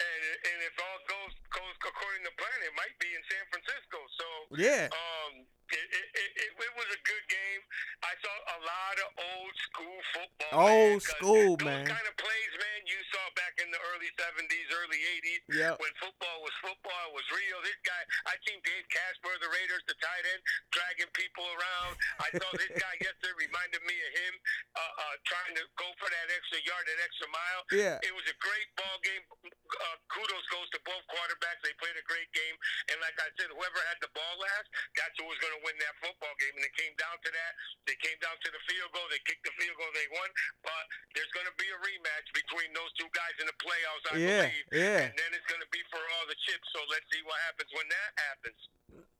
And 0.00 0.22
and 0.48 0.58
if 0.64 0.74
all 0.80 0.98
goes 1.06 1.34
goes 1.52 1.76
according 1.84 2.22
to 2.24 2.32
plan, 2.38 2.58
it 2.62 2.72
might 2.78 2.94
be 3.02 3.10
in 3.10 3.22
San 3.26 3.44
Francisco. 3.50 3.98
So 4.16 4.26
yeah 4.56 4.86
um, 4.88 5.44
it, 5.70 5.76
it, 5.82 6.06
it, 6.14 6.30
it, 6.56 6.72
was 6.78 6.88
a 6.94 7.00
good 7.06 7.24
game. 7.30 7.60
I 8.02 8.14
saw 8.22 8.34
a 8.56 8.58
lot 8.62 8.94
of 9.02 9.08
old 9.18 9.54
school 9.70 9.98
football. 10.14 10.50
Old 10.66 10.98
man, 10.98 11.14
school, 11.14 11.50
man. 11.62 11.84
kind 11.86 12.06
of 12.10 12.14
plays, 12.18 12.52
man, 12.58 12.79
you 12.90 13.00
saw 13.14 13.24
back 13.38 13.54
in 13.62 13.70
the 13.70 13.80
early 13.94 14.10
'70s, 14.18 14.68
early 14.74 15.00
'80s. 15.22 15.42
Yep. 15.54 15.74
When 15.78 15.92
football 16.02 16.42
was 16.42 16.54
football, 16.58 17.02
it 17.10 17.14
was 17.14 17.26
real. 17.30 17.58
This 17.62 17.78
guy, 17.86 18.02
I 18.26 18.34
seen 18.42 18.58
Dave 18.66 18.86
Casper, 18.90 19.32
the 19.38 19.50
Raiders, 19.50 19.82
the 19.86 19.94
tight 20.02 20.24
end, 20.26 20.40
dragging 20.74 21.10
people 21.14 21.46
around. 21.46 21.94
I 22.18 22.28
saw 22.34 22.48
this 22.58 22.72
guy 22.74 22.94
yesterday 22.98 23.34
reminded 23.36 23.82
me 23.86 23.94
of 23.94 24.12
him, 24.14 24.34
uh, 24.74 24.80
uh, 24.80 25.14
trying 25.28 25.54
to 25.58 25.64
go 25.76 25.88
for 26.00 26.08
that 26.08 26.26
extra 26.32 26.58
yard, 26.64 26.84
that 26.88 27.00
extra 27.04 27.28
mile. 27.30 27.62
Yeah. 27.70 27.96
It 28.02 28.14
was 28.14 28.26
a 28.26 28.36
great 28.40 28.68
ball 28.74 28.96
game. 29.04 29.22
Uh, 29.44 29.96
kudos 30.10 30.46
goes 30.50 30.66
to 30.72 30.80
both 30.82 31.04
quarterbacks. 31.12 31.60
They 31.62 31.76
played 31.76 31.94
a 32.00 32.06
great 32.08 32.30
game. 32.32 32.56
And 32.90 32.96
like 33.04 33.14
I 33.20 33.28
said, 33.36 33.52
whoever 33.52 33.78
had 33.86 34.00
the 34.00 34.10
ball 34.16 34.34
last, 34.40 34.66
that's 34.96 35.14
who 35.20 35.28
was 35.28 35.36
going 35.44 35.52
to 35.52 35.62
win 35.62 35.76
that 35.84 35.94
football 36.00 36.32
game. 36.40 36.54
And 36.56 36.64
it 36.64 36.74
came 36.74 36.94
down 36.96 37.20
to 37.20 37.30
that. 37.30 37.52
They 37.84 37.98
came 38.00 38.16
down 38.24 38.34
to 38.40 38.48
the 38.48 38.62
field 38.64 38.90
goal. 38.96 39.04
They 39.12 39.20
kicked 39.28 39.44
the 39.44 39.54
field 39.60 39.76
goal. 39.76 39.92
They 39.92 40.08
won. 40.16 40.30
But 40.64 40.84
there's 41.12 41.30
going 41.36 41.46
to 41.46 41.56
be 41.60 41.68
a 41.68 41.78
rematch 41.84 42.26
between 42.32 42.72
those 42.72 42.79
two 42.98 43.08
guys 43.14 43.34
in 43.40 43.46
the 43.46 43.56
playoffs, 43.60 44.04
I 44.12 44.16
Yeah, 44.18 44.42
believe. 44.48 44.66
yeah. 44.72 45.00
And 45.08 45.14
then 45.18 45.30
it's 45.32 45.46
going 45.48 45.60
to 45.60 45.70
be 45.72 45.80
for 45.90 45.98
all 45.98 46.26
the 46.28 46.36
chips. 46.46 46.66
So 46.74 46.80
let's 46.90 47.04
see 47.12 47.20
what 47.24 47.36
happens 47.46 47.70
when 47.74 47.86
that 47.88 48.10
happens. 48.22 48.60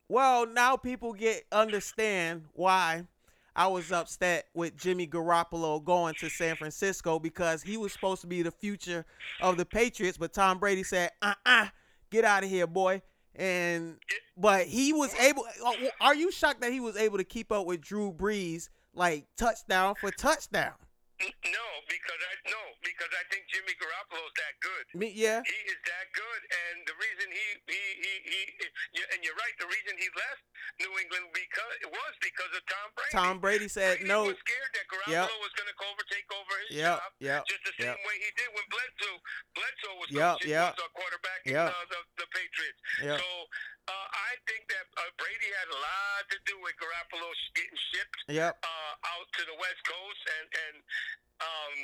Well, 0.08 0.46
now 0.46 0.76
people 0.76 1.12
get 1.12 1.44
understand 1.52 2.44
why 2.54 3.06
I 3.54 3.66
was 3.68 3.92
upset 3.92 4.46
with 4.54 4.76
Jimmy 4.76 5.06
Garoppolo 5.06 5.82
going 5.84 6.14
to 6.20 6.28
San 6.30 6.56
Francisco 6.56 7.18
because 7.18 7.62
he 7.62 7.76
was 7.76 7.92
supposed 7.92 8.20
to 8.22 8.26
be 8.26 8.42
the 8.42 8.50
future 8.50 9.04
of 9.40 9.56
the 9.56 9.64
Patriots, 9.64 10.18
but 10.18 10.32
Tom 10.32 10.58
Brady 10.58 10.82
said, 10.82 11.10
"Uh-uh, 11.22 11.66
get 12.10 12.24
out 12.24 12.42
of 12.44 12.50
here, 12.50 12.66
boy." 12.66 13.02
And 13.36 13.98
but 14.36 14.66
he 14.66 14.92
was 14.92 15.14
able. 15.14 15.46
Are 16.00 16.14
you 16.14 16.32
shocked 16.32 16.60
that 16.62 16.72
he 16.72 16.80
was 16.80 16.96
able 16.96 17.18
to 17.18 17.24
keep 17.24 17.52
up 17.52 17.66
with 17.66 17.80
Drew 17.80 18.12
Brees 18.12 18.68
like 18.94 19.26
touchdown 19.36 19.94
for 20.00 20.10
touchdown. 20.10 20.72
No, 21.50 21.66
because 21.88 22.20
I 22.24 22.32
no, 22.48 22.62
because 22.80 23.12
I 23.12 23.24
think 23.28 23.44
Jimmy 23.52 23.74
Garoppolo's 23.76 24.32
that 24.40 24.54
good. 24.64 24.84
Me, 24.96 25.12
yeah, 25.12 25.44
He 25.44 25.58
is 25.68 25.80
that 25.84 26.06
good, 26.16 26.40
and 26.48 26.76
the 26.88 26.96
reason 26.96 27.26
he 27.28 27.46
he 27.68 27.82
he, 28.00 28.38
he 28.96 29.00
and 29.12 29.20
you're 29.20 29.36
right. 29.36 29.54
The 29.60 29.68
reason 29.68 29.96
he 30.00 30.08
left 30.16 30.42
New 30.80 30.92
England 30.96 31.28
because 31.36 31.74
it 31.84 31.90
was 31.92 32.12
because 32.24 32.52
of 32.56 32.62
Tom 32.64 32.88
Brady. 32.96 33.12
Tom 33.12 33.34
Brady 33.42 33.68
said 33.68 34.00
Brady 34.00 34.08
no. 34.08 34.32
was 34.32 34.38
scared 34.40 34.70
that 34.72 34.86
Garoppolo 34.88 35.28
Yep. 35.28 35.44
was 35.44 35.52
going 35.58 35.68
to 35.68 35.76
over, 35.80 36.04
take 36.12 36.28
over 36.32 36.54
his 36.68 36.70
Yep, 36.76 36.96
job, 37.00 37.10
yep, 37.20 37.40
just 37.48 37.64
the 37.66 37.74
same 37.80 37.96
yep. 37.96 38.06
way 38.06 38.16
he 38.20 38.30
did 38.36 38.48
when 38.54 38.66
Bledsoe 38.70 39.18
Bledsoe 39.56 39.94
was 40.00 40.08
Yep, 40.12 40.32
coaching, 40.40 40.50
yep. 40.54 40.70
was 40.76 40.84
a 40.86 40.90
quarterback 40.96 41.40
in 41.44 41.56
uh, 41.56 41.72
the, 41.90 42.00
the 42.20 42.26
Patriots. 42.30 42.80
Yep. 43.02 43.16
So 43.20 43.28
uh, 43.90 44.06
I 44.12 44.32
think 44.46 44.62
that 44.70 44.86
uh, 45.00 45.10
Brady 45.18 45.50
had 45.56 45.68
a 45.72 45.78
lot 45.80 46.22
to 46.30 46.38
do 46.46 46.54
with 46.62 46.76
Garoppolo 46.78 47.28
getting 47.56 47.78
shipped 47.92 48.20
Yep. 48.28 48.52
uh, 48.62 48.92
out 49.16 49.26
to 49.40 49.42
the 49.48 49.56
West 49.58 49.82
Coast, 49.88 50.22
and 50.40 50.46
and 50.52 50.76
um, 51.40 51.74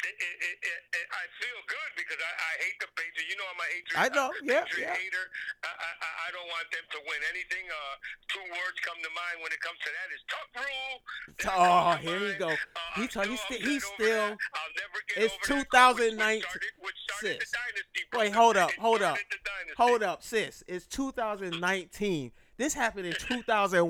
it, 0.00 0.16
it, 0.16 0.34
it, 0.40 0.56
it, 0.64 0.80
it, 0.96 1.06
I 1.12 1.24
feel 1.36 1.60
good 1.68 1.90
because 2.00 2.16
I, 2.16 2.32
I 2.32 2.52
hate 2.64 2.78
the 2.80 2.88
Patriots. 2.96 3.28
You 3.28 3.36
know 3.36 3.44
I'm 3.52 3.60
a 3.60 3.68
Patriot. 3.68 3.89
I 4.00 4.08
know, 4.08 4.32
yeah, 4.42 4.64
Patriot 4.64 4.88
yeah. 4.88 4.94
hater. 4.96 5.24
I, 5.64 5.68
I, 5.68 5.90
I- 6.00 6.30
don't 6.30 6.46
want 6.46 6.70
them 6.70 6.86
to 6.94 6.98
win 7.10 7.20
anything. 7.34 7.66
Uh, 7.66 7.94
two 8.30 8.46
words 8.54 8.78
come 8.86 8.94
to 9.02 9.10
mind 9.18 9.42
when 9.42 9.50
it 9.50 9.58
comes 9.66 9.74
to 9.82 9.90
that 9.90 10.08
is 10.14 10.22
tuck 10.30 10.46
rule. 10.62 10.94
That 11.42 11.58
Oh, 11.58 11.98
here 11.98 12.20
we 12.22 12.38
go. 12.38 12.54
Uh, 12.54 12.78
He 12.94 13.10
t- 13.10 13.18
he's 13.26 13.40
still 13.42 13.58
he's 13.58 13.82
still- 13.84 14.30
I'll 14.38 14.74
never 14.78 14.98
get 15.10 15.24
it's 15.26 15.34
over 15.50 15.58
2019 15.66 16.14
started- 16.46 16.70
which 16.78 16.94
started 17.10 17.42
the 17.42 17.46
sis. 17.50 18.14
Wait, 18.14 18.30
hold 18.32 18.56
up, 18.56 18.70
hold 18.78 19.02
up, 19.02 19.18
started 19.18 19.26
the 19.34 19.42
dynasty. 19.42 19.74
hold 19.82 20.02
up, 20.06 20.22
sis. 20.22 20.62
It's 20.70 20.86
2019. 20.86 22.30
This 22.62 22.74
happened 22.78 23.06
in 23.10 23.16
2001, 23.18 23.82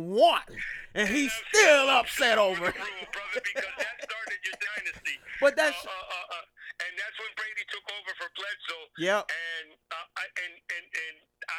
and 0.94 1.08
he's 1.08 1.32
still 1.52 1.90
upset 1.90 2.38
over 2.38 2.70
it. 2.72 2.76
rule, 2.78 3.06
brother, 3.12 3.42
because 3.44 3.74
that 3.76 3.96
started 4.00 4.40
your 4.48 4.56
dynasty. 4.56 5.16
But 5.44 5.56
that's 5.56 5.76
uh, 5.84 5.88
uh, 5.88 5.92
uh, 5.92 6.36
uh, 6.40 6.44
and 6.88 6.92
that's 7.00 7.16
when 7.20 7.32
Brady 7.36 7.64
took 7.72 7.84
over 7.96 8.12
for 8.20 8.28
Bledsoe. 8.36 8.86
yep. 9.00 9.24
And 9.28 9.72
uh, 9.92 10.20
I, 10.20 10.24
and 10.44 10.52
and 10.56 10.84
and 10.84 11.16
I, 11.48 11.58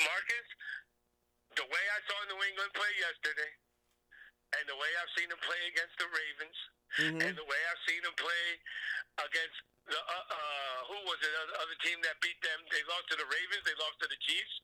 Marcus, 0.00 0.48
the 1.60 1.66
way 1.68 1.84
I 1.84 1.98
saw 2.08 2.16
New 2.32 2.40
England 2.48 2.72
play 2.72 2.88
yesterday, 2.96 3.52
and 4.56 4.64
the 4.72 4.78
way 4.80 4.88
I've 5.04 5.12
seen 5.20 5.28
them 5.28 5.38
play 5.44 5.60
against 5.68 5.94
the 6.00 6.08
Ravens, 6.08 6.58
Mhm. 6.96 7.20
and 7.28 7.34
the 7.36 7.44
way 7.44 7.60
I've 7.70 7.82
seen 7.86 8.00
them 8.08 8.16
play 8.16 8.46
against 9.28 9.58
the 9.92 10.00
uh, 10.00 10.14
uh, 10.32 10.78
who 10.88 10.96
was 11.04 11.18
it 11.20 11.32
other, 11.44 11.56
other 11.60 11.76
team 11.84 12.00
that 12.08 12.16
beat 12.24 12.40
them? 12.40 12.60
They 12.72 12.80
lost 12.88 13.04
to 13.12 13.16
the 13.20 13.28
Ravens. 13.28 13.62
They 13.68 13.76
lost 13.76 14.00
to 14.00 14.08
the 14.08 14.20
Chiefs. 14.24 14.54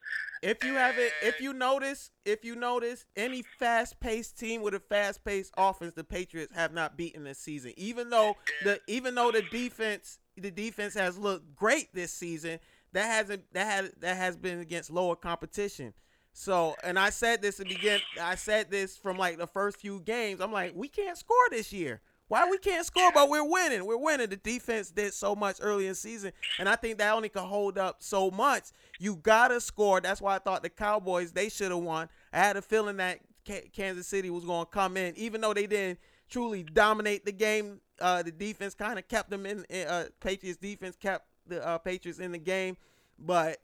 If 0.43 0.65
you 0.65 0.75
haven't, 0.81 1.06
if 1.23 1.41
you 1.41 1.53
notice, 1.53 2.11
if 2.25 2.45
you 2.45 2.55
notice, 2.55 3.05
any 3.17 3.43
fast-paced 3.43 4.39
team 4.39 4.63
with 4.63 4.75
a 4.75 4.81
fast-paced 4.81 5.53
offense, 5.57 5.95
the 5.95 6.05
Patriots 6.05 6.55
have 6.55 6.73
not 6.73 6.97
beaten 6.97 7.25
this 7.25 7.39
season. 7.39 7.73
Even 7.77 8.11
though 8.11 8.37
the 8.65 8.81
even 8.87 9.15
though 9.15 9.31
the 9.31 9.43
defense, 9.43 10.19
the 10.37 10.51
defense 10.51 10.95
has 10.95 11.19
looked 11.19 11.55
great 11.55 11.95
this 11.95 12.13
season, 12.13 12.59
that 12.93 13.07
hasn't 13.07 13.45
that 13.53 13.67
has 13.67 13.91
that 14.01 14.17
has 14.17 14.37
been 14.37 14.61
against 14.61 14.91
lower 14.91 15.17
competition. 15.17 15.95
So, 16.33 16.77
and 16.85 16.99
I 16.99 17.11
said 17.11 17.41
this 17.41 17.57
to 17.57 17.65
begin. 17.65 18.01
I 18.21 18.35
said 18.35 18.71
this 18.71 18.97
from 18.97 19.17
like 19.17 19.39
the 19.39 19.47
first 19.47 19.79
few 19.79 20.01
games. 20.01 20.41
I'm 20.41 20.53
like, 20.53 20.75
we 20.75 20.89
can't 20.89 21.17
score 21.17 21.37
this 21.51 21.73
year. 21.73 22.03
Why 22.29 22.49
we 22.51 22.59
can't 22.59 22.85
score, 22.85 23.13
but 23.13 23.29
we're 23.29 23.49
winning. 23.49 23.87
We're 23.87 23.97
winning. 23.97 24.29
The 24.29 24.37
defense 24.37 24.91
did 24.91 25.15
so 25.15 25.37
much 25.37 25.59
early 25.61 25.87
in 25.87 25.95
season, 25.95 26.33
and 26.59 26.69
I 26.69 26.75
think 26.75 26.99
that 26.99 27.13
only 27.15 27.29
can 27.29 27.45
hold 27.45 27.79
up 27.79 27.97
so 28.01 28.31
much. 28.33 28.65
You 28.99 29.17
gotta 29.17 29.61
score. 29.61 30.01
That's 30.01 30.21
why 30.21 30.35
I 30.35 30.39
thought 30.41 30.63
the 30.65 30.69
Cowboys 30.69 31.31
they 31.33 31.49
should 31.49 31.71
have 31.71 31.81
won. 31.81 32.09
I 32.33 32.39
had 32.39 32.57
a 32.57 32.63
feeling 32.63 32.97
that 32.97 33.21
Ka- 33.47 33.69
Kansas 33.73 34.09
City 34.09 34.29
was 34.31 34.45
to 34.45 34.67
come 34.71 34.97
in, 34.97 35.17
even 35.17 35.41
though 35.41 35.55
they 35.55 35.69
didn't 35.69 36.01
truly 36.29 36.65
dominate 36.65 37.25
the 37.25 37.33
game. 37.33 37.81
Uh, 38.01 38.23
the 38.23 38.33
defense 38.33 38.75
kind 38.75 38.99
of 38.99 39.07
kept 39.07 39.31
them 39.31 39.47
in. 39.47 39.65
in, 39.71 39.87
Uh, 39.87 40.07
Patriots 40.21 40.59
defense 40.59 40.97
kept 40.97 41.27
the 41.47 41.65
uh, 41.65 41.79
Patriots 41.79 42.19
in 42.19 42.33
the 42.33 42.39
game, 42.39 42.77
but 43.19 43.59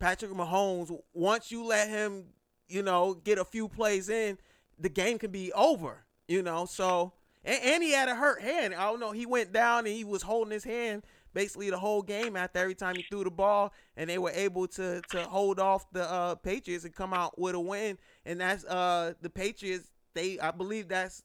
Patrick 0.00 0.32
Mahomes, 0.32 0.96
once 1.14 1.52
you 1.52 1.64
let 1.64 1.88
him, 1.88 2.24
you 2.68 2.82
know, 2.82 3.14
get 3.14 3.38
a 3.38 3.44
few 3.44 3.68
plays 3.68 4.08
in, 4.08 4.38
the 4.78 4.88
game 4.88 5.18
can 5.18 5.30
be 5.30 5.52
over. 5.52 6.04
You 6.26 6.42
know, 6.42 6.66
so 6.66 7.12
and, 7.48 7.60
and 7.64 7.82
he 7.82 7.90
had 7.92 8.08
a 8.08 8.14
hurt 8.14 8.40
hand. 8.42 8.74
I 8.74 8.84
don't 8.90 9.00
know. 9.00 9.12
He 9.12 9.26
went 9.26 9.52
down 9.52 9.80
and 9.86 9.94
he 9.94 10.04
was 10.04 10.22
holding 10.22 10.52
his 10.52 10.64
hand 10.64 11.02
basically 11.34 11.70
the 11.70 11.78
whole 11.78 12.02
game 12.02 12.36
after 12.36 12.58
every 12.58 12.74
time 12.74 12.96
he 12.96 13.02
threw 13.10 13.22
the 13.22 13.30
ball, 13.30 13.72
and 13.96 14.08
they 14.08 14.18
were 14.18 14.30
able 14.34 14.66
to 14.66 15.00
to 15.10 15.22
hold 15.24 15.60
off 15.60 15.86
the 15.92 16.10
uh, 16.10 16.34
Patriots 16.36 16.84
and 16.84 16.94
come 16.94 17.12
out 17.12 17.38
with 17.38 17.54
a 17.54 17.60
win. 17.60 17.98
And 18.24 18.40
that's 18.40 18.64
uh 18.64 19.12
the 19.20 19.30
Patriots. 19.30 19.90
They 20.14 20.38
I 20.40 20.50
believe 20.50 20.88
that's 20.88 21.22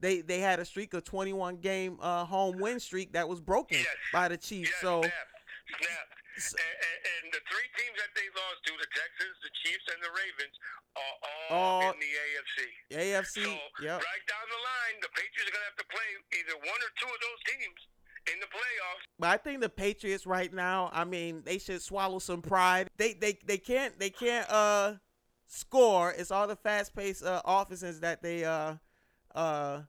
they 0.00 0.20
they 0.20 0.40
had 0.40 0.58
a 0.58 0.64
streak 0.64 0.94
of 0.94 1.04
21 1.04 1.56
game 1.58 1.98
uh, 2.00 2.24
home 2.24 2.58
win 2.58 2.80
streak 2.80 3.12
that 3.12 3.28
was 3.28 3.40
broken 3.40 3.78
Yes. 3.78 3.86
by 4.12 4.28
the 4.28 4.36
Chiefs. 4.36 4.70
Yes, 4.72 4.80
so 4.80 5.00
snap, 5.02 5.12
snap. 5.78 5.90
And, 6.32 6.56
and, 6.56 6.98
and 7.04 7.24
the 7.36 7.42
three 7.48 7.68
teams 7.76 7.96
that 8.00 8.12
they 8.16 8.24
lost 8.32 8.64
to, 8.64 8.72
the 8.80 8.88
Texans, 8.96 9.36
the 9.44 9.52
Chiefs, 9.64 9.84
and 9.92 10.00
the 10.00 10.12
Ravens, 10.16 10.54
are 10.96 11.16
all 11.52 11.52
All- 11.52 11.90
in 11.92 12.00
the 12.00 12.12
AFC. 12.12 12.58
AFC, 12.92 13.44
So 13.44 13.84
yep. 13.84 14.00
right 14.00 14.24
down 14.28 14.46
the 14.48 14.62
line, 14.64 14.96
the 15.04 15.12
Patriots 15.12 15.48
are 15.48 15.54
gonna 15.56 15.68
have 15.68 15.80
to 15.80 15.88
play 15.92 16.08
either 16.40 16.56
one 16.56 16.80
or 16.80 16.92
two 17.00 17.08
of 17.12 17.20
those 17.20 17.40
teams 17.52 17.80
in 18.32 18.40
the 18.40 18.46
playoffs. 18.46 19.02
But 19.18 19.28
I 19.30 19.36
think 19.36 19.60
the 19.60 19.68
Patriots 19.68 20.26
right 20.26 20.52
now, 20.52 20.90
I 20.92 21.04
mean, 21.04 21.42
they 21.44 21.58
should 21.58 21.82
swallow 21.82 22.18
some 22.18 22.40
pride. 22.42 22.88
They 22.96 23.14
they 23.14 23.38
they 23.44 23.58
can't 23.58 23.98
they 23.98 24.10
can't 24.10 24.48
uh 24.50 24.94
score. 25.46 26.12
It's 26.12 26.30
all 26.30 26.46
the 26.46 26.56
fast 26.56 26.94
paced 26.94 27.24
uh 27.24 27.42
offenses 27.44 28.00
that 28.00 28.22
they 28.22 28.44
uh 28.44 28.76
uh 29.34 29.82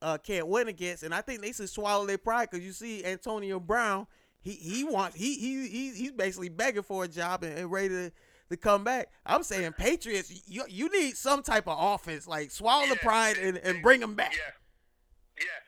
uh 0.00 0.18
can't 0.18 0.46
win 0.48 0.68
against. 0.68 1.02
And 1.02 1.14
I 1.14 1.20
think 1.22 1.40
they 1.40 1.52
should 1.52 1.70
swallow 1.70 2.06
their 2.06 2.18
pride 2.18 2.48
because 2.50 2.64
you 2.64 2.72
see 2.72 3.04
Antonio 3.04 3.58
Brown, 3.60 4.06
he 4.42 4.52
he 4.52 4.84
wants 4.84 5.16
he 5.16 5.38
he, 5.38 5.68
he 5.68 5.90
he's 5.90 6.12
basically 6.12 6.50
begging 6.50 6.82
for 6.82 7.04
a 7.04 7.08
job 7.08 7.42
and, 7.42 7.56
and 7.56 7.70
ready 7.70 7.88
to 7.88 8.12
to 8.50 8.56
come 8.58 8.84
back. 8.84 9.08
I'm 9.24 9.42
saying 9.42 9.72
Patriots, 9.78 10.28
you 10.46 10.64
you 10.68 10.90
need 10.92 11.16
some 11.16 11.42
type 11.42 11.66
of 11.66 11.78
offense, 11.78 12.28
like 12.28 12.50
swallow 12.50 12.86
the 12.86 12.96
pride 12.96 13.38
and, 13.38 13.56
and 13.58 13.82
bring 13.82 14.00
them 14.00 14.14
back. 14.14 14.34
Yeah, 14.34 15.46
yeah. 15.46 15.60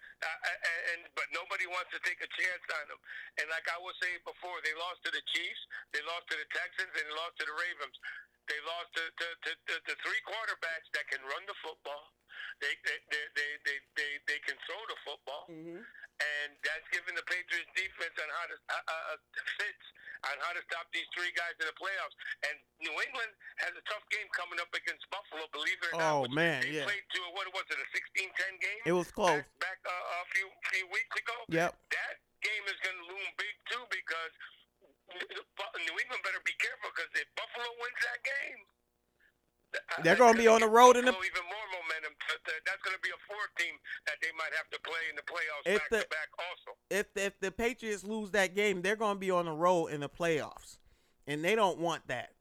And 0.92 1.04
but 1.12 1.28
nobody 1.36 1.68
wants 1.68 1.92
to 1.92 2.00
take 2.00 2.16
a 2.20 2.30
chance 2.32 2.64
on 2.80 2.84
them. 2.88 3.00
And 3.40 3.46
like 3.52 3.68
I 3.68 3.76
was 3.80 3.92
saying 4.00 4.24
before, 4.24 4.56
they 4.64 4.72
lost 4.76 5.04
to 5.04 5.10
the 5.12 5.20
Chiefs, 5.36 5.62
they 5.92 6.00
lost 6.08 6.28
to 6.32 6.36
the 6.36 6.48
Texans, 6.48 6.92
and 6.96 7.04
they 7.04 7.16
lost 7.16 7.36
to 7.40 7.44
the 7.44 7.56
Ravens. 7.56 7.96
They 8.44 8.60
lost 8.68 8.92
to, 8.96 9.04
to, 9.08 9.26
to, 9.48 9.50
to, 9.56 9.74
to 9.88 9.92
three 10.04 10.20
quarterbacks 10.28 10.88
that 10.92 11.08
can 11.08 11.24
run 11.24 11.44
the 11.48 11.56
football. 11.64 12.12
They 12.62 12.74
they 12.86 12.98
they 13.10 13.24
they 13.34 13.50
they, 13.96 14.10
they, 14.28 14.38
can 14.46 14.56
throw 14.68 14.80
the 14.90 14.98
football, 15.06 15.44
Mm-hmm. 15.50 15.80
and 15.82 16.48
that's 16.62 16.86
giving 16.94 17.14
the 17.18 17.26
Patriots 17.26 17.68
defense 17.74 18.14
on 18.22 18.28
how 18.30 18.44
to 18.50 18.56
uh, 18.70 18.74
uh, 18.86 19.04
uh, 19.14 19.18
fits 19.58 19.84
on 20.24 20.36
how 20.40 20.56
to 20.56 20.62
stop 20.70 20.88
these 20.96 21.04
three 21.12 21.28
guys 21.36 21.52
in 21.60 21.68
the 21.68 21.76
playoffs. 21.76 22.16
And 22.48 22.54
New 22.80 22.96
England 22.96 23.32
has 23.60 23.76
a 23.76 23.84
tough 23.84 24.04
game 24.08 24.24
coming 24.32 24.56
up 24.62 24.72
against 24.72 25.04
Buffalo. 25.12 25.44
Believe 25.52 25.76
it 25.84 25.92
or 25.92 26.00
not, 26.00 26.08
Oh, 26.16 26.22
man, 26.32 26.64
they 26.64 26.80
yeah. 26.80 26.88
played 26.88 27.04
to 27.12 27.20
what 27.36 27.44
was 27.52 27.66
it 27.68 27.76
a 27.76 27.88
16-10 27.92 28.32
game? 28.64 28.82
It 28.88 28.94
was 28.96 29.12
close. 29.12 29.44
back, 29.60 29.60
back 29.60 29.80
uh, 29.84 30.22
a 30.24 30.26
few 30.32 30.48
few 30.72 30.86
weeks 30.88 31.12
ago. 31.20 31.36
Yep. 31.52 31.76
That 31.92 32.14
game 32.40 32.64
is 32.72 32.78
going 32.80 32.96
to 32.96 33.04
loom 33.10 33.26
big 33.36 33.56
too 33.68 33.84
because 33.92 34.32
New 35.76 35.96
England 36.00 36.22
better 36.24 36.40
be 36.48 36.56
careful 36.56 36.88
because 36.96 37.12
if 37.20 37.28
Buffalo 37.36 37.68
wins 37.84 38.00
that 38.08 38.20
game, 38.24 38.60
They're 40.02 40.16
gonna 40.16 40.38
be 40.38 40.46
on 40.48 40.60
the 40.60 40.68
road 40.68 40.96
in 40.96 41.04
the- 41.04 41.10
even 41.12 41.44
more 41.44 41.66
momentum. 41.72 42.12
That's 42.66 42.82
going 42.82 42.94
to 42.96 43.00
be 43.02 43.10
a 43.10 43.18
fourth 43.28 43.54
team 43.58 43.74
that 44.06 44.16
they 44.20 44.30
might 44.36 44.52
have 44.56 44.68
to 44.70 44.78
play 44.80 45.00
in 45.10 45.16
the 45.16 45.22
playoffs 45.22 45.66
If 45.66 45.78
back 45.80 45.90
the- 45.90 45.98
to. 45.98 46.06
Also, 46.38 46.78
if 46.90 47.06
if 47.16 47.38
the 47.40 47.50
Patriots 47.52 48.04
lose 48.04 48.30
that 48.32 48.54
game, 48.54 48.82
they're 48.82 48.96
going 48.96 49.16
to 49.16 49.20
be 49.20 49.30
on 49.30 49.46
the 49.46 49.52
road 49.52 49.88
in 49.88 50.00
the 50.00 50.08
playoffs, 50.08 50.78
and 51.26 51.44
they 51.44 51.54
don't 51.54 51.78
want 51.78 52.06
that. 52.08 52.34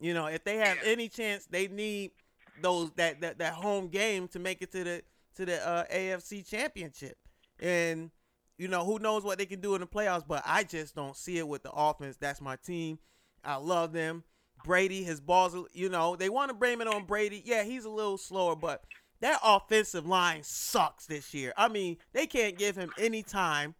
You 0.00 0.14
know, 0.14 0.26
if 0.26 0.44
they 0.44 0.56
have 0.58 0.78
Yeah. 0.78 0.90
any 0.92 1.08
chance, 1.08 1.46
they 1.46 1.68
need 1.68 2.12
those 2.60 2.90
that, 2.92 3.20
that 3.20 3.38
that 3.38 3.54
home 3.54 3.88
game 3.88 4.28
to 4.28 4.38
make 4.38 4.62
it 4.62 4.70
to 4.72 4.84
the 4.84 5.04
to 5.36 5.44
the 5.46 5.66
uh, 5.66 5.84
AFC 5.90 6.42
Championship, 6.48 7.16
and 7.60 8.10
you 8.56 8.68
know 8.68 8.84
who 8.84 8.98
knows 8.98 9.22
what 9.24 9.38
they 9.38 9.46
can 9.46 9.60
do 9.60 9.74
in 9.74 9.80
the 9.80 9.86
playoffs. 9.86 10.26
But 10.26 10.42
I 10.44 10.64
just 10.64 10.94
don't 10.94 11.16
see 11.16 11.38
it 11.38 11.46
with 11.48 11.62
the 11.62 11.72
offense. 11.72 12.16
That's 12.16 12.40
my 12.40 12.56
team. 12.56 12.98
I 13.44 13.56
love 13.56 13.92
them. 13.92 14.24
Brady, 14.68 15.02
his 15.02 15.18
balls, 15.18 15.56
you 15.72 15.88
know, 15.88 16.14
they 16.14 16.28
want 16.28 16.50
to 16.50 16.54
blame 16.54 16.82
it 16.82 16.86
on 16.86 17.06
Brady. 17.06 17.42
Yeah, 17.42 17.64
he's 17.64 17.86
a 17.86 17.90
little 17.90 18.18
slower, 18.18 18.54
but 18.54 18.84
that 19.20 19.40
offensive 19.42 20.06
line 20.06 20.42
sucks 20.42 21.06
this 21.06 21.32
year. 21.32 21.54
I 21.56 21.68
mean, 21.68 21.96
they 22.12 22.26
can't 22.26 22.58
give 22.58 22.76
him 22.76 22.92
any 22.98 23.22
time. 23.22 23.74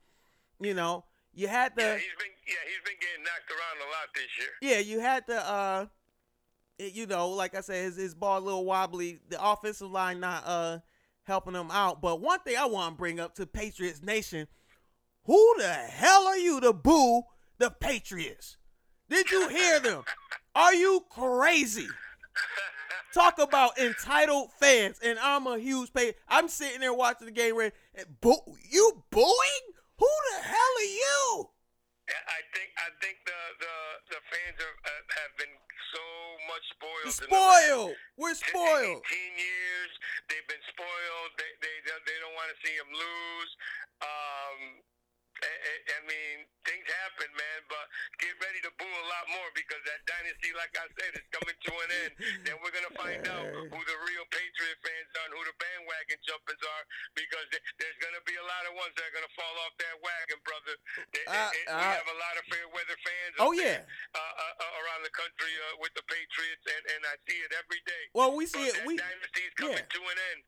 You 0.59 0.72
know, 0.72 1.05
you 1.35 1.46
had 1.46 1.77
the 1.77 1.83
yeah, 1.83 1.92
he's 1.92 2.03
been 2.18 2.33
yeah 2.46 2.55
he's 2.64 2.83
been 2.87 2.96
getting 3.01 3.22
knocked 3.22 3.51
around 3.51 3.87
a 3.87 3.90
lot 3.90 4.09
this 4.14 4.38
year. 4.38 4.48
yeah, 4.62 4.79
you 4.79 5.01
had 5.01 5.27
the 5.27 5.46
uh 5.46 5.87
you 6.79 7.07
know, 7.07 7.29
like 7.31 7.55
I 7.55 7.61
said, 7.61 7.85
his, 7.85 7.96
his 7.96 8.14
ball 8.14 8.38
a 8.38 8.40
little 8.40 8.64
wobbly. 8.64 9.20
The 9.29 9.44
offensive 9.44 9.90
line 9.90 10.20
not 10.20 10.42
uh 10.46 10.79
helping 11.24 11.55
him 11.55 11.70
out. 11.70 12.01
But 12.01 12.22
one 12.22 12.40
thing 12.40 12.57
I 12.57 12.64
want 12.64 12.94
to 12.94 12.98
bring 12.98 13.20
up 13.20 13.35
to 13.35 13.46
Patriots 13.46 14.03
Nation, 14.03 14.48
who 15.24 15.55
the 15.59 15.68
hell 15.68 16.27
are 16.27 16.38
you 16.38 16.62
to 16.62 16.72
boo 16.72 17.24
the 17.59 17.70
Patriots? 17.70 18.57
Did 19.11 19.31
you 19.31 19.48
hear 19.51 19.81
them? 19.81 20.03
Are 20.59 20.75
you 20.75 21.07
crazy? 21.09 21.87
Talk 23.14 23.38
about 23.38 23.79
entitled 23.79 24.51
fans, 24.59 24.99
and 24.99 25.16
I'm 25.23 25.47
a 25.47 25.57
huge 25.57 25.94
pay. 25.94 26.14
I'm 26.27 26.49
sitting 26.49 26.81
there 26.81 26.92
watching 26.92 27.27
the 27.27 27.33
game, 27.33 27.55
and 27.61 27.73
boo, 28.21 28.42
you 28.68 29.05
booing? 29.11 29.64
Who 30.03 30.11
the 30.35 30.42
hell 30.42 30.75
are 30.83 30.92
you? 30.99 31.51
I 32.11 32.42
think 32.51 32.75
I 32.75 32.90
think 32.99 33.23
the 33.23 33.40
the, 33.62 33.75
the 34.11 34.21
fans 34.35 34.59
have, 34.59 35.07
have 35.23 35.33
been 35.38 35.55
so 35.94 36.05
much 36.51 36.64
spoiled. 36.75 37.14
Spoiled. 37.14 37.94
We're 38.18 38.35
spoiled. 38.35 39.07
18 39.07 39.38
years, 39.38 39.92
they've 40.27 40.49
been 40.51 40.64
spoiled. 40.75 41.31
They 41.38 41.51
they 41.62 41.75
they 41.87 42.18
don't 42.18 42.35
want 42.35 42.51
to 42.51 42.59
see 42.66 42.75
him 42.75 42.90
lose. 42.90 43.51
Um, 44.03 44.83
I, 45.38 45.74
I 45.94 46.01
mean, 46.05 46.37
things 46.66 46.87
happen, 47.07 47.31
man, 47.33 47.61
but 47.70 47.85
get 48.18 48.35
ready 48.42 48.61
to 48.66 48.70
boo 48.77 48.90
a 48.90 49.07
lot 49.07 49.27
more 49.31 49.48
because 49.55 49.81
that 49.87 50.03
dynasty, 50.05 50.51
like 50.59 50.74
I 50.74 50.87
said, 50.98 51.12
is 51.14 51.27
coming 51.31 51.55
to 51.55 51.72
an 51.72 51.90
end. 52.07 52.12
then 52.46 52.57
we're 52.61 52.74
going 52.74 52.88
to 52.90 52.96
find 52.98 53.22
out 53.31 53.46
who 53.46 53.81
the 53.81 53.98
real 54.05 54.27
Patriot 54.29 54.79
fans 54.83 55.11
are 55.14 55.27
and 55.31 55.35
who 55.38 55.42
the 55.46 55.57
bandwagon 55.57 56.18
jumpers 56.27 56.61
are 56.61 56.85
because 57.14 57.46
there's 57.79 57.98
going 58.03 58.16
to 58.18 58.24
be 58.27 58.35
a 58.37 58.46
lot 58.46 58.62
of 58.66 58.72
ones 58.77 58.92
that 58.98 59.07
are 59.07 59.14
going 59.14 59.29
to 59.29 59.35
fall 59.38 59.55
off 59.64 59.74
that 59.79 59.96
wagon, 60.03 60.38
brother. 60.42 60.74
Uh, 61.29 61.33
uh, 61.33 61.51
we 61.79 61.87
have 61.87 62.09
a 62.09 62.18
lot 62.18 62.35
of 62.37 62.44
fair 62.51 62.66
weather 62.74 62.98
fans 62.98 63.35
oh, 63.38 63.53
yeah. 63.55 63.81
There, 63.81 63.87
uh, 64.14 64.18
uh, 64.18 64.64
uh, 64.64 64.81
around 64.83 65.03
the 65.07 65.14
country 65.14 65.53
uh, 65.70 65.81
with 65.81 65.94
the 65.94 66.05
Patriots, 66.07 66.64
and, 66.66 66.83
and 66.98 67.03
I 67.07 67.14
see 67.24 67.38
it 67.38 67.53
every 67.55 67.83
day. 67.87 68.05
Well, 68.14 68.35
we 68.35 68.46
see 68.46 68.66
but 68.66 68.83
it. 68.83 68.87
We, 68.87 68.94
dynasty 68.98 69.42
is 69.46 69.55
coming 69.55 69.83
yeah. 69.83 69.94
to 69.94 70.01
an 70.03 70.18
end. 70.35 70.40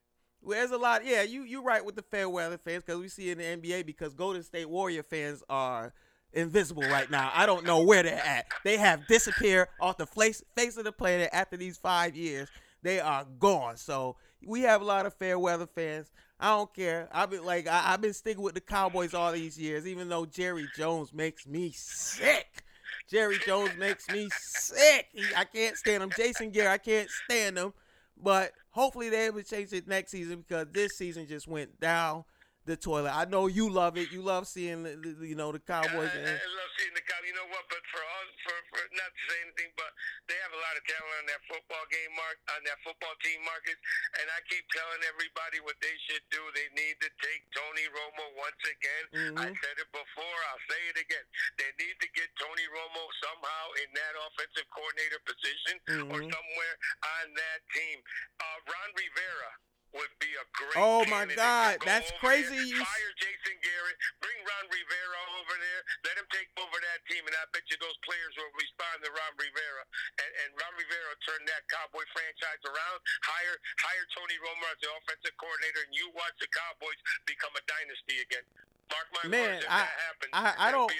There's 0.47 0.71
a 0.71 0.79
lot. 0.79 1.05
Yeah, 1.05 1.23
you 1.23 1.43
you 1.43 1.63
right 1.63 1.85
with 1.85 1.97
the 1.97 2.03
fair 2.03 2.29
weather 2.29 2.59
fans 2.59 2.83
because 2.85 3.01
we 3.01 3.09
see 3.09 3.31
in 3.31 3.39
the 3.39 3.45
NBA 3.45 3.87
because 3.87 4.15
Golden 4.15 4.43
State 4.43 4.69
Warrior 4.69 5.03
fans 5.03 5.43
are 5.51 5.93
invisible 6.33 6.83
right 6.83 7.11
now. 7.11 7.31
I 7.35 7.47
don't 7.47 7.65
know 7.65 7.83
where 7.83 8.03
they're 8.03 8.25
at. 8.25 8.47
They 8.65 8.77
have 8.77 9.07
disappeared 9.07 9.69
off 9.81 9.99
the 9.99 10.07
face 10.07 10.43
face 10.57 10.77
of 10.77 10.85
the 10.85 10.93
planet 10.93 11.29
after 11.33 11.57
these 11.57 11.77
five 11.77 12.17
years. 12.17 12.49
They 12.83 13.01
are 13.01 13.27
gone. 13.39 13.77
So 13.77 14.17
we 14.45 14.63
have 14.63 14.81
a 14.81 14.85
lot 14.85 15.07
of 15.07 15.15
fair 15.15 15.39
weather 15.39 15.67
fans. 15.67 16.11
I 16.39 16.57
don't 16.57 16.73
care. 16.73 17.09
I've 17.13 17.31
been 17.31 17.45
like 17.45 17.67
I, 17.67 17.79
have 17.83 18.01
been 18.01 18.15
sticking 18.15 18.43
with 18.43 18.55
the 18.55 18.61
Cowboys 18.61 19.13
all 19.13 19.33
these 19.33 19.59
years, 19.59 19.87
even 19.87 20.09
though 20.09 20.25
Jerry 20.25 20.67
Jones 20.77 21.13
makes 21.13 21.47
me 21.47 21.73
sick. 21.75 22.65
Jerry 23.11 23.39
Jones 23.45 23.73
makes 23.77 24.09
me 24.09 24.29
sick. 24.33 25.09
He, 25.13 25.25
I 25.37 25.45
can't 25.45 25.77
stand 25.77 26.03
him. 26.03 26.11
Jason 26.17 26.51
Garrett, 26.51 26.73
I 26.73 26.79
can't 26.79 27.11
stand 27.11 27.59
him. 27.59 27.73
But 28.23 28.53
hopefully 28.71 29.09
they 29.09 29.27
able 29.27 29.43
to 29.43 29.45
change 29.45 29.73
it 29.73 29.87
next 29.89 30.11
season 30.11 30.45
because 30.47 30.67
this 30.73 30.93
season 30.97 31.27
just 31.27 31.49
went 31.49 31.79
down 31.81 32.25
the 32.67 32.77
toilet. 32.77 33.11
I 33.11 33.25
know 33.25 33.49
you 33.49 33.73
love 33.73 33.97
it. 33.97 34.13
You 34.13 34.21
love 34.21 34.45
seeing 34.47 34.85
the, 34.85 34.93
the 34.97 35.25
you 35.25 35.35
know 35.35 35.51
the 35.51 35.63
Cowboys. 35.63 36.13
I, 36.13 36.21
I, 36.21 36.37
I 36.37 36.49
love 36.53 36.71
seeing 36.77 36.93
the 36.93 37.05
Cowboys. 37.05 37.29
You 37.33 37.37
know 37.37 37.49
what? 37.49 37.65
But 37.73 37.83
for 37.89 38.03
us, 38.05 38.29
for, 38.45 38.57
for 38.69 38.83
not 38.93 39.11
to 39.11 39.21
say 39.33 39.39
anything, 39.49 39.71
but 39.81 39.91
they 40.29 40.37
have 40.45 40.53
a 40.53 40.61
lot 40.61 40.75
of 40.77 40.83
talent 40.85 41.15
on 41.25 41.27
that 41.33 41.43
football 41.49 41.85
game, 41.89 42.13
mark 42.15 42.37
on 42.53 42.61
that 42.69 42.79
football 42.85 43.17
team, 43.25 43.41
Marcus. 43.49 43.79
And 44.21 44.27
I 44.29 44.39
keep 44.53 44.65
telling 44.77 45.01
everybody 45.09 45.59
what 45.65 45.79
they 45.81 45.95
should 46.09 46.25
do. 46.29 46.43
They 46.53 46.69
need 46.77 47.01
to 47.01 47.11
take 47.25 47.43
Tony 47.57 47.87
Romo 47.91 48.27
once 48.37 48.63
again. 48.69 49.05
Mm-hmm. 49.11 49.41
I 49.41 49.49
said 49.51 49.77
it 49.81 49.91
before. 49.91 50.39
I'll 50.53 50.67
say 50.69 50.81
it 50.93 50.99
again. 51.01 51.27
They 51.57 51.71
need 51.81 51.97
to 51.97 52.09
get 52.13 52.29
Tony 52.37 52.67
Romo 52.71 53.05
somehow 53.25 53.65
in 53.81 53.89
that 53.97 54.15
offensive 54.29 54.69
coordinator 54.71 55.21
position 55.25 55.75
mm-hmm. 55.89 56.13
or 56.13 56.21
somewhere 56.21 56.75
on 57.21 57.27
that 57.35 57.61
team. 57.73 57.99
Uh, 58.39 58.59
Ron 58.69 58.91
Rivera 58.95 59.53
would 59.93 60.13
be 60.23 60.31
a 60.39 60.45
great. 60.55 60.79
Oh 60.79 61.03
my 61.11 61.27
God, 61.27 61.83
that's 61.83 62.15
crazy! 62.23 62.75
There, 62.75 62.83
fire 62.83 63.13
Jason 63.19 63.57
Garrett, 63.59 63.99
bring 64.23 64.39
Ron 64.47 64.67
Rivera 64.71 65.21
over 65.41 65.55
there, 65.59 65.83
let 66.07 66.15
him 66.19 66.29
take 66.31 66.51
over 66.59 66.79
that 66.79 67.01
team, 67.11 67.27
and 67.27 67.35
I 67.35 67.45
bet 67.51 67.67
you 67.69 67.77
those 67.83 67.99
players 68.07 68.33
will 68.39 68.55
respond 68.55 69.03
to 69.03 69.11
Ron 69.11 69.35
Rivera, 69.35 69.85
and, 70.23 70.31
and 70.47 70.49
Ron 70.55 70.75
Rivera 70.79 71.13
turn 71.27 71.43
that 71.51 71.67
Cowboy 71.67 72.07
franchise 72.15 72.63
around. 72.67 72.99
Hire 73.27 73.57
hire 73.83 74.07
Tony 74.15 74.39
Romo 74.39 74.67
as 74.71 74.79
the 74.79 74.91
offensive 74.95 75.35
coordinator, 75.39 75.83
and 75.87 75.95
you 75.95 76.07
watch 76.15 76.37
the 76.39 76.51
Cowboys 76.55 77.01
become 77.27 77.53
a 77.59 77.63
dynasty 77.67 78.23
again. 78.23 78.47
Mark 78.91 79.07
my 79.23 79.31
Man, 79.31 79.55
words, 79.55 79.67
I, 79.71 79.79
happens, 79.79 80.33
I, 80.33 80.55
I 80.59 80.71
don't. 80.73 80.93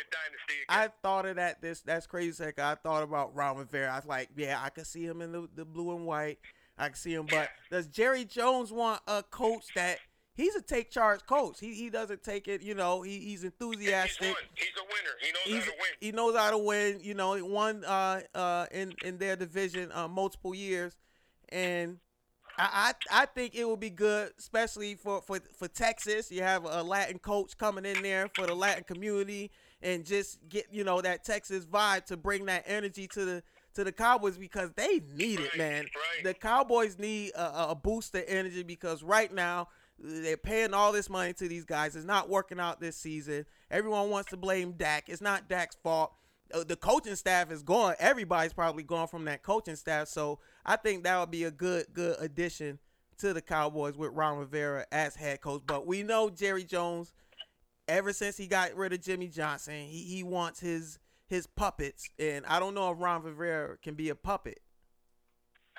I 0.69 0.89
thought 1.03 1.27
of 1.27 1.37
that. 1.37 1.61
This 1.61 1.81
that's 1.81 2.07
crazy. 2.07 2.45
Like 2.45 2.59
I 2.59 2.77
thought 2.77 3.03
about 3.03 3.35
Ron 3.35 3.57
Rivera. 3.59 3.91
I 3.91 3.97
was 3.97 4.07
like, 4.07 4.31
yeah, 4.37 4.61
I 4.63 4.71
could 4.71 4.87
see 4.87 5.05
him 5.05 5.23
in 5.23 5.33
the, 5.33 5.49
the 5.55 5.65
blue 5.65 5.97
and 5.97 6.07
white. 6.07 6.39
I 6.81 6.87
can 6.87 6.97
see 6.97 7.13
him. 7.13 7.27
But 7.31 7.51
does 7.71 7.87
Jerry 7.87 8.25
Jones 8.25 8.73
want 8.73 9.01
a 9.07 9.23
coach 9.23 9.67
that 9.75 9.99
he's 10.35 10.55
a 10.57 10.63
take 10.63 10.91
charge 10.91 11.21
coach? 11.27 11.61
He 11.61 11.75
he 11.75 11.91
doesn't 11.91 12.23
take 12.23 12.49
it. 12.49 12.63
You 12.63 12.75
know, 12.75 13.03
he, 13.03 13.19
he's 13.19 13.45
enthusiastic. 13.45 14.27
He's, 14.27 14.37
he's 14.55 14.69
a 14.79 14.85
winner. 14.85 15.17
He 15.21 15.33
knows 15.33 15.45
he's, 15.45 15.65
how 15.65 15.71
to 15.71 15.77
win. 15.77 15.91
He 16.01 16.13
knows 16.13 16.37
how 16.37 16.51
to 16.51 16.59
win. 16.59 17.01
You 17.03 17.15
know, 17.15 17.35
he 17.35 17.43
won 17.43 17.85
uh 17.85 18.23
uh 18.35 18.67
in 18.73 18.95
in 19.05 19.19
their 19.19 19.37
division 19.37 19.93
uh, 19.93 20.09
multiple 20.09 20.55
years, 20.55 20.97
and. 21.51 21.99
I, 22.59 22.93
I, 23.13 23.23
I 23.23 23.27
think 23.27 23.55
it 23.55 23.67
would 23.67 23.81
be 23.81 23.91
good, 23.91 24.33
especially 24.39 24.97
for, 24.97 25.23
for, 25.23 25.39
for 25.57 25.69
Texas. 25.69 26.31
You 26.31 26.43
have 26.43 26.65
a 26.65 26.83
Latin 26.83 27.19
coach 27.19 27.57
coming 27.57 27.87
in 27.87 28.03
there 28.03 28.29
for 28.35 28.47
the 28.47 28.55
Latin 28.55 28.85
community 28.85 29.51
and 29.83 30.05
just 30.05 30.39
get 30.49 30.67
you 30.71 30.85
know 30.85 31.01
that 31.01 31.25
Texas 31.25 31.65
vibe 31.65 32.05
to 32.07 32.17
bring 32.17 32.47
that 32.47 32.65
energy 32.67 33.07
to 33.09 33.25
the 33.25 33.43
to 33.75 33.85
the 33.85 33.93
Cowboys 33.93 34.37
because 34.37 34.71
they 34.73 35.01
need 35.15 35.41
it, 35.41 35.57
man. 35.57 35.85
Right. 35.85 36.25
The 36.25 36.35
Cowboys 36.35 36.99
need 36.99 37.31
a, 37.33 37.71
a 37.71 37.75
boost 37.75 38.15
of 38.15 38.25
energy 38.27 38.63
because 38.63 39.03
right 39.03 39.33
now 39.33 39.69
they're 39.99 40.37
paying 40.37 40.75
all 40.75 40.93
this 40.93 41.11
money 41.11 41.33
to 41.35 41.49
these 41.49 41.65
guys. 41.65 41.95
It's 41.95 42.07
not 42.07 42.29
working 42.29 42.59
out 42.59 42.81
this 42.81 42.97
season. 42.97 43.47
Everyone 43.71 44.11
wants 44.11 44.31
to 44.31 44.37
blame 44.37 44.73
Dak. 44.73 45.09
It's 45.09 45.21
not 45.21 45.49
Dak's 45.49 45.77
fault. 45.83 46.13
Uh, 46.53 46.65
the 46.65 46.77
coaching 46.77 47.15
staff 47.15 47.53
is 47.53 47.63
gone. 47.63 47.95
Everybody's 48.01 48.53
probably 48.53 48.83
gone 48.83 49.07
from 49.07 49.25
that 49.27 49.43
coaching 49.43 49.77
staff. 49.77 50.09
So 50.09 50.41
I 50.67 50.77
think 50.77 51.05
that 51.05 51.19
would 51.21 51.31
be 51.31 51.45
a 51.45 51.51
good, 51.51 51.87
good 51.93 52.17
addition 52.19 52.79
to 53.19 53.33
the 53.33 53.43
Cowboys 53.43 53.97
with 53.97 54.13
Ron 54.13 54.39
Rivera 54.39 54.87
as 54.91 55.15
head 55.15 55.43
coach. 55.43 55.63
But 55.67 55.87
we 55.87 56.03
know 56.03 56.31
Jerry 56.31 56.65
Jones, 56.65 57.13
ever 57.87 58.13
since 58.13 58.37
he 58.37 58.47
got 58.47 58.75
rid 58.75 58.93
of 58.93 59.03
Jimmy 59.03 59.29
Johnson, 59.29 59.75
he, 59.75 60.03
he 60.03 60.23
wants 60.23 60.59
his 60.59 60.99
his 61.31 61.47
puppets, 61.47 62.11
and 62.19 62.45
I 62.45 62.59
don't 62.59 62.75
know 62.75 62.91
if 62.91 62.99
Ron 62.99 63.23
Rivera 63.23 63.79
can 63.79 63.95
be 63.95 64.11
a 64.11 64.17
puppet. 64.17 64.59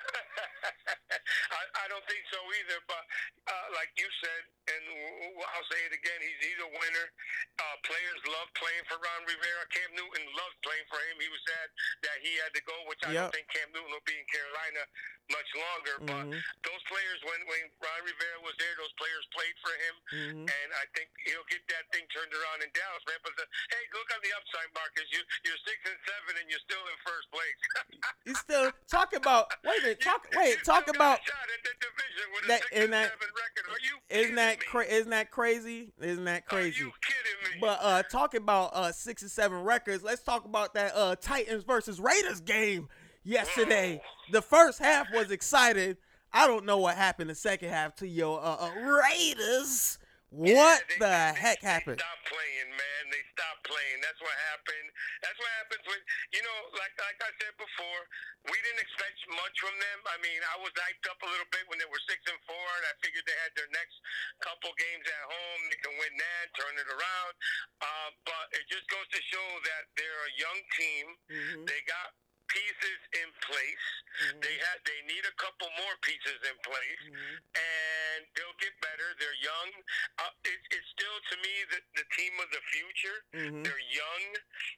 I, 0.00 1.60
I 1.76 1.88
don't 1.92 2.02
think 2.08 2.24
so 2.32 2.40
either. 2.40 2.80
But 2.88 3.04
uh, 3.42 3.66
like 3.74 3.90
you 3.98 4.06
said, 4.22 4.42
and 4.70 4.84
I'll 5.42 5.68
say 5.68 5.80
it 5.90 5.94
again, 5.94 6.20
he's 6.22 6.40
he's 6.40 6.60
a 6.62 6.70
winner. 6.70 7.06
Uh, 7.58 7.76
players 7.82 8.20
love 8.30 8.48
playing 8.54 8.84
for 8.86 8.96
Ron 9.02 9.22
Rivera. 9.26 9.66
Cam 9.74 9.90
Newton 9.98 10.24
loved 10.38 10.58
playing 10.62 10.86
for 10.86 11.02
him. 11.10 11.18
He 11.18 11.26
was 11.26 11.42
sad 11.42 11.68
that 12.06 12.16
he 12.22 12.32
had 12.38 12.54
to 12.54 12.62
go, 12.62 12.76
which 12.86 13.02
I 13.02 13.10
yep. 13.10 13.28
don't 13.28 13.34
think 13.34 13.50
Cam 13.50 13.68
Newton 13.74 13.90
will 13.90 14.06
be 14.06 14.14
in 14.14 14.26
Carolina 14.30 14.82
much 15.34 15.50
longer. 15.58 15.94
Mm-hmm. 16.06 16.38
But 16.38 16.70
those 16.70 16.82
players, 16.86 17.18
when 17.26 17.40
when 17.50 17.62
Ron 17.82 18.02
Rivera 18.06 18.38
was 18.46 18.54
there, 18.62 18.74
those 18.78 18.94
players 18.94 19.24
played 19.34 19.56
for 19.60 19.74
him, 19.74 19.94
mm-hmm. 20.14 20.46
and 20.46 20.68
I 20.78 20.84
think 20.94 21.10
he'll 21.26 21.48
get 21.50 21.66
that 21.74 21.84
thing 21.90 22.06
turned 22.14 22.30
around 22.30 22.62
in 22.62 22.70
Dallas, 22.72 23.02
man. 23.10 23.18
But 23.26 23.34
the, 23.34 23.46
hey, 23.74 23.84
look 23.92 24.08
on 24.14 24.22
the 24.22 24.32
upside, 24.38 24.70
Marcus. 24.72 25.10
You 25.10 25.20
you're 25.42 25.60
six 25.66 25.78
and 25.90 25.98
seven, 26.06 26.38
and 26.38 26.46
you're 26.46 26.62
still 26.62 26.82
in 26.86 26.96
first 27.02 27.26
place. 27.34 27.58
you 28.30 28.34
still 28.38 28.70
talk 28.86 29.10
about 29.18 29.50
wait 29.66 29.82
a 29.82 29.98
minute, 29.98 30.02
talk 30.06 30.30
wait 30.38 30.62
talk 30.62 30.86
about 30.86 31.02
about 31.02 31.18
that, 32.46 32.62
isn't 34.10 34.10
that, 34.10 34.20
isn't 34.20 34.34
that 34.36 34.60
cra- 34.60 34.84
isn't 34.84 35.10
that 35.10 35.30
crazy? 35.30 35.92
Isn't 36.00 36.24
that 36.24 36.46
crazy? 36.46 36.84
But 37.60 37.78
uh, 37.82 38.02
talking 38.10 38.42
about 38.42 38.70
uh 38.74 38.92
six 38.92 39.22
and 39.22 39.30
seven 39.30 39.62
records, 39.62 40.02
let's 40.02 40.22
talk 40.22 40.44
about 40.44 40.74
that 40.74 40.92
uh 40.94 41.16
Titans 41.16 41.64
versus 41.64 42.00
Raiders 42.00 42.40
game 42.40 42.88
yesterday. 43.24 43.96
Whoa. 43.96 44.32
The 44.32 44.42
first 44.42 44.78
half 44.78 45.08
was 45.12 45.30
exciting. 45.30 45.96
I 46.32 46.46
don't 46.46 46.64
know 46.64 46.78
what 46.78 46.96
happened 46.96 47.30
the 47.30 47.34
second 47.34 47.68
half 47.68 47.94
to 47.96 48.06
your 48.06 48.40
uh, 48.42 48.56
uh 48.60 48.70
Raiders. 48.80 49.98
What 50.32 50.48
yeah, 50.48 50.80
they, 50.88 50.96
the 50.96 51.12
they, 51.12 51.36
heck 51.36 51.60
they 51.60 51.68
happened? 51.68 52.00
Stop 52.00 52.20
playing, 52.24 52.70
man. 52.72 53.02
They 53.12 53.20
stopped 53.36 53.68
playing. 53.68 54.00
That's 54.00 54.16
what 54.16 54.32
happened. 54.48 54.88
That's 55.20 55.36
what 55.36 55.52
happens 55.60 55.84
when 55.84 56.00
you 56.32 56.40
know, 56.40 56.58
like 56.80 56.96
like 56.96 57.20
I 57.20 57.30
said 57.36 57.52
before, 57.60 58.00
we 58.48 58.56
didn't 58.64 58.80
expect 58.80 59.20
much 59.36 59.56
from 59.60 59.76
them. 59.76 59.98
I 60.08 60.16
mean, 60.24 60.40
I 60.40 60.56
was 60.64 60.72
hyped 60.72 61.04
up 61.12 61.20
a 61.20 61.28
little 61.28 61.50
bit 61.52 61.68
when 61.68 61.76
they 61.76 61.84
were 61.84 62.00
six 62.08 62.24
and 62.32 62.40
four, 62.48 62.66
and 62.80 62.84
I 62.88 62.96
figured 63.04 63.28
they 63.28 63.36
had 63.44 63.52
their 63.60 63.68
next 63.76 63.96
couple 64.40 64.72
games 64.80 65.04
at 65.04 65.24
home. 65.28 65.60
They 65.68 65.80
can 65.84 65.94
win 66.00 66.14
that, 66.16 66.44
turn 66.56 66.74
it 66.80 66.88
around. 66.88 67.32
Uh, 67.84 68.08
but 68.24 68.46
it 68.56 68.64
just 68.72 68.88
goes 68.88 69.04
to 69.12 69.20
show 69.28 69.48
that 69.68 69.82
they're 70.00 70.24
a 70.32 70.34
young 70.40 70.60
team. 70.80 71.04
Mm-hmm. 71.28 71.62
They 71.68 71.80
got 71.84 72.08
pieces 72.52 73.00
in 73.16 73.28
place. 73.40 73.86
Mm-hmm. 74.12 74.44
They 74.44 74.56
had 74.60 74.78
they 74.84 75.00
need 75.08 75.24
a 75.24 75.34
couple 75.40 75.72
more 75.80 75.96
pieces 76.04 76.38
in 76.44 76.56
place, 76.60 77.02
mm-hmm. 77.08 77.36
and 77.56 78.20
they'll 78.36 78.58
get 78.60 78.76
better. 78.84 79.08
They're 79.16 79.40
young. 79.40 79.70
Uh, 80.20 80.32
it, 80.44 80.60
it's 80.68 80.88
still 80.92 81.16
to 81.32 81.34
me 81.40 81.54
the, 81.72 81.80
the 81.96 82.06
team 82.12 82.32
of 82.44 82.48
the 82.52 82.62
future. 82.68 83.18
Mm-hmm. 83.32 83.64
They're 83.64 83.86
young. 83.88 84.24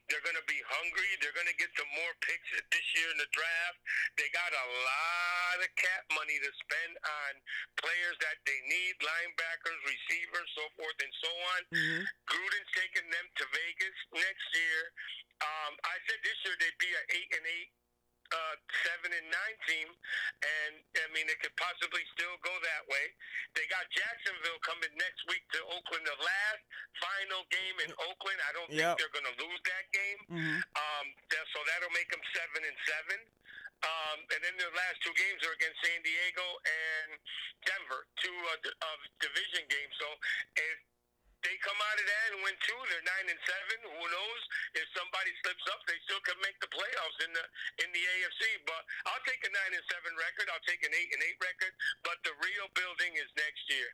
They're 0.07 0.23
going 0.23 0.39
to 0.39 0.47
be 0.47 0.54
hungry. 0.79 1.11
They're 1.19 1.35
going 1.35 1.49
to 1.49 1.59
get 1.59 1.71
some 1.75 1.89
more 1.95 2.13
picks 2.23 2.49
this 2.71 2.87
year 2.95 3.07
in 3.11 3.19
the 3.19 3.29
draft. 3.31 3.79
They 4.19 4.27
got 4.31 4.51
a 4.51 4.67
lot 4.83 5.57
of 5.63 5.69
cap 5.75 6.03
money 6.15 6.37
to 6.39 6.51
spend 6.63 6.93
on 6.99 7.31
players 7.79 8.17
that 8.23 8.37
they 8.47 8.59
need, 8.67 8.95
linebackers, 8.99 9.79
receivers, 9.83 10.47
so 10.55 10.65
forth 10.79 10.97
and 11.03 11.13
so 11.19 11.31
on. 11.55 11.59
Mm-hmm. 11.71 12.03
Gruden's 12.27 12.71
taking 12.75 13.07
them 13.11 13.27
to 13.41 13.43
Vegas 13.51 13.97
next 14.15 14.47
year. 14.55 14.81
Um, 15.43 15.73
I 15.83 15.95
said 16.07 16.19
this 16.23 16.39
year 16.47 16.55
they'd 16.63 16.79
be 16.79 16.91
an 16.95 17.05
eight 17.11 17.31
and 17.35 17.43
eight 17.43 17.74
uh, 18.35 18.55
seven 18.83 19.15
and 19.15 19.27
nine 19.31 19.57
team, 19.63 19.87
and 20.43 20.73
I 20.99 21.07
mean 21.15 21.25
it 21.31 21.39
could 21.39 21.55
possibly 21.55 22.03
still 22.11 22.35
go 22.43 22.51
that 22.51 22.83
way. 22.91 23.05
They 23.55 23.63
got 23.71 23.87
Jacksonville 23.95 24.59
coming 24.67 24.91
next 24.99 25.23
week 25.31 25.47
to 25.55 25.59
Oakland, 25.71 26.03
the 26.03 26.19
last 26.19 26.61
final 26.99 27.47
game 27.47 27.77
in 27.87 27.91
Oakland. 28.11 28.39
I 28.43 28.51
don't 28.51 28.67
Yep. 28.71 28.75
think 28.75 28.95
they're 28.99 29.15
going 29.15 29.29
to 29.31 29.37
lose 29.39 29.61
that 29.71 29.85
game. 29.95 30.19
Mhm. 30.27 30.57
Um, 30.75 31.05
that, 31.31 31.45
so 31.55 31.59
that'll 31.63 31.95
make 31.95 32.11
them 32.11 32.21
seven 32.35 32.61
and 32.67 32.77
seven. 32.83 33.19
Um, 33.83 34.17
and 34.33 34.39
then 34.43 34.55
the 34.57 34.71
last 34.71 34.97
two 35.03 35.13
games 35.13 35.43
are 35.45 35.51
against 35.53 35.77
San 35.83 36.01
Diego 36.01 36.45
and 36.65 37.19
Denver, 37.67 38.07
two 38.17 38.33
uh, 38.49 38.57
d- 38.63 38.71
uh, 38.81 38.97
division 39.19 39.67
games. 39.67 39.93
So 39.99 40.07
if 40.55 40.77
they 41.45 41.55
come 41.61 41.77
out 41.77 41.97
of 42.01 42.05
that 42.09 42.27
and 42.33 42.41
win 42.41 42.57
two, 42.65 42.79
they're 42.89 43.05
nine 43.05 43.27
and 43.29 43.41
seven. 43.45 43.77
Who 43.85 44.05
knows? 44.09 44.41
If 44.81 44.85
somebody 44.97 45.29
slips 45.45 45.65
up, 45.69 45.85
they 45.85 45.99
still 46.09 46.21
can 46.25 46.37
make 46.41 46.57
the 46.57 46.69
playoffs 46.73 47.19
in 47.21 47.31
the 47.37 47.45
in 47.85 47.89
the 47.93 48.01
AFC. 48.01 48.41
But 48.65 48.81
I'll 49.13 49.25
take 49.29 49.45
a 49.45 49.51
nine 49.53 49.73
and 49.77 49.85
seven 49.93 50.11
record. 50.17 50.49
I'll 50.49 50.65
take 50.65 50.81
an 50.81 50.91
eight 50.91 51.09
and 51.13 51.21
eight 51.21 51.37
record. 51.37 51.73
But 52.01 52.17
the 52.25 52.33
real 52.41 52.67
building 52.73 53.13
is 53.21 53.29
next 53.37 53.63
year. 53.69 53.89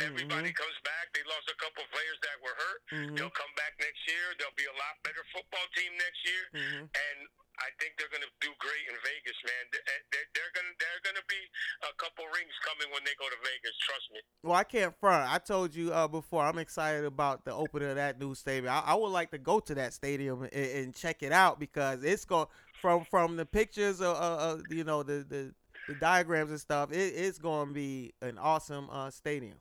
Everybody 0.00 0.48
Mhm. 0.50 0.56
comes 0.56 0.78
back. 0.84 1.12
They 1.12 1.22
lost 1.28 1.50
a 1.52 1.56
couple 1.60 1.84
players 1.92 2.18
that 2.24 2.36
were 2.40 2.54
hurt. 2.56 2.80
Mhm. 2.92 3.16
They'll 3.16 3.30
come 3.36 3.52
back 3.56 3.76
next 3.78 4.00
year. 4.08 4.24
They'll 4.38 4.56
be 4.56 4.64
a 4.64 4.72
lot 4.72 4.96
better 5.04 5.22
football 5.32 5.66
team 5.76 5.92
next 5.98 6.20
year, 6.24 6.44
Mhm. 6.54 6.80
and 6.96 7.28
I 7.58 7.68
think 7.78 7.98
they're 7.98 8.08
going 8.08 8.22
to 8.22 8.30
do 8.40 8.54
great 8.58 8.88
in 8.88 8.96
Vegas, 9.04 9.36
man. 9.44 9.64
They- 9.70 9.78
They're, 10.10 10.28
they're 10.34 10.50
going 10.54 10.66
to 10.66 10.74
they're 10.78 11.00
going 11.04 11.16
to 11.16 11.24
be 11.28 11.50
a 11.82 11.92
couple 11.94 12.26
rings 12.28 12.52
coming 12.62 12.90
when 12.90 13.04
they 13.04 13.14
go 13.16 13.28
to 13.28 13.36
Vegas. 13.44 13.76
Trust 13.78 14.10
me. 14.12 14.20
Well, 14.42 14.56
I 14.56 14.64
can't 14.64 14.98
front. 14.98 15.30
I 15.30 15.38
told 15.38 15.74
you 15.74 15.92
uh, 15.92 16.08
before. 16.08 16.42
I'm 16.44 16.58
excited 16.58 17.04
about 17.04 17.44
the 17.44 17.52
opening 17.52 17.90
of 17.90 17.96
that 17.96 18.18
new 18.18 18.34
stadium. 18.34 18.72
I, 18.72 18.80
I 18.80 18.94
would 18.94 19.08
like 19.12 19.30
to 19.32 19.38
go 19.38 19.60
to 19.60 19.74
that 19.74 19.92
stadium 19.92 20.42
and, 20.44 20.52
and 20.52 20.94
check 20.96 21.22
it 21.22 21.32
out 21.32 21.60
because 21.60 22.02
it's 22.02 22.24
going 22.24 22.46
from 22.80 23.04
from 23.04 23.36
the 23.36 23.44
pictures 23.46 24.00
of, 24.00 24.16
of 24.16 24.62
you 24.70 24.84
know 24.84 25.02
the, 25.02 25.24
the 25.28 25.54
the 25.88 25.94
diagrams 25.94 26.50
and 26.50 26.60
stuff. 26.60 26.90
It, 26.92 27.14
it's 27.14 27.38
going 27.38 27.68
to 27.68 27.74
be 27.74 28.14
an 28.22 28.38
awesome 28.38 28.88
uh, 28.90 29.10
stadium. 29.10 29.60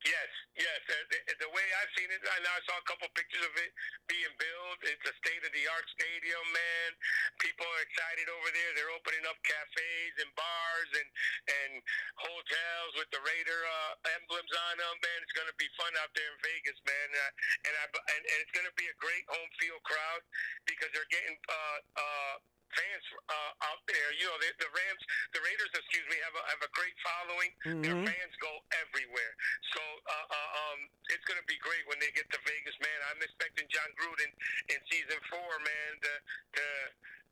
Yes, 0.00 0.30
yes. 0.56 0.80
Uh, 0.88 0.96
The, 1.12 1.18
the 1.44 1.50
way 1.52 1.66
I've 1.82 1.92
seen 1.92 2.08
it, 2.08 2.24
I 2.24 2.38
know 2.40 2.52
I 2.56 2.62
saw 2.64 2.76
a 2.80 2.86
couple 2.88 3.08
pictures 3.12 3.44
of 3.44 3.52
it 3.60 3.72
being 4.08 4.32
built. 4.40 4.80
It's 4.88 5.04
a 5.04 5.12
state 5.20 5.44
of 5.44 5.52
the 5.52 5.64
art 5.76 5.88
stadium, 5.92 6.44
man. 6.56 6.90
People 7.36 7.68
are 7.68 7.82
excited 7.84 8.28
over 8.32 8.48
there. 8.48 8.70
They're 8.80 8.94
opening 8.96 9.28
up 9.28 9.36
cafes 9.44 10.14
and 10.24 10.30
bars 10.38 10.90
and 10.96 11.08
and 11.52 11.72
hotels 12.16 12.92
with 12.96 13.12
the 13.12 13.20
Raider 13.20 13.60
uh, 13.60 13.92
emblems 14.16 14.52
on 14.72 14.74
them, 14.80 14.96
man. 15.04 15.18
It's 15.20 15.36
gonna 15.36 15.56
be 15.60 15.68
fun 15.76 15.92
out 16.00 16.12
there 16.16 16.28
in 16.32 16.38
Vegas, 16.48 16.80
man. 16.88 17.08
Uh, 17.12 17.32
and 17.68 17.74
I 17.76 17.84
and, 17.92 18.22
and 18.24 18.38
it's 18.40 18.54
gonna 18.56 18.76
be 18.80 18.88
a 18.88 18.96
great 19.04 19.26
home 19.28 19.52
field 19.60 19.84
crowd 19.84 20.22
because 20.64 20.88
they're 20.96 21.12
getting 21.12 21.36
uh 21.44 21.78
uh 22.00 22.34
fans 22.74 23.04
uh, 23.28 23.52
out 23.70 23.82
there. 23.86 24.08
You 24.18 24.26
know, 24.30 24.38
the, 24.38 24.50
the 24.62 24.70
Rams, 24.70 25.02
the 25.34 25.40
Raiders, 25.42 25.70
excuse 25.74 26.06
me, 26.10 26.16
have 26.22 26.36
a 26.36 26.42
have 26.54 26.62
a 26.62 26.70
great 26.74 26.96
following. 27.02 27.50
Their 27.84 27.96
Mhm. 27.98 28.06
fans 28.06 28.34
go 28.40 28.52
everywhere. 28.82 29.32
So 29.74 29.82
uh, 29.82 30.26
uh, 30.30 30.50
um, 30.66 30.78
it's 31.10 31.24
going 31.26 31.38
to 31.40 31.48
be 31.50 31.58
great 31.62 31.84
when 31.90 31.98
they 31.98 32.10
get 32.14 32.26
to 32.30 32.38
Vegas, 32.46 32.76
man. 32.80 32.98
I'm 33.12 33.20
expecting 33.22 33.66
Jon 33.68 33.90
Gruden 33.98 34.30
in 34.70 34.78
season 34.90 35.18
four, 35.30 35.52
man, 35.60 35.90
to, 36.02 36.12
to 36.58 36.64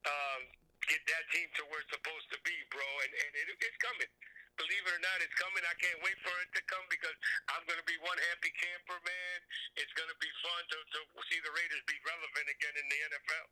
um, 0.07 0.41
get 0.87 1.03
that 1.07 1.25
team 1.35 1.49
to 1.59 1.63
where 1.71 1.81
it's 1.83 1.93
supposed 1.93 2.29
to 2.35 2.39
be, 2.47 2.55
bro. 2.71 2.87
And, 3.05 3.13
and 3.15 3.33
it, 3.39 3.47
it's 3.59 3.81
coming. 3.83 4.11
Believe 4.59 4.83
it 4.91 4.91
or 4.91 5.03
not, 5.07 5.23
it's 5.23 5.35
coming. 5.39 5.63
I 5.63 5.77
can't 5.79 6.03
wait 6.03 6.19
for 6.27 6.35
it 6.43 6.51
to 6.59 6.63
come 6.67 6.83
because 6.91 7.15
I'm 7.55 7.63
going 7.71 7.79
to 7.79 7.87
be 7.87 7.95
one 8.03 8.19
happy 8.35 8.51
camper, 8.59 8.99
man. 9.07 9.39
It's 9.79 9.95
going 9.95 10.11
to 10.11 10.19
be 10.19 10.27
fun 10.43 10.63
to, 10.75 10.79
to 10.83 10.99
see 11.31 11.39
the 11.47 11.53
Raiders 11.55 11.83
be 11.87 11.95
relevant 12.03 12.47
again 12.51 12.75
in 12.75 12.87
the 12.91 12.99
NFL. 13.15 13.47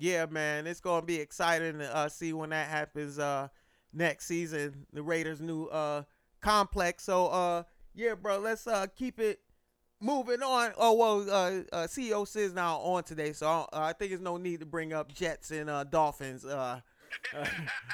Yeah, 0.00 0.24
man, 0.24 0.66
it's 0.66 0.80
gonna 0.80 1.04
be 1.04 1.16
exciting 1.16 1.78
to 1.78 1.94
uh, 1.94 2.08
see 2.08 2.32
when 2.32 2.50
that 2.50 2.68
happens 2.68 3.18
uh, 3.18 3.48
next 3.92 4.24
season. 4.24 4.86
The 4.94 5.02
Raiders' 5.02 5.42
new 5.42 5.66
uh, 5.66 6.04
complex. 6.40 7.04
So, 7.04 7.26
uh, 7.26 7.64
yeah, 7.94 8.14
bro, 8.14 8.38
let's 8.38 8.66
uh, 8.66 8.86
keep 8.96 9.20
it 9.20 9.40
moving 10.00 10.42
on. 10.42 10.72
Oh 10.78 10.94
well, 10.94 11.30
uh, 11.30 11.60
uh, 11.70 11.86
CEO 11.86 12.26
Sis 12.26 12.54
now 12.54 12.78
on 12.78 13.04
today, 13.04 13.34
so 13.34 13.68
I 13.74 13.92
think 13.92 14.10
there's 14.10 14.22
no 14.22 14.38
need 14.38 14.60
to 14.60 14.66
bring 14.66 14.94
up 14.94 15.12
Jets 15.12 15.50
and 15.50 15.68
uh, 15.68 15.84
Dolphins. 15.84 16.46
Uh, 16.46 16.80
uh, 17.36 17.46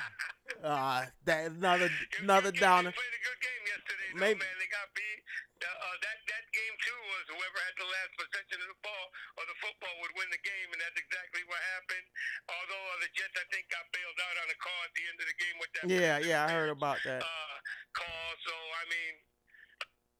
uh, 0.64 1.04
that 1.24 1.50
another 1.50 1.90
another 2.22 2.52
downer. 2.52 2.90
They 2.90 2.94
played 2.94 3.16
a 3.16 3.22
good 3.26 3.40
game 3.42 3.66
yesterday, 3.66 4.08
though, 4.14 4.20
man. 4.20 4.36
They 4.60 4.70
got 4.70 4.94
beat. 4.94 5.22
Uh, 5.56 5.64
uh, 5.64 5.96
that 6.04 6.18
that 6.28 6.44
game 6.52 6.76
too 6.84 7.00
was 7.16 7.24
whoever 7.32 7.58
had 7.64 7.76
the 7.80 7.88
last 7.88 8.12
possession 8.20 8.60
of 8.60 8.68
the 8.76 8.80
ball 8.84 9.06
or 9.40 9.44
the 9.48 9.56
football 9.64 9.94
would 10.04 10.12
win 10.20 10.28
the 10.28 10.42
game, 10.44 10.68
and 10.68 10.80
that's 10.84 11.00
exactly 11.00 11.40
what 11.48 11.60
happened. 11.80 12.06
Although 12.44 12.84
uh, 12.92 12.96
the 13.00 13.10
Jets, 13.16 13.36
I 13.40 13.46
think, 13.48 13.64
got 13.72 13.88
bailed 13.88 14.20
out 14.20 14.36
on 14.44 14.48
a 14.52 14.58
call 14.60 14.80
at 14.84 14.92
the 14.92 15.04
end 15.08 15.16
of 15.16 15.26
the 15.26 15.38
game 15.40 15.56
with 15.56 15.72
that. 15.72 15.84
Yeah, 15.88 16.16
yeah, 16.20 16.44
I 16.44 16.52
heard 16.52 16.68
about 16.68 17.00
that. 17.08 17.24
Uh, 17.24 17.56
call. 17.96 18.28
So 18.44 18.52
I 18.52 18.84
mean, 18.92 19.14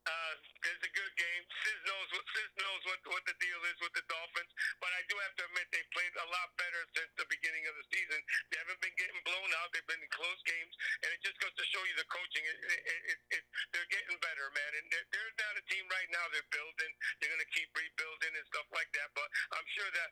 uh, 0.06 0.32
it's 0.72 0.84
a 0.86 0.92
good 0.94 1.14
game. 1.18 1.42
Sis 1.62 1.80
knows 1.82 2.08
what 2.14 2.26
Sis 2.32 2.50
knows 2.58 2.82
what 2.86 3.00
what 3.10 3.24
the 3.26 3.36
deal 3.38 3.60
is 3.70 3.78
with 3.82 3.94
the 3.94 4.04
Dolphins, 4.06 4.52
but 4.82 4.90
I 4.94 5.02
do 5.06 5.14
have 5.18 5.34
to 5.38 5.42
admit 5.50 5.66
they 5.70 5.82
played 5.94 6.14
a 6.16 6.26
lot 6.30 6.48
better 6.58 6.82
since 6.94 7.10
the 7.18 7.26
beginning 7.30 7.66
of 7.70 7.74
the 7.78 7.86
season. 7.90 8.20
They 8.50 8.58
haven't 8.62 8.80
been 8.82 8.94
getting 8.98 9.20
blown 9.26 9.50
out. 9.62 9.70
They've 9.74 9.86
been 9.86 10.02
in 10.02 10.10
close 10.10 10.40
games, 10.46 10.74
and 11.02 11.08
it 11.10 11.20
just 11.22 11.38
goes 11.42 11.54
to 11.54 11.64
show 11.70 11.82
you 11.86 11.94
the 11.98 12.08
coaching. 12.10 12.44
It, 12.46 12.58
it, 12.66 12.80
it, 12.86 13.18
it, 13.38 13.42
they're 13.74 13.90
getting 13.90 14.16
better, 14.22 14.46
man. 14.54 14.72
And 14.78 14.86
they're, 14.90 15.06
they're 15.10 15.34
not 15.38 15.54
a 15.58 15.64
team 15.70 15.86
right 15.90 16.10
now. 16.10 16.25
They're 16.36 16.52
building. 16.52 16.92
They're 17.16 17.32
going 17.32 17.40
to 17.40 17.52
keep 17.56 17.72
rebuilding 17.72 18.32
and 18.36 18.44
stuff 18.52 18.68
like 18.76 18.92
that. 18.92 19.08
But 19.16 19.24
I'm 19.56 19.64
sure 19.72 19.88
that 19.88 20.08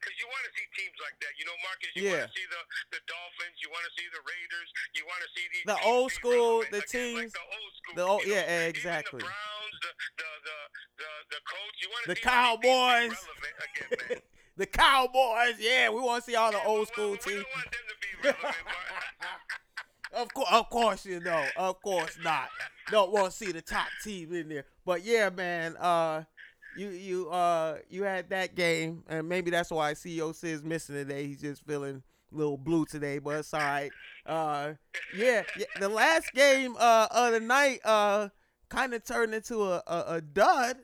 because 0.00 0.16
you 0.16 0.24
want 0.32 0.40
to 0.48 0.52
see 0.56 0.64
teams 0.72 0.96
like 1.04 1.16
that, 1.20 1.32
you 1.36 1.44
know, 1.44 1.56
Marcus. 1.60 1.92
You 1.92 2.08
Yeah. 2.08 2.24
want 2.24 2.32
to 2.32 2.32
see 2.32 2.46
the 2.48 2.62
the 2.96 3.00
Dolphins. 3.04 3.56
You 3.60 3.68
want 3.68 3.84
to 3.84 3.92
see 3.92 4.08
the 4.08 4.22
Raiders. 4.24 4.68
You 4.96 5.02
want 5.04 5.20
to 5.20 5.28
see 5.36 5.46
these 5.52 5.66
The 5.68 5.78
old 5.84 6.08
school, 6.16 6.64
the 6.72 6.80
again, 6.80 6.80
like 6.80 6.88
teams- 6.88 7.36
the 7.36 7.44
old 7.44 7.72
school. 7.76 7.94
the 8.00 8.04
old- 8.08 8.24
know, 8.24 8.32
yeah, 8.32 8.48
even 8.64 8.72
exactly. 8.72 9.20
the 9.20 9.28
Browns, 9.28 9.74
the 9.84 9.92
the 10.16 10.30
the 10.48 10.56
the, 11.04 11.10
the 11.36 11.40
coach. 11.44 11.76
You 11.84 11.88
want 11.92 12.02
to 12.04 12.08
The 12.08 12.16
see 12.16 12.24
Cowboys. 12.24 13.12
relevant 13.20 13.56
again, 13.68 13.90
man. 14.00 14.22
the 14.64 14.68
Cowboys, 14.72 15.56
yeah, 15.60 15.92
we 15.92 16.00
want 16.00 16.24
to 16.24 16.30
see 16.30 16.36
all 16.40 16.52
the 16.56 16.58
Yeah, 16.64 16.72
old 16.72 16.88
school 16.88 17.20
teams. 17.20 17.44
don't 17.44 17.52
want 17.52 17.68
them 17.68 17.84
to 17.84 17.96
be 18.00 18.10
relevant, 18.24 18.64
but. 18.64 19.28
Of 20.12 20.34
course, 20.34 20.48
of 20.50 20.68
course, 20.70 21.06
you 21.06 21.20
know, 21.20 21.46
of 21.56 21.80
course 21.82 22.18
not. 22.24 22.48
Don't 22.90 23.12
want 23.12 23.30
to 23.30 23.36
see 23.36 23.52
the 23.52 23.62
top 23.62 23.86
team 24.02 24.34
in 24.34 24.48
there, 24.48 24.64
but 24.90 25.04
yeah, 25.04 25.30
man. 25.30 25.76
Uh, 25.76 26.24
you 26.76 26.88
you 26.88 27.30
uh 27.30 27.76
you 27.88 28.02
had 28.02 28.30
that 28.30 28.56
game, 28.56 29.04
and 29.08 29.28
maybe 29.28 29.48
that's 29.48 29.70
why 29.70 29.92
CEO 29.92 30.34
Sid's 30.34 30.64
missing 30.64 30.96
today. 30.96 31.28
He's 31.28 31.40
just 31.40 31.64
feeling 31.64 32.02
a 32.32 32.36
little 32.36 32.58
blue 32.58 32.84
today, 32.86 33.20
but 33.20 33.36
it's 33.36 33.54
all 33.54 33.60
right. 33.60 33.92
Uh, 34.26 34.72
yeah, 35.16 35.44
yeah 35.56 35.66
the 35.78 35.88
last 35.88 36.32
game 36.34 36.74
uh 36.76 37.06
of 37.08 37.34
the 37.34 37.38
night 37.38 37.78
uh 37.84 38.30
kind 38.68 38.92
of 38.92 39.04
turned 39.04 39.32
into 39.32 39.62
a, 39.62 39.80
a 39.86 40.04
a 40.08 40.20
dud, 40.20 40.78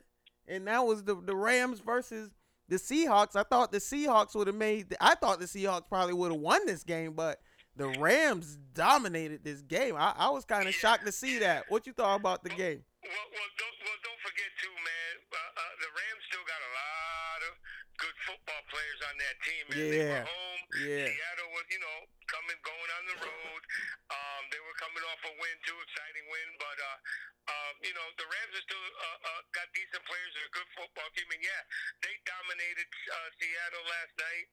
and 0.47 0.65
that 0.67 0.85
was 0.85 1.03
the 1.03 1.15
the 1.15 1.35
Rams 1.35 1.81
versus 1.81 2.29
the 2.69 2.77
Seahawks. 2.77 3.35
I 3.35 3.43
thought 3.43 3.73
the 3.73 3.79
Seahawks 3.79 4.35
would 4.35 4.47
have 4.47 4.55
made. 4.55 4.95
I 5.01 5.15
thought 5.15 5.41
the 5.41 5.47
Seahawks 5.47 5.89
probably 5.89 6.13
would 6.13 6.31
have 6.31 6.39
won 6.39 6.65
this 6.65 6.83
game, 6.85 7.11
but 7.11 7.41
the 7.75 7.89
Rams 7.99 8.57
dominated 8.73 9.43
this 9.43 9.63
game. 9.63 9.97
I, 9.97 10.13
I 10.17 10.29
was 10.29 10.45
kind 10.45 10.65
of 10.65 10.73
shocked 10.73 11.05
to 11.05 11.11
see 11.11 11.39
that. 11.39 11.65
What 11.67 11.85
you 11.85 11.91
thought 11.91 12.21
about 12.21 12.45
the 12.45 12.51
game? 12.51 12.83
Well, 13.07 13.27
well, 13.31 13.51
don't, 13.55 13.77
well, 13.87 13.99
don't 14.03 14.19
forget 14.19 14.51
too, 14.59 14.75
man. 14.83 15.13
Uh, 15.31 15.39
uh, 15.39 15.73
the 15.79 15.89
Rams 15.95 16.23
still 16.27 16.43
got 16.43 16.59
a 16.59 16.71
lot 16.75 17.39
of 17.47 17.53
good 18.03 18.17
football 18.27 18.63
players 18.67 18.99
on 19.07 19.15
that 19.15 19.35
team. 19.47 19.63
Man. 19.71 19.77
They 19.79 19.89
Yeah. 19.95 20.11
were 20.11 20.27
home. 20.27 20.61
Yeah. 20.83 21.07
Seattle 21.07 21.49
was, 21.55 21.65
you 21.71 21.79
know, 21.79 21.97
coming, 22.27 22.59
going 22.67 22.89
on 22.99 23.03
the 23.07 23.17
road. 23.23 23.61
Um, 24.11 24.41
they 24.51 24.59
were 24.59 24.75
coming 24.75 25.03
off 25.07 25.21
a 25.23 25.31
win 25.39 25.57
too, 25.63 25.79
exciting 25.87 26.25
win. 26.27 26.49
But 26.59 26.77
uh, 26.83 26.97
um, 27.47 27.73
you 27.79 27.95
know, 27.95 28.07
the 28.19 28.27
Rams 28.27 28.53
are 28.59 28.65
still 28.67 28.83
uh, 28.83 29.19
uh, 29.23 29.41
got 29.55 29.71
decent 29.71 30.03
players. 30.03 30.31
They're 30.35 30.51
a 30.51 30.55
good 30.59 30.69
football 30.75 31.09
team, 31.15 31.31
and 31.31 31.39
yeah, 31.39 31.63
they 32.03 32.11
dominated 32.27 32.87
uh, 32.91 33.29
Seattle 33.39 33.85
last 33.87 34.13
night. 34.19 34.47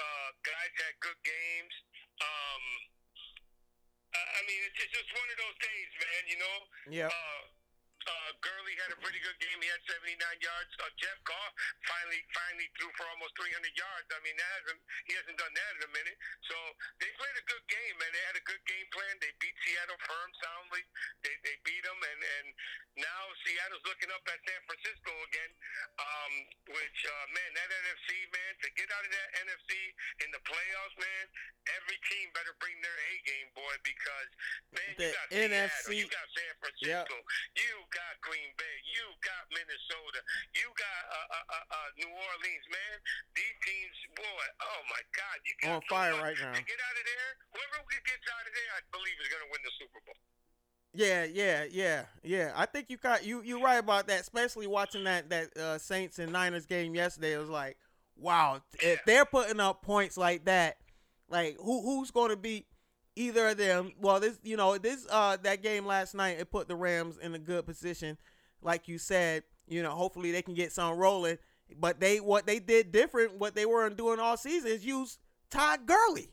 Uh, 0.00 0.28
guys 0.48 0.72
had 0.80 0.94
good 1.04 1.20
games. 1.28 1.74
Um, 2.24 2.64
I 4.16 4.40
mean, 4.48 4.60
it's 4.64 4.80
just, 4.80 5.10
one 5.12 5.28
of 5.28 5.36
those 5.36 5.58
days, 5.60 5.90
man. 6.00 6.22
You 6.32 6.38
know. 6.40 6.56
Yeah. 6.88 7.10
Uh, 7.12 7.42
Gurley 8.40 8.74
had 8.78 8.94
a 8.94 8.98
pretty 9.02 9.18
good 9.18 9.38
game. 9.42 9.58
He 9.58 9.68
had 9.70 9.82
79 9.86 10.14
yards. 10.38 10.70
Uh, 10.78 10.90
Jeff 10.98 11.18
Carr 11.26 11.48
finally 11.86 12.22
finally 12.30 12.68
threw 12.78 12.90
for 12.94 13.06
almost 13.10 13.34
300 13.34 13.50
yards. 13.74 14.08
I 14.14 14.20
mean, 14.22 14.36
that 14.38 14.50
hasn't, 14.62 14.80
he 15.10 15.12
hasn't 15.18 15.38
done 15.38 15.54
that 15.54 15.72
in 15.78 15.82
a 15.86 15.92
minute. 15.92 16.18
So 16.46 16.56
they 17.02 17.10
played 17.18 17.36
a 17.38 17.46
good 17.50 17.64
game, 17.66 17.94
man. 17.98 18.10
They 18.14 18.24
had 18.30 18.38
a 18.38 18.46
good 18.46 18.62
game 18.66 18.88
plan. 18.94 19.14
They 19.18 19.32
beat 19.42 19.56
Seattle 19.66 19.98
firm 20.06 20.30
soundly. 20.38 20.82
They 21.26 21.34
they 21.42 21.56
beat 21.66 21.82
them, 21.82 21.98
and 21.98 22.20
and 22.22 22.46
now 22.98 23.22
Seattle's 23.46 23.84
looking 23.86 24.10
up 24.10 24.22
at 24.28 24.38
San 24.42 24.60
Francisco 24.66 25.12
again. 25.30 25.52
Um, 25.98 26.32
which 26.74 26.98
uh, 27.06 27.24
man, 27.34 27.50
that 27.54 27.68
NFC 27.70 28.08
man 28.30 28.52
to 28.62 28.68
get 28.74 28.88
out 28.92 29.02
of 29.02 29.12
that 29.12 29.28
NFC 29.46 29.70
in 30.26 30.28
the 30.34 30.42
playoffs, 30.46 30.96
man. 30.98 31.24
Every 31.80 31.98
team 32.08 32.26
better 32.32 32.54
bring 32.62 32.76
their 32.80 32.94
A 32.96 33.12
game, 33.28 33.48
boy, 33.52 33.74
because 33.84 34.30
man, 34.72 34.92
The 34.96 35.10
you 35.10 35.16
got 35.16 35.26
NFC 35.30 35.68
Seattle, 35.68 35.98
you 35.98 36.06
got 36.08 36.26
San 36.32 36.52
Francisco, 36.58 37.16
you 37.54 37.74
got 37.92 38.12
Green 38.24 38.50
Bay, 38.56 38.76
you 38.88 39.04
got 39.20 39.42
Minnesota, 39.52 40.20
you 40.56 40.66
got 40.74 41.02
uh, 41.12 41.28
uh, 41.34 41.54
uh, 41.54 41.66
uh, 41.76 41.88
New 42.00 42.10
Orleans, 42.10 42.66
man. 42.72 42.96
These 43.36 43.56
teams, 43.62 43.96
boy, 44.16 44.44
oh 44.64 44.80
my 44.90 45.02
God, 45.12 45.36
you 45.44 45.52
got 45.60 45.70
On 45.78 45.82
so 45.84 45.90
fire 45.92 46.16
much. 46.18 46.34
right 46.34 46.38
now. 46.40 46.54
To 46.56 46.62
get 46.64 46.80
out 46.80 46.96
of 46.96 47.04
there 47.04 47.30
whoever 47.52 47.78
gets 48.06 48.26
out 48.32 48.44
of 48.46 48.52
there, 48.54 48.70
I 48.76 48.80
believe 48.92 49.16
is 49.20 49.28
going 49.28 49.44
to 49.44 49.50
win 49.52 49.62
the 49.66 49.74
Super 49.76 50.00
Bowl. 50.06 50.16
Yeah, 50.94 51.24
yeah, 51.24 51.64
yeah, 51.70 52.04
yeah. 52.22 52.52
I 52.56 52.66
think 52.66 52.90
you 52.90 52.96
got 52.96 53.24
you 53.24 53.42
you 53.42 53.62
right 53.62 53.78
about 53.78 54.08
that. 54.08 54.20
Especially 54.20 54.66
watching 54.66 55.04
that 55.04 55.28
that 55.30 55.56
uh, 55.56 55.78
Saints 55.78 56.18
and 56.18 56.32
Niners 56.32 56.66
game 56.66 56.94
yesterday, 56.94 57.34
it 57.34 57.38
was 57.38 57.50
like, 57.50 57.76
wow, 58.16 58.60
if 58.80 59.04
they're 59.04 59.24
putting 59.26 59.60
up 59.60 59.82
points 59.82 60.16
like 60.16 60.46
that, 60.46 60.78
like 61.28 61.56
who 61.60 61.82
who's 61.82 62.10
going 62.10 62.30
to 62.30 62.36
beat 62.36 62.66
either 63.16 63.48
of 63.48 63.58
them? 63.58 63.92
Well, 64.00 64.18
this 64.18 64.38
you 64.42 64.56
know 64.56 64.78
this 64.78 65.06
uh 65.10 65.36
that 65.42 65.62
game 65.62 65.84
last 65.86 66.14
night 66.14 66.40
it 66.40 66.50
put 66.50 66.68
the 66.68 66.76
Rams 66.76 67.18
in 67.18 67.34
a 67.34 67.38
good 67.38 67.66
position, 67.66 68.16
like 68.62 68.88
you 68.88 68.98
said. 68.98 69.42
You 69.68 69.82
know, 69.82 69.90
hopefully 69.90 70.32
they 70.32 70.42
can 70.42 70.54
get 70.54 70.72
some 70.72 70.96
rolling. 70.96 71.38
But 71.78 72.00
they 72.00 72.18
what 72.18 72.46
they 72.46 72.60
did 72.60 72.92
different, 72.92 73.36
what 73.38 73.54
they 73.54 73.66
weren't 73.66 73.98
doing 73.98 74.18
all 74.18 74.38
season, 74.38 74.70
is 74.70 74.86
use 74.86 75.18
Todd 75.50 75.80
Gurley. 75.86 76.30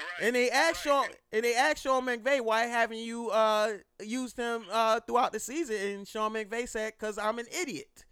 Right. 0.00 0.26
And 0.26 0.34
they 0.36 0.50
asked 0.50 0.82
Sean 0.82 1.06
and 1.32 1.44
they 1.44 1.54
asked 1.54 1.82
Sean 1.82 2.04
McVay 2.06 2.40
why 2.40 2.62
haven't 2.64 2.98
you 2.98 3.28
uh 3.30 3.74
used 4.02 4.36
him 4.36 4.64
uh 4.70 5.00
throughout 5.00 5.32
the 5.32 5.40
season 5.40 5.76
and 5.76 6.08
Sean 6.08 6.32
McVay 6.32 6.68
said 6.68 6.96
cuz 6.98 7.18
I'm 7.18 7.38
an 7.38 7.46
idiot. 7.52 8.04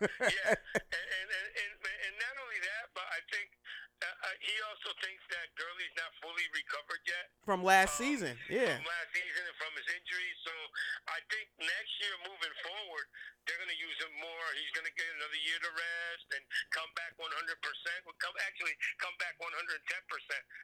yeah, 0.00 0.08
and, 0.18 0.24
and, 0.24 1.28
and, 1.60 1.72
and, 1.76 2.14
not 2.16 2.34
only 2.40 2.56
that, 2.64 2.88
but 2.96 3.04
I 3.04 3.20
think 3.28 3.52
uh, 4.00 4.08
uh, 4.08 4.32
he 4.40 4.56
also 4.64 4.96
thinks 5.04 5.20
that 5.28 5.52
Gurley's 5.60 5.92
not 5.92 6.08
fully 6.24 6.48
recovered 6.56 7.04
yet. 7.04 7.28
From 7.44 7.60
last 7.60 8.00
um, 8.00 8.08
season. 8.08 8.32
Yeah. 8.48 8.80
From 8.80 8.88
last 8.88 9.12
season 9.12 9.42
and 9.44 9.56
from 9.60 9.72
his 9.76 9.84
injury. 9.92 10.30
So 10.40 10.54
I 11.12 11.20
think 11.28 11.52
next 11.60 11.92
year 12.00 12.16
moving 12.24 12.54
forward, 12.64 13.06
they're 13.44 13.60
going 13.60 13.68
to 13.68 13.76
use 13.76 13.98
him 14.00 14.14
more. 14.24 14.46
He's 14.56 14.72
going 14.72 14.88
to 14.88 14.96
get 14.96 15.04
another 15.20 15.40
year 15.44 15.60
to 15.60 15.70
rest 15.76 16.26
and 16.32 16.42
come 16.72 16.88
back 16.96 17.12
100%. 17.20 17.28
Well, 18.08 18.16
come 18.24 18.32
Actually, 18.40 18.72
come 19.04 19.12
back 19.20 19.36
110%. 19.36 19.52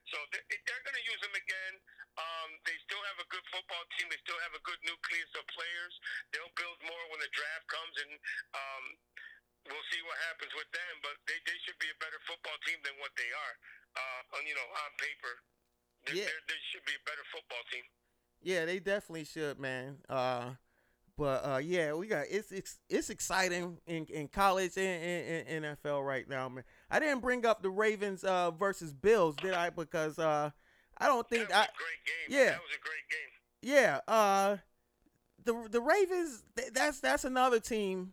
So 0.08 0.16
they- 0.32 0.46
they're 0.64 0.84
going 0.88 0.96
to 0.96 1.04
use 1.04 1.20
him 1.20 1.36
again. 1.36 1.74
Um, 2.16 2.48
they 2.64 2.76
still 2.88 3.04
have 3.12 3.20
a 3.20 3.28
good 3.28 3.44
football 3.52 3.84
team. 4.00 4.08
They 4.08 4.16
still 4.24 4.35
have 4.46 4.54
a 4.54 4.62
good 4.62 4.78
nucleus 4.86 5.32
of 5.34 5.44
players. 5.50 5.94
They'll 6.30 6.54
build 6.54 6.78
more 6.86 7.04
when 7.10 7.18
the 7.20 7.30
draft 7.34 7.66
comes, 7.66 7.94
and 8.06 8.12
um, 8.54 8.84
we'll 9.68 9.86
see 9.90 10.00
what 10.06 10.14
happens 10.30 10.54
with 10.54 10.70
them. 10.70 10.92
But 11.02 11.18
they, 11.26 11.38
they 11.44 11.58
should 11.66 11.78
be 11.82 11.90
a 11.90 11.98
better 11.98 12.18
football 12.30 12.54
team 12.62 12.78
than 12.86 12.94
what 13.02 13.10
they 13.18 13.26
are. 13.34 13.54
Uh, 13.98 14.36
on 14.38 14.42
you 14.46 14.54
know, 14.54 14.68
on 14.86 14.90
paper, 15.02 15.34
they 16.06 16.22
Yeah. 16.22 16.30
they're 16.30 16.44
they 16.46 16.60
should 16.70 16.86
be 16.86 16.94
a 16.94 17.04
better 17.08 17.26
football 17.34 17.64
team. 17.74 17.86
Yeah, 18.44 18.62
they 18.68 18.78
definitely 18.78 19.24
should, 19.24 19.58
man. 19.58 19.98
Uh 20.08 20.54
but 21.16 21.40
uh 21.48 21.56
yeah, 21.64 21.94
we 21.94 22.06
got 22.06 22.26
it's 22.30 22.52
it's, 22.52 22.78
it's 22.90 23.08
exciting 23.08 23.78
in, 23.86 24.04
in 24.12 24.28
college 24.28 24.76
and 24.76 25.48
in, 25.48 25.62
NFL 25.64 26.04
right 26.06 26.28
now, 26.28 26.48
man. 26.50 26.64
I 26.90 27.00
didn't 27.00 27.20
bring 27.20 27.46
up 27.46 27.62
the 27.62 27.70
Ravens 27.70 28.22
uh 28.22 28.50
versus 28.52 28.92
Bills, 28.92 29.34
did 29.36 29.54
I? 29.54 29.70
Because 29.70 30.18
uh 30.18 30.50
I 30.98 31.06
don't 31.08 31.26
think 31.28 31.48
that 31.48 31.56
I 31.56 31.60
was 31.60 31.68
a 31.68 31.80
great 31.80 32.02
game. 32.04 32.38
yeah. 32.38 32.50
that 32.52 32.60
was 32.60 32.76
a 32.76 32.84
great 32.84 33.08
game. 33.08 33.32
Yeah, 33.66 33.98
uh 34.06 34.58
the 35.44 35.66
the 35.68 35.80
Ravens 35.80 36.44
th- 36.56 36.72
that's 36.72 37.00
that's 37.00 37.24
another 37.24 37.58
team 37.58 38.12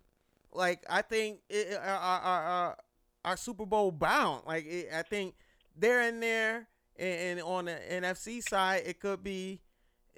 like 0.52 0.84
I 0.90 1.04
think 1.04 1.42
it, 1.48 1.78
our, 1.80 2.22
our, 2.22 2.78
our 3.24 3.38
Super 3.38 3.68
Bowl 3.68 3.92
bound. 3.92 4.48
Like 4.48 4.66
it, 4.66 4.90
I 4.92 5.04
think 5.04 5.36
they're 5.78 6.02
in 6.08 6.20
there 6.22 6.68
and, 6.98 7.40
and 7.40 7.42
on 7.44 7.66
the 7.66 7.80
NFC 7.88 8.42
side 8.42 8.82
it 8.88 9.00
could 9.00 9.24
be 9.24 9.62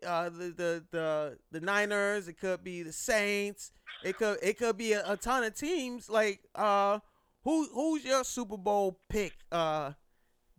uh 0.08 0.30
the, 0.30 0.54
the 0.56 0.84
the 0.92 1.38
the 1.52 1.60
Niners, 1.60 2.30
it 2.30 2.40
could 2.40 2.64
be 2.64 2.84
the 2.84 2.94
Saints, 2.94 3.74
it 4.06 4.16
could 4.18 4.38
it 4.42 4.58
could 4.58 4.78
be 4.78 4.94
a, 4.94 5.04
a 5.06 5.18
ton 5.18 5.44
of 5.44 5.54
teams 5.54 6.10
like 6.10 6.40
uh 6.56 7.00
who 7.44 7.68
who's 7.74 8.06
your 8.06 8.24
Super 8.24 8.58
Bowl 8.58 9.02
pick 9.10 9.34
uh 9.52 9.92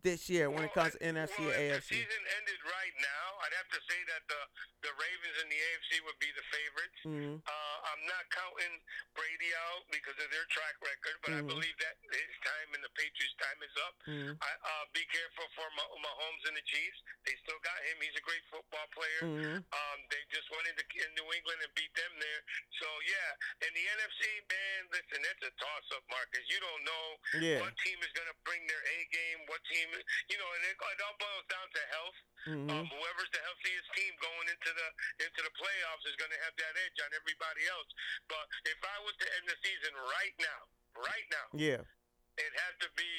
this 0.03 0.29
year 0.29 0.49
when 0.49 0.63
it 0.63 0.73
comes 0.73 0.93
to 0.93 0.99
NFC 1.01 1.41
well, 1.41 1.49
if 1.57 1.81
AFC? 1.81 1.89
the 1.89 2.01
season 2.05 2.23
ended 2.37 2.59
right 2.69 2.95
now, 3.01 3.27
I'd 3.45 3.55
have 3.57 3.69
to 3.73 3.81
say 3.89 3.99
that 4.13 4.23
the 4.29 4.41
the 4.85 4.93
Ravens 4.93 5.37
and 5.41 5.49
the 5.51 5.57
AFC 5.57 5.91
would 6.05 6.19
be 6.21 6.29
the 6.37 6.45
favorites. 6.53 6.99
Mhm. 7.03 7.41
Uh, 7.43 7.77
I'm 7.91 8.03
not 8.05 8.23
counting 8.29 8.77
Brady 9.17 9.51
out 9.73 9.83
because 9.89 10.13
of 10.21 10.29
their 10.29 10.45
track 10.53 10.77
record, 10.85 11.17
but 11.25 11.31
I 11.33 11.41
Mhm. 11.41 11.49
believe 11.49 11.77
that 11.81 11.97
his 12.13 12.33
time 12.45 12.69
and 12.77 12.83
the 12.85 12.93
Patriots' 12.93 13.33
time 13.41 13.59
is 13.63 13.75
up. 13.89 13.95
Mhm. 14.05 14.37
I, 14.39 14.51
uh, 14.53 14.85
be 14.93 15.03
careful 15.09 15.49
for 15.57 15.67
Mah- 15.71 15.95
Mahomes 15.97 16.45
and 16.47 16.55
the 16.55 16.61
Chiefs. 16.61 17.01
They 17.25 17.35
still 17.41 17.59
got 17.59 17.83
him. 17.83 17.99
He's 18.01 18.15
a 18.15 18.21
great 18.21 18.45
football 18.53 18.87
player. 18.93 19.21
Mhm. 19.23 19.65
Um, 19.73 19.97
they 20.09 20.23
just 20.29 20.49
went 20.51 20.67
into 20.67 20.85
in 21.03 21.13
New 21.15 21.33
England 21.33 21.61
and 21.63 21.73
beat 21.73 21.93
them 21.95 22.19
there. 22.19 22.43
So 22.79 22.87
yeah, 23.01 23.35
in 23.67 23.73
the 23.73 23.87
NFC, 23.89 24.41
man, 24.47 24.87
listen, 24.91 25.25
it's 25.25 25.43
a 25.43 25.51
toss-up, 25.51 26.03
Marcus. 26.09 26.47
You 26.49 26.59
don't 26.59 26.83
know 26.83 27.19
Yeah. 27.41 27.59
what 27.61 27.75
team 27.79 28.01
is 28.03 28.13
What 29.57 29.65
team, 29.73 29.89
you 30.29 30.37
know, 30.37 30.45
and 30.53 30.63
it, 30.69 30.77
it 30.77 30.99
all 31.01 31.17
boils 31.17 31.47
down 31.49 31.65
to 31.73 31.81
health. 31.89 32.17
Mhm. 32.45 32.69
Um, 32.77 32.85
whoever's 32.93 33.31
the 33.33 33.41
healthiest 33.41 33.89
team 33.97 34.13
going 34.21 34.47
into 34.53 34.69
the 34.69 34.87
into 35.25 35.41
the 35.41 35.49
playoffs 35.57 36.05
is 36.05 36.13
going 36.21 36.29
to 36.29 36.37
have 36.45 36.53
that 36.61 36.73
edge 36.77 36.97
on 37.01 37.09
everybody 37.17 37.65
else. 37.65 37.89
But 38.29 38.45
if 38.69 38.77
I 38.85 38.97
was 39.01 39.17
to 39.17 39.25
end 39.33 39.49
the 39.49 39.57
season 39.65 39.97
right 39.97 40.35
now, 40.37 40.59
right 41.01 41.27
now, 41.33 41.45
Yeah. 41.57 41.81
it 42.37 42.51
has 42.53 42.73
to 42.85 42.89
be. 42.93 43.09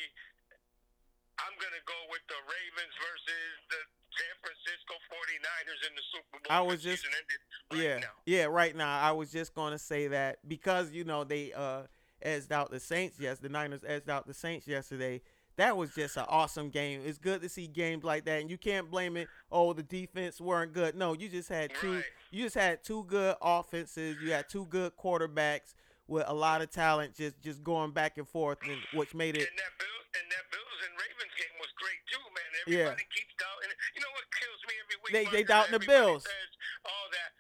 I'm 1.43 1.59
going 1.59 1.75
to 1.75 1.85
go 1.91 1.99
with 2.15 2.23
the 2.31 2.39
Ravens 2.47 2.95
versus 3.03 3.51
the 3.75 3.81
San 4.15 4.35
Francisco 4.39 4.95
49ers 5.11 5.83
in 5.91 5.93
the 5.99 6.05
Super 6.15 6.39
Bowl. 6.39 6.51
I 6.55 6.63
was 6.63 6.87
just- 6.87 7.03
ended 7.03 7.27
right 7.75 7.83
yeah, 7.83 7.99
now. 7.99 8.15
yeah. 8.31 8.45
Right 8.47 8.75
now, 8.79 8.95
I 8.95 9.11
was 9.11 9.35
just 9.35 9.55
gonna 9.59 9.79
say 9.83 10.07
that 10.15 10.39
because 10.47 10.91
you 10.95 11.03
know 11.03 11.25
they 11.27 11.51
uh 11.53 11.91
edged 12.23 12.53
out 12.55 12.71
the 12.71 12.79
Saints. 12.81 13.19
Yes, 13.19 13.39
the 13.43 13.49
Niners 13.49 13.83
edged 13.83 14.09
out 14.09 14.27
the 14.31 14.35
Saints 14.35 14.67
yesterday. 14.71 15.21
That 15.59 15.77
was 15.77 15.93
just 15.95 16.17
an 16.17 16.25
awesome 16.29 16.71
game. 16.71 17.03
It's 17.05 17.19
good 17.19 17.43
to 17.43 17.49
see 17.49 17.67
games 17.67 18.05
like 18.05 18.25
that, 18.27 18.41
and 18.41 18.49
you 18.51 18.57
can't 18.57 18.89
blame 18.91 19.17
it. 19.17 19.29
Oh, 19.51 19.73
the 19.73 19.83
defense 19.83 20.41
weren't 20.41 20.73
good. 20.73 20.95
No, 20.95 21.13
you 21.15 21.29
just 21.29 21.49
had 21.49 21.73
two. 21.81 21.97
Right. 21.97 22.05
You 22.31 22.45
just 22.45 22.55
had 22.55 22.83
two 22.85 23.05
good 23.09 23.35
offenses. 23.43 24.17
You 24.23 24.33
had 24.33 24.49
two 24.49 24.67
good 24.67 24.93
quarterbacks 24.97 25.75
with 26.07 26.25
a 26.29 26.33
lot 26.33 26.63
of 26.63 26.71
talent, 26.71 27.17
just 27.17 27.41
just 27.43 27.63
going 27.65 27.91
back 27.91 28.19
and 28.19 28.29
forth, 28.29 28.59
and 28.63 28.79
which 28.95 29.15
made 29.15 29.37
it. 29.37 29.49
And 29.51 29.59
that 29.59 29.75
Bills 29.79 30.07
and 30.15 30.31
that 30.31 30.45
Bills 30.51 30.79
and 30.87 30.93
Ravens 30.95 31.35
game 31.37 31.55
was 31.61 31.71
great 31.77 32.01
too, 32.07 32.25
man. 32.33 32.79
Yeah. 32.79 32.95
Keeps 32.95 33.35
doubting. 33.37 33.75
You 33.95 34.01
know 34.01 34.15
what 34.15 34.25
kills 34.31 34.61
me 34.69 34.75
every 34.79 34.97
week? 35.03 35.13
They- 35.13 35.37
they 35.39 35.43
doubting 35.45 35.73
the 35.79 35.85
Bills. 35.85 36.23
Says, 36.23 36.51
oh, 36.87 37.07
that 37.13 37.31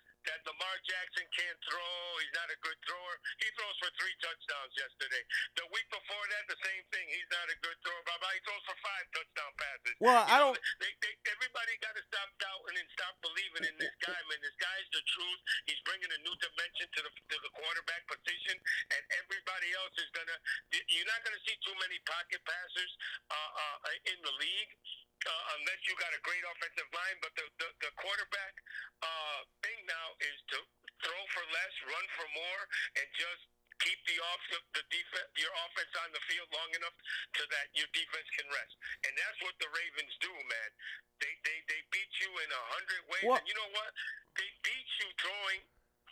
Lamar 0.48 0.76
Jackson 0.88 1.26
can't 1.36 1.60
throw. 1.68 1.96
He's 2.24 2.32
not 2.32 2.48
a 2.48 2.58
good 2.64 2.78
thrower. 2.88 3.14
He 3.44 3.48
throws 3.54 3.76
for 3.84 3.90
three 4.00 4.16
touchdowns 4.24 4.72
yesterday. 4.80 5.22
The 5.60 5.66
week 5.76 5.84
before 5.92 6.24
that, 6.32 6.44
the 6.48 6.58
same 6.64 6.84
thing. 6.88 7.04
He's 7.12 7.28
not 7.28 7.46
a 7.52 7.56
good 7.60 7.76
thrower. 7.84 8.00
Blah 8.08 8.16
blah. 8.18 8.32
He 8.32 8.40
throws 8.48 8.64
for 8.64 8.78
five 8.80 9.04
touchdown 9.12 9.52
passes. 9.60 9.94
Well, 10.00 10.24
You 10.24 10.32
I 10.32 10.36
know, 10.40 10.50
don't- 10.56 10.64
They, 10.80 10.92
they, 11.04 11.12
everybody 11.36 11.72
got 11.84 11.94
to 12.00 12.04
stop 12.08 12.28
doubting 12.40 12.76
and 12.80 12.88
stop 12.96 13.14
believing 13.20 13.64
in 13.68 13.76
this 13.76 13.92
guy, 14.00 14.16
man. 14.32 14.40
This 14.40 14.56
guy's 14.56 14.88
the 14.96 15.04
truth. 15.04 15.40
He's 15.68 15.80
bringing 15.84 16.08
a 16.08 16.20
new 16.24 16.36
dimension 16.40 16.88
to 16.96 17.00
the 17.04 17.12
to 17.12 17.36
the 17.44 17.52
quarterback 17.52 18.02
position, 18.08 18.56
and 18.96 19.02
everybody 19.20 19.68
else 19.76 19.94
is 20.00 20.08
gonna. 20.16 20.36
You're 20.88 21.08
not 21.12 21.20
gonna 21.28 21.42
see 21.44 21.56
too 21.60 21.76
many 21.84 22.00
pocket 22.08 22.40
passers 22.48 22.92
uh, 23.28 23.50
uh, 23.84 24.10
in 24.10 24.18
the 24.24 24.34
league. 24.40 24.72
Uh, 25.26 25.54
unless 25.58 25.80
you 25.90 25.94
got 25.98 26.14
a 26.14 26.22
great 26.22 26.44
offensive 26.46 26.88
line, 26.94 27.18
but 27.22 27.34
the 27.34 27.46
the, 27.58 27.68
the 27.82 27.90
quarterback 27.98 28.54
uh, 29.02 29.40
thing 29.66 29.78
now 29.90 30.08
is 30.22 30.38
to 30.54 30.58
throw 31.02 31.22
for 31.34 31.44
less, 31.50 31.74
run 31.90 32.06
for 32.14 32.28
more, 32.38 32.62
and 32.98 33.06
just 33.18 33.42
keep 33.82 33.98
the 34.10 34.18
off 34.30 34.42
the 34.74 34.82
defense, 34.90 35.28
your 35.38 35.54
offense 35.66 35.92
on 36.02 36.10
the 36.10 36.22
field 36.26 36.46
long 36.50 36.70
enough 36.74 36.94
so 37.34 37.42
that 37.50 37.66
your 37.74 37.86
defense 37.94 38.26
can 38.34 38.46
rest. 38.50 38.74
And 39.06 39.12
that's 39.14 39.38
what 39.42 39.54
the 39.62 39.70
Ravens 39.70 40.14
do, 40.22 40.30
man. 40.30 40.70
They 41.22 41.34
they, 41.46 41.58
they 41.66 41.80
beat 41.90 42.12
you 42.22 42.30
in 42.42 42.50
a 42.50 42.62
hundred 42.78 43.02
ways, 43.10 43.26
Well- 43.26 43.38
and 43.38 43.46
you 43.46 43.54
know 43.58 43.70
what? 43.74 43.90
They 44.38 44.46
beat 44.62 44.88
you 45.02 45.08
throwing 45.18 45.62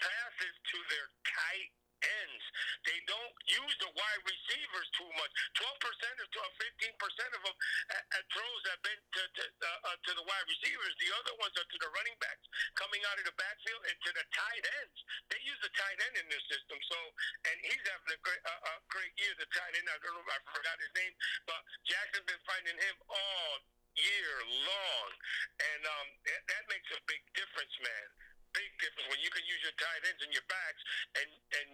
passes 0.02 0.54
to 0.74 0.78
their 0.90 1.08
tight 1.24 1.70
ends. 2.04 2.44
They 2.84 2.98
don't 3.08 3.34
use 3.48 3.74
the 3.82 3.90
wide 3.90 4.22
receivers 4.22 4.88
too 4.94 5.10
much. 5.18 5.32
Twelve 5.58 5.78
percent 5.80 6.14
or 6.22 6.28
fifteen 6.60 6.94
percent 7.00 7.32
of 7.34 7.42
them 7.42 7.56
at, 7.96 8.04
at 8.20 8.24
throws 8.30 8.62
have 8.70 8.82
been 8.84 9.00
to 9.00 9.22
to, 9.26 9.44
uh, 9.46 9.88
uh, 9.90 9.96
to 10.06 10.10
the 10.14 10.15
wide 10.26 10.48
receivers. 10.50 10.92
The 10.98 11.10
other 11.16 11.34
ones 11.40 11.54
are 11.56 11.66
to 11.66 11.78
the 11.80 11.90
running 11.94 12.18
backs 12.20 12.46
coming 12.74 13.02
out 13.08 13.16
of 13.16 13.24
the 13.26 13.36
backfield 13.38 13.82
and 13.86 13.96
to 13.96 14.10
the 14.12 14.26
tight 14.34 14.64
ends. 14.82 14.98
They 15.30 15.40
use 15.46 15.60
the 15.62 15.72
tight 15.72 15.98
end 16.10 16.14
in 16.20 16.26
their 16.28 16.44
system. 16.50 16.78
So, 16.90 16.98
and 17.48 17.56
he's 17.62 17.84
having 17.86 18.12
a 18.12 18.20
great, 18.20 18.42
uh, 18.42 18.70
a 18.70 18.74
great 18.90 19.14
year. 19.16 19.32
The 19.38 19.48
tight 19.54 19.72
end, 19.78 19.86
I 19.88 19.96
don't 20.02 20.14
know, 20.14 20.26
I 20.28 20.38
forgot 20.50 20.76
his 20.82 20.92
name, 20.98 21.14
but 21.46 21.60
Jackson's 21.86 22.26
been 22.26 22.42
fighting 22.44 22.76
him 22.76 22.96
all 23.08 23.54
year 23.96 24.34
long, 24.68 25.08
and 25.56 25.82
um, 25.88 26.08
that, 26.28 26.42
that 26.52 26.62
makes 26.68 26.88
a 26.92 27.00
big 27.08 27.22
difference, 27.32 27.72
man. 27.80 28.08
Big 28.52 28.72
difference 28.80 29.08
when 29.12 29.20
you 29.20 29.28
can 29.32 29.44
use 29.44 29.60
your 29.64 29.76
tight 29.76 30.02
ends 30.08 30.20
and 30.24 30.32
your 30.32 30.44
backs 30.48 30.82
and 31.20 31.28
and 31.60 31.68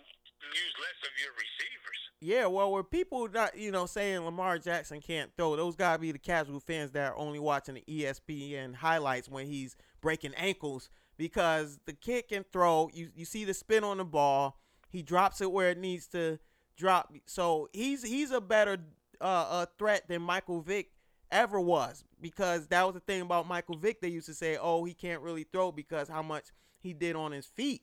use 0.51 0.75
less 0.83 0.99
of 1.07 1.15
your 1.23 1.31
receivers. 1.39 1.82
Yeah, 2.25 2.47
well, 2.47 2.71
with 2.71 2.89
people 2.89 3.29
not, 3.29 3.59
you 3.59 3.73
know, 3.73 3.85
saying 3.85 4.21
Lamar 4.21 4.57
Jackson 4.57 5.01
can't 5.01 5.33
throw, 5.37 5.57
those 5.57 5.75
gotta 5.75 5.99
be 5.99 6.13
the 6.13 6.21
casual 6.21 6.61
fans 6.61 6.93
that 6.93 7.11
are 7.11 7.17
only 7.19 7.41
watching 7.41 7.75
the 7.75 7.85
ESPN 7.89 8.77
highlights 8.77 9.29
when 9.29 9.49
he's 9.49 9.77
breaking 10.01 10.33
ankles 10.37 10.89
because 11.17 11.81
the 11.85 11.93
kid 11.93 12.29
can 12.29 12.45
throw. 12.53 12.89
You 12.95 13.09
you 13.17 13.25
see 13.25 13.45
the 13.45 13.53
spin 13.53 13.83
on 13.83 13.97
the 13.97 14.05
ball. 14.05 14.61
He 14.89 15.03
drops 15.03 15.41
it 15.41 15.51
where 15.51 15.71
it 15.71 15.79
needs 15.79 16.07
to 16.09 16.39
drop. 16.77 17.13
So 17.27 17.69
he's 17.73 18.05
he's 18.05 18.31
a 18.31 18.41
better 18.41 18.79
uh, 19.21 19.25
uh 19.25 19.67
threat 19.77 20.07
than 20.07 20.23
Michael 20.23 20.61
Vick 20.61 20.93
ever 21.33 21.59
was 21.59 22.05
because 22.21 22.69
that 22.69 22.85
was 22.85 22.95
the 22.95 23.01
thing 23.01 23.23
about 23.23 23.49
Michael 23.49 23.77
Vick. 23.77 24.01
They 24.01 24.09
used 24.09 24.27
to 24.27 24.35
say, 24.35 24.57
"Oh, 24.57 24.85
he 24.85 24.95
can't 24.95 25.23
really 25.23 25.43
throw 25.43 25.73
because 25.73 26.09
how 26.09 26.23
much 26.23 26.45
he 26.79 26.93
did 26.93 27.17
on 27.17 27.33
his 27.33 27.47
feet." 27.47 27.83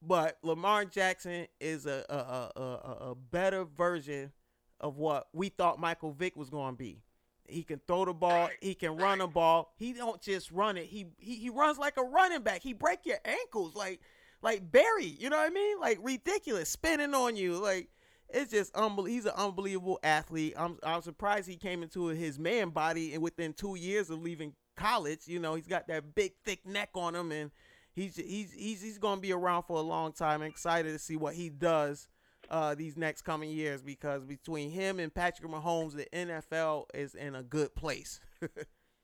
But 0.00 0.38
Lamar 0.42 0.84
Jackson 0.84 1.46
is 1.60 1.86
a 1.86 2.04
a, 2.08 2.60
a, 2.60 2.62
a, 2.62 3.10
a 3.10 3.14
better 3.14 3.64
version 3.64 4.32
of 4.80 4.96
what 4.96 5.28
we 5.32 5.48
thought 5.48 5.80
Michael 5.80 6.12
Vick 6.12 6.36
was 6.36 6.50
going 6.50 6.74
to 6.74 6.78
be. 6.78 7.02
He 7.48 7.62
can 7.62 7.80
throw 7.88 8.04
the 8.04 8.12
ball. 8.12 8.50
He 8.60 8.74
can 8.74 8.96
run 8.96 9.18
the 9.18 9.26
ball. 9.26 9.72
He 9.76 9.92
don't 9.94 10.20
just 10.20 10.50
run 10.50 10.76
it. 10.76 10.84
He, 10.86 11.06
he 11.18 11.36
he 11.36 11.50
runs 11.50 11.78
like 11.78 11.96
a 11.96 12.02
running 12.02 12.42
back. 12.42 12.62
He 12.62 12.74
break 12.74 13.00
your 13.04 13.18
ankles 13.24 13.74
like 13.74 14.00
like 14.42 14.70
Barry. 14.70 15.16
You 15.18 15.30
know 15.30 15.38
what 15.38 15.50
I 15.50 15.54
mean? 15.54 15.80
Like 15.80 15.98
ridiculous, 16.02 16.68
spinning 16.68 17.14
on 17.14 17.36
you. 17.36 17.54
Like 17.54 17.88
it's 18.28 18.50
just 18.50 18.74
unbelievable. 18.74 19.06
He's 19.06 19.24
an 19.24 19.32
unbelievable 19.36 19.98
athlete. 20.02 20.54
I'm 20.56 20.78
I'm 20.82 21.00
surprised 21.00 21.48
he 21.48 21.56
came 21.56 21.82
into 21.82 22.08
his 22.08 22.38
man 22.38 22.68
body 22.68 23.14
and 23.14 23.22
within 23.22 23.54
two 23.54 23.76
years 23.76 24.10
of 24.10 24.22
leaving 24.22 24.52
college. 24.76 25.20
You 25.26 25.40
know, 25.40 25.54
he's 25.54 25.66
got 25.66 25.88
that 25.88 26.14
big 26.14 26.32
thick 26.44 26.66
neck 26.66 26.90
on 26.94 27.14
him, 27.14 27.32
and 27.32 27.50
he's 27.98 28.16
he's 28.16 28.52
he's 28.52 28.82
he's 28.82 28.98
gonna 28.98 29.20
be 29.20 29.32
around 29.32 29.64
for 29.64 29.76
a 29.76 29.82
long 29.82 30.12
time. 30.12 30.42
I'm 30.42 30.48
excited 30.48 30.92
to 30.92 30.98
see 30.98 31.16
what 31.16 31.34
he 31.34 31.48
does 31.50 32.08
uh, 32.50 32.74
these 32.74 32.96
next 32.96 33.22
coming 33.22 33.50
years 33.50 33.82
because 33.82 34.24
between 34.24 34.70
him 34.70 35.00
and 35.00 35.12
Patrick 35.12 35.50
Mahomes, 35.50 35.94
the 35.94 36.06
NFL 36.12 36.84
is 36.94 37.14
in 37.14 37.34
a 37.34 37.42
good 37.42 37.74
place. 37.74 38.20
yes, 38.40 38.50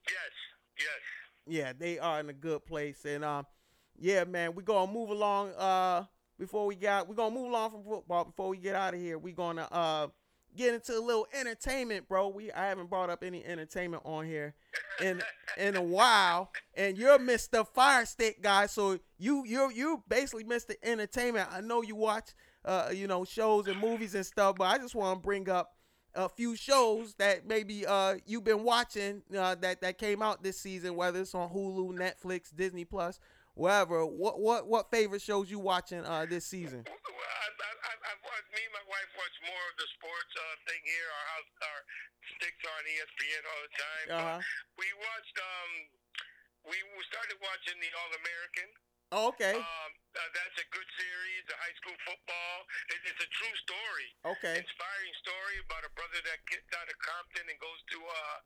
yes. 0.06 0.86
Yeah, 1.46 1.72
they 1.78 1.98
are 1.98 2.20
in 2.20 2.30
a 2.30 2.34
good 2.34 2.64
place, 2.64 3.04
and 3.04 3.24
um, 3.24 3.46
yeah, 3.98 4.24
man, 4.24 4.54
we're 4.54 4.62
gonna 4.62 4.90
move 4.90 5.10
along. 5.10 5.50
Uh, 5.50 6.04
before 6.38 6.66
we 6.66 6.74
got, 6.74 7.08
we're 7.08 7.14
gonna 7.14 7.34
move 7.34 7.48
along 7.48 7.70
from 7.72 7.84
football. 7.84 8.24
Before 8.24 8.48
we 8.48 8.56
get 8.56 8.74
out 8.74 8.94
of 8.94 9.00
here, 9.00 9.18
we're 9.18 9.34
gonna 9.34 9.68
uh 9.70 10.08
get 10.56 10.74
into 10.74 10.96
a 10.96 11.00
little 11.00 11.26
entertainment, 11.32 12.08
bro. 12.08 12.28
We 12.28 12.52
I 12.52 12.66
haven't 12.66 12.90
brought 12.90 13.10
up 13.10 13.22
any 13.22 13.44
entertainment 13.44 14.02
on 14.04 14.26
here 14.26 14.54
in 15.00 15.22
in 15.56 15.76
a 15.76 15.82
while, 15.82 16.50
and 16.74 16.96
you're 16.96 17.18
Mr. 17.18 17.66
Fire 17.66 18.06
Stick 18.06 18.42
guy, 18.42 18.66
so 18.66 18.98
you 19.18 19.44
you 19.46 19.70
you 19.70 20.02
basically 20.08 20.44
Mr. 20.44 20.74
Entertainment. 20.82 21.48
I 21.50 21.60
know 21.60 21.82
you 21.82 21.96
watch 21.96 22.30
uh, 22.64 22.90
you 22.92 23.06
know, 23.06 23.24
shows 23.24 23.66
and 23.66 23.80
movies 23.80 24.14
and 24.14 24.24
stuff. 24.24 24.56
But 24.56 24.64
I 24.64 24.78
just 24.78 24.94
want 24.94 25.20
to 25.20 25.26
bring 25.26 25.48
up 25.48 25.72
a 26.14 26.28
few 26.28 26.54
shows 26.54 27.14
that 27.14 27.44
maybe 27.44 27.84
uh 27.84 28.14
you've 28.24 28.44
been 28.44 28.62
watching 28.62 29.20
uh, 29.36 29.56
that 29.56 29.80
that 29.80 29.98
came 29.98 30.22
out 30.22 30.42
this 30.42 30.58
season, 30.60 30.94
whether 30.96 31.20
it's 31.20 31.34
on 31.34 31.50
Hulu, 31.50 31.92
Netflix, 31.98 32.54
Disney 32.54 32.84
Plus, 32.84 33.18
wherever. 33.54 34.04
What 34.04 34.38
what 34.38 34.66
what 34.66 34.90
favorite 34.90 35.22
shows 35.22 35.50
you 35.50 35.58
watching 35.58 36.04
uh 36.04 36.26
this 36.28 36.46
season? 36.46 36.84
Well, 36.86 36.94
I, 36.94 37.48
I, 37.50 37.94
I, 37.94 38.12
I, 38.14 38.38
me 38.54 38.62
and 38.62 38.74
my 38.74 38.86
wife 38.86 39.10
watch 39.18 39.36
more 39.46 39.64
of 39.70 39.76
the 39.78 39.88
sports 39.98 40.32
uh, 40.36 40.54
thing 40.68 40.82
here. 40.84 41.08
Our 41.08 41.26
house, 41.34 41.50
our 41.62 41.80
sticks 42.38 42.60
are 42.66 42.74
on 42.74 42.84
ESPN 42.86 43.42
all 43.46 43.62
the 43.62 43.74
time. 43.74 44.06
Uh-huh. 44.14 44.40
we 44.78 44.86
watched. 44.98 45.36
Um, 45.38 45.70
we 46.64 46.80
started 47.12 47.36
watching 47.44 47.76
the 47.76 47.90
All 47.92 48.12
American. 48.24 48.68
Oh, 49.12 49.30
okay. 49.36 49.54
Um, 49.54 49.90
uh, 50.16 50.30
that's 50.32 50.56
a 50.58 50.66
good 50.72 50.88
series, 50.96 51.44
a 51.52 51.56
high 51.60 51.76
school 51.76 51.94
football. 52.08 52.56
It, 52.88 52.98
it's 53.04 53.20
a 53.20 53.30
true 53.30 53.56
story. 53.68 54.08
Okay. 54.40 54.56
Inspiring 54.64 55.14
story 55.20 55.56
about 55.60 55.84
a 55.84 55.92
brother 55.92 56.18
that 56.24 56.40
gets 56.48 56.66
out 56.74 56.88
of 56.88 56.96
Compton 57.04 57.46
and 57.52 57.58
goes 57.60 57.80
to 57.94 57.98
uh, 58.00 58.36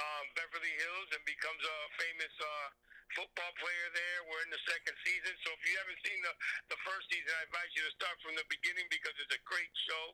um, 0.00 0.24
Beverly 0.34 0.72
Hills 0.72 1.08
and 1.14 1.22
becomes 1.28 1.62
a 1.62 1.76
famous 2.00 2.34
uh, 2.40 2.66
football 3.14 3.52
player 3.58 3.88
there. 3.94 4.18
We're 4.26 4.44
in 4.46 4.52
the 4.52 4.62
second 4.66 4.96
season, 5.06 5.34
so 5.46 5.48
if 5.54 5.62
you 5.66 5.74
haven't 5.78 6.00
seen 6.02 6.18
the 6.22 6.34
the 6.74 6.78
first 6.86 7.06
season, 7.10 7.30
I 7.30 7.42
advise 7.46 7.70
you 7.74 7.82
to 7.86 7.92
start 7.94 8.16
from 8.22 8.34
the 8.34 8.46
beginning 8.50 8.86
because 8.90 9.14
it's 9.18 9.34
a 9.34 9.42
great 9.46 9.72
show. 9.86 10.04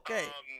Okay. 0.00 0.24
Um, 0.26 0.50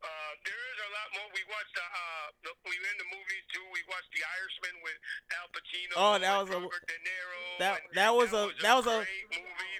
uh, 0.00 0.32
there 0.48 0.56
is 0.56 0.78
a 0.80 0.90
lot 0.96 1.08
more. 1.12 1.28
We 1.36 1.44
watched 1.52 1.74
the, 1.76 1.84
uh, 1.84 2.26
the 2.48 2.50
we 2.64 2.72
were 2.72 2.88
in 2.88 2.98
the 3.04 3.10
movies 3.12 3.44
too. 3.52 3.64
We 3.68 3.84
watched 3.84 4.08
The 4.16 4.24
Irishman 4.24 4.76
with 4.80 4.98
Al 5.36 5.48
Pacino. 5.52 5.92
Oh, 5.96 6.14
that 6.16 6.34
was 6.40 6.48
a 6.56 6.60
De 6.60 6.96
Niro. 7.04 7.40
that 7.60 7.76
that 7.92 8.12
was 8.16 8.32
a 8.32 8.48
that 8.64 8.74
was 8.80 8.88
a 8.88 9.04
great 9.04 9.28
movie. 9.28 9.44
The, 9.44 9.79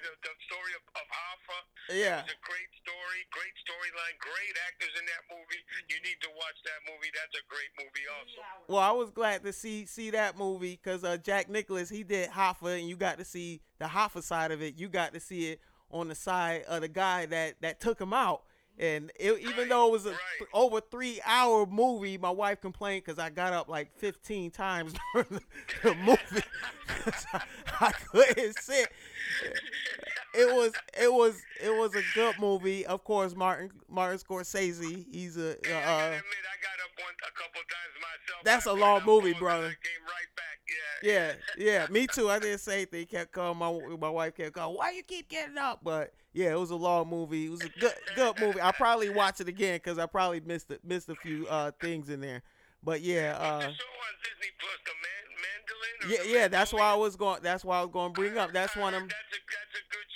story 0.51 0.73
of, 0.75 0.83
of 0.99 1.07
Hoffa. 1.07 1.57
yeah. 1.95 2.19
It 2.19 2.27
was 2.27 2.35
a 2.35 2.43
great 2.43 2.71
story, 2.83 3.19
great 3.31 3.55
storyline, 3.63 4.15
great 4.19 4.55
actors 4.67 4.91
in 4.99 5.05
that 5.07 5.23
movie. 5.31 5.61
You 5.87 5.97
need 6.03 6.19
to 6.21 6.29
watch 6.35 6.59
that 6.67 6.79
movie. 6.91 7.07
That's 7.15 7.35
a 7.39 7.45
great 7.47 7.71
movie 7.79 8.05
also. 8.11 8.41
Well, 8.67 8.83
I 8.83 8.91
was 8.91 9.11
glad 9.11 9.43
to 9.47 9.53
see 9.53 9.85
see 9.85 10.11
that 10.11 10.37
movie 10.37 10.75
because 10.81 11.03
uh, 11.03 11.15
Jack 11.17 11.49
Nicholas 11.49 11.89
he 11.89 12.03
did 12.03 12.29
Hoffa, 12.31 12.77
and 12.79 12.87
you 12.89 12.95
got 12.97 13.17
to 13.17 13.25
see 13.25 13.61
the 13.79 13.85
Hoffa 13.85 14.21
side 14.21 14.51
of 14.51 14.61
it. 14.61 14.75
You 14.75 14.89
got 14.89 15.13
to 15.13 15.19
see 15.19 15.51
it 15.51 15.61
on 15.89 16.07
the 16.09 16.15
side 16.15 16.63
of 16.67 16.81
the 16.81 16.87
guy 16.87 17.25
that 17.27 17.55
that 17.61 17.79
took 17.79 17.99
him 17.99 18.11
out. 18.13 18.43
And 18.79 19.11
it, 19.19 19.33
even 19.41 19.57
Right, 19.57 19.69
though 19.69 19.87
it 19.87 19.91
was 19.91 20.05
a 20.05 20.11
right. 20.11 20.47
over 20.53 20.79
three 20.79 21.19
hour 21.25 21.65
movie, 21.65 22.17
my 22.17 22.29
wife 22.29 22.61
complained 22.61 23.03
because 23.05 23.19
I 23.19 23.29
got 23.29 23.51
up 23.53 23.67
like 23.67 23.91
15 23.97 24.49
times 24.51 24.93
during 25.13 25.27
the, 25.29 25.41
the 25.83 25.95
movie. 25.95 26.45
I, 27.33 27.41
I 27.81 27.91
couldn't 27.91 28.57
sit. 28.59 28.87
It 30.33 30.47
was 30.55 30.71
it 30.99 31.11
was 31.11 31.41
it 31.61 31.69
was 31.69 31.93
a 31.95 32.01
good 32.15 32.35
movie. 32.39 32.85
Of 32.85 33.03
course, 33.03 33.35
Martin 33.35 33.71
Martin 33.89 34.17
Scorsese. 34.19 35.05
He's 35.11 35.37
a 35.37 35.41
I 35.41 35.51
uh, 35.51 35.51
admit, 35.51 35.63
I 35.67 36.57
got 36.61 36.77
up 36.79 36.91
one 36.97 37.13
a 37.19 37.31
couple 37.33 37.61
times 37.67 37.95
myself. 37.99 38.43
That's 38.43 38.67
I 38.67 38.71
a 38.71 38.73
long 38.73 39.03
movie, 39.05 39.33
brother. 39.33 39.67
Came 39.67 40.03
right 40.05 40.35
back. 40.35 40.59
Yeah. 41.03 41.33
yeah, 41.57 41.81
yeah, 41.81 41.87
me 41.89 42.07
too. 42.07 42.29
I 42.29 42.39
did 42.39 42.53
the 42.53 42.57
same 42.57 42.87
thing. 42.87 43.05
Kept 43.07 43.31
calling 43.33 43.57
my 43.57 43.97
my 43.97 44.09
wife 44.09 44.35
kept 44.35 44.53
calling. 44.53 44.77
Why 44.77 44.91
you 44.91 45.03
keep 45.03 45.27
getting 45.27 45.57
up? 45.57 45.81
But 45.83 46.13
yeah, 46.33 46.51
it 46.53 46.59
was 46.59 46.71
a 46.71 46.75
long 46.75 47.09
movie. 47.09 47.47
It 47.47 47.51
was 47.51 47.61
a 47.61 47.69
good 47.79 47.93
good 48.15 48.39
movie. 48.39 48.61
I'll 48.61 48.71
probably 48.73 49.09
watch 49.09 49.41
it 49.41 49.49
again 49.49 49.75
because 49.75 49.97
I 49.97 50.05
probably 50.05 50.39
missed 50.39 50.71
it, 50.71 50.79
missed 50.85 51.09
a 51.09 51.15
few 51.15 51.45
uh 51.47 51.71
things 51.81 52.09
in 52.09 52.21
there. 52.21 52.41
But 52.83 53.01
yeah, 53.01 53.37
uh, 53.37 53.59
the 53.59 53.63
show 53.63 53.67
on 53.67 54.13
Disney 54.23 54.51
Plus, 54.59 54.79
the 54.85 54.95
Man 55.03 55.25
Mandolin? 55.43 56.25
or 56.25 56.31
yeah, 56.31 56.39
yeah. 56.39 56.47
That's 56.47 56.73
why 56.73 56.81
I 56.81 56.95
was 56.95 57.15
going. 57.15 57.39
That's 57.43 57.63
why 57.63 57.79
I 57.79 57.81
was 57.81 57.91
going 57.91 58.13
to 58.13 58.19
bring 58.19 58.37
up. 58.37 58.53
That's 58.53 58.75
one 58.75 58.93
of 58.93 59.01
them. 59.01 59.09
That's 59.09 59.37
a 59.37 59.41
that's 59.45 59.75
a 59.77 59.83
good 59.91 60.07
uh, 60.07 60.10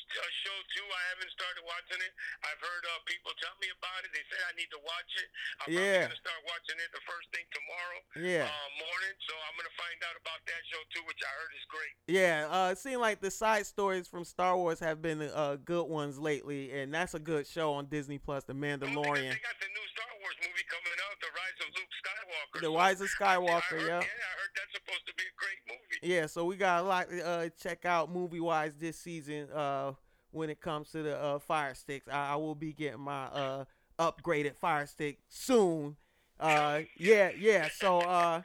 too. 0.75 0.83
I 0.91 1.03
haven't 1.15 1.31
started 1.31 1.63
watching 1.63 1.99
it. 2.03 2.11
I've 2.43 2.59
heard 2.59 2.83
uh, 2.91 2.99
people 3.07 3.31
tell 3.39 3.55
me 3.63 3.71
about 3.71 4.03
it. 4.03 4.11
They 4.11 4.23
say 4.27 4.39
I 4.43 4.53
need 4.59 4.67
to 4.75 4.81
watch 4.83 5.11
it. 5.15 5.27
I'm 5.63 5.67
Yeah. 5.71 5.79
probably 5.79 6.19
gonna 6.19 6.23
start 6.27 6.41
watching 6.51 6.77
it 6.83 6.89
the 6.91 7.03
first 7.07 7.27
thing 7.31 7.45
tomorrow 7.55 7.99
Yeah, 8.19 8.43
uh, 8.51 8.69
morning. 8.75 9.15
So 9.23 9.33
I'm 9.47 9.55
gonna 9.55 9.77
find 9.79 9.99
out 10.03 10.15
about 10.19 10.41
that 10.51 10.61
show 10.67 10.81
too, 10.91 11.03
which 11.07 11.21
I 11.23 11.31
heard 11.31 11.53
is 11.55 11.65
great. 11.71 11.93
yeah. 12.11 12.37
Uh, 12.51 12.75
it 12.75 12.77
seemed 12.83 12.99
like 12.99 13.23
the 13.23 13.31
side 13.31 13.63
stories 13.65 14.05
from 14.11 14.27
Star 14.27 14.59
Wars 14.59 14.83
have 14.83 14.99
been 15.01 15.23
uh 15.23 15.55
good 15.63 15.87
ones 15.87 16.19
lately, 16.19 16.69
and 16.75 16.91
that's 16.93 17.15
a 17.15 17.23
good 17.23 17.47
show 17.47 17.73
on 17.79 17.87
Disney 17.87 18.19
Plus, 18.19 18.43
The 18.43 18.51
Well, 18.53 18.59
because 18.61 18.91
Mandalorian. 18.91 19.31
They 19.31 19.39
got 19.39 19.57
the 19.63 19.71
new 19.71 19.87
Star 19.95 20.11
Wars 20.19 20.35
movie 20.43 20.65
coming 20.67 20.97
out, 21.07 21.15
The 21.23 21.31
Rise 21.31 21.57
of 21.63 21.69
Luke 21.79 21.93
Skywalker. 22.03 22.59
The 22.61 22.71
Rise 22.75 22.99
of 23.01 23.07
I 23.07 23.15
Skywalker. 23.15 23.79
heard, 23.79 23.81
Yeah. 23.87 24.01
Yeah, 24.03 24.27
I 24.27 24.33
heard 24.35 24.51
that's 24.59 24.73
supposed 24.75 25.05
to 25.07 25.13
be 25.15 25.23
a 25.23 25.35
great 25.39 25.59
movie. 25.67 25.99
Yeah, 26.03 26.25
so 26.27 26.45
we 26.45 26.57
got 26.57 26.83
a 26.83 26.87
lot 26.87 27.09
to 27.09 27.25
uh, 27.25 27.49
check 27.61 27.85
out 27.85 28.11
movie 28.11 28.39
wise 28.39 28.75
this 28.77 28.99
season. 28.99 29.49
Uh, 29.51 29.93
when 30.35 30.49
it 30.49 30.61
comes 30.61 30.91
to 30.91 31.01
the 31.03 31.17
uh, 31.17 31.39
Fire 31.39 31.73
Sticks, 31.73 32.07
I, 32.11 32.33
I 32.33 32.35
will 32.35 32.55
be 32.55 32.73
getting 32.73 33.01
my 33.01 33.25
uh 33.25 33.65
upgraded 33.99 34.55
Fire 34.57 34.85
Stick 34.85 35.19
soon. 35.29 35.95
Uh, 36.39 36.81
yeah, 36.97 37.31
yeah. 37.37 37.69
So 37.79 37.99
uh, 37.99 38.41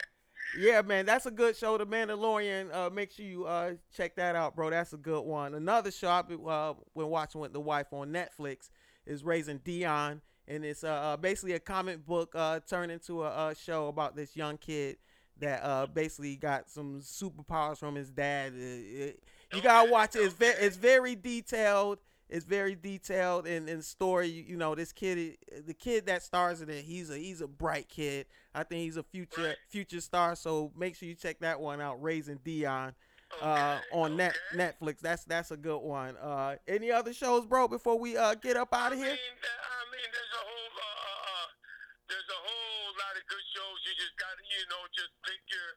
yeah, 0.59 0.82
man, 0.82 1.07
that's 1.07 1.26
a 1.26 1.30
good 1.30 1.57
show, 1.57 1.78
The 1.78 1.86
Mandalorian. 1.86 2.74
Uh, 2.74 2.91
make 2.91 3.12
sure 3.12 3.24
you 3.24 3.45
uh 3.45 3.72
check 3.97 4.16
that 4.16 4.34
out, 4.36 4.57
bro. 4.57 4.70
That's 4.70 4.93
a 4.93 4.97
good 4.97 5.22
one. 5.22 5.55
Another 5.55 5.91
show 5.91 6.11
I've 6.11 6.28
been, 6.28 6.41
uh 6.47 6.74
when 6.95 7.09
watching 7.09 7.41
with 7.41 7.53
the 7.53 7.61
wife 7.61 7.86
on 7.93 8.12
Netflix 8.12 8.70
is 9.07 9.24
Raising 9.24 9.59
Dion, 9.59 10.20
and 10.49 10.64
it's 10.64 10.84
uh, 10.84 10.88
uh 10.88 11.16
basically 11.16 11.53
a 11.53 11.61
comic 11.61 12.05
book 12.05 12.32
uh 12.34 12.61
turned 12.68 12.93
into 12.93 13.22
a, 13.24 13.49
a 13.51 13.55
show 13.55 13.88
about 13.88 14.16
this 14.16 14.36
young 14.36 14.59
kid 14.59 14.97
that 15.38 15.62
uh 15.64 15.86
basically 15.86 16.36
got 16.36 16.70
some 16.70 17.01
superpowers 17.01 17.78
from 17.78 17.95
his 17.95 18.11
dad. 18.11 18.53
Uh, 18.53 18.57
it- 18.59 19.22
you 19.55 19.62
gotta 19.62 19.90
watch 19.90 20.16
it. 20.16 20.20
It's 20.20 20.34
very 20.34 20.55
it's 20.64 20.76
very 20.76 21.14
detailed. 21.14 21.98
It's 22.28 22.44
very 22.44 22.76
detailed 22.76 23.46
in 23.46 23.68
in 23.68 23.82
story. 23.82 24.28
You, 24.28 24.44
you 24.51 24.57
know, 24.57 24.74
this 24.76 24.92
kid, 24.92 25.36
the 25.66 25.74
kid 25.74 26.07
that 26.07 26.22
stars 26.22 26.61
in 26.62 26.68
it, 26.70 26.84
he's 26.84 27.11
a 27.11 27.16
he's 27.18 27.40
a 27.40 27.48
bright 27.48 27.88
kid. 27.88 28.26
I 28.55 28.62
think 28.62 28.82
he's 28.82 28.96
a 28.96 29.03
future 29.03 29.42
Right. 29.48 29.57
future 29.68 30.01
star. 30.01 30.36
So 30.36 30.70
make 30.76 30.94
sure 30.96 31.09
you 31.09 31.14
check 31.16 31.40
that 31.40 31.61
one 31.61 31.80
out. 31.80 32.01
Raising 32.01 32.38
Dion 32.44 32.94
uh, 33.42 33.78
on 33.92 34.16
net. 34.16 34.36
Netflix. 34.55 35.01
That's 35.01 35.24
that's 35.24 35.51
a 35.51 35.57
good 35.57 35.78
one. 35.82 36.16
Uh, 36.16 36.55
any 36.68 36.92
other 36.92 37.12
shows, 37.12 37.46
bro? 37.46 37.66
Before 37.66 37.98
we 37.98 38.16
uh 38.16 38.34
get 38.36 38.57
up 38.57 38.72
out 38.72 38.92
of 38.92 38.98
I 38.98 39.03
here. 39.03 39.11
mean, 39.14 39.36
uh, 39.42 39.48
I 39.66 39.82
mean, 39.90 40.09
there's 40.14 40.34
a 40.34 40.42
whole, 40.46 40.70
uh, 40.78 40.86
uh, 40.86 41.30
uh, 41.34 41.46
there's 42.09 42.30
a 42.30 42.40
whole 42.46 42.86
lot 42.94 43.14
of 43.18 43.26
good 43.26 43.46
shows. 43.55 43.78
You 43.86 43.92
just 43.98 44.14
got 44.22 44.34
to, 44.38 44.42
you 44.46 44.62
know, 44.70 44.82
just 44.94 45.11
pick 45.26 45.42
your, 45.51 45.68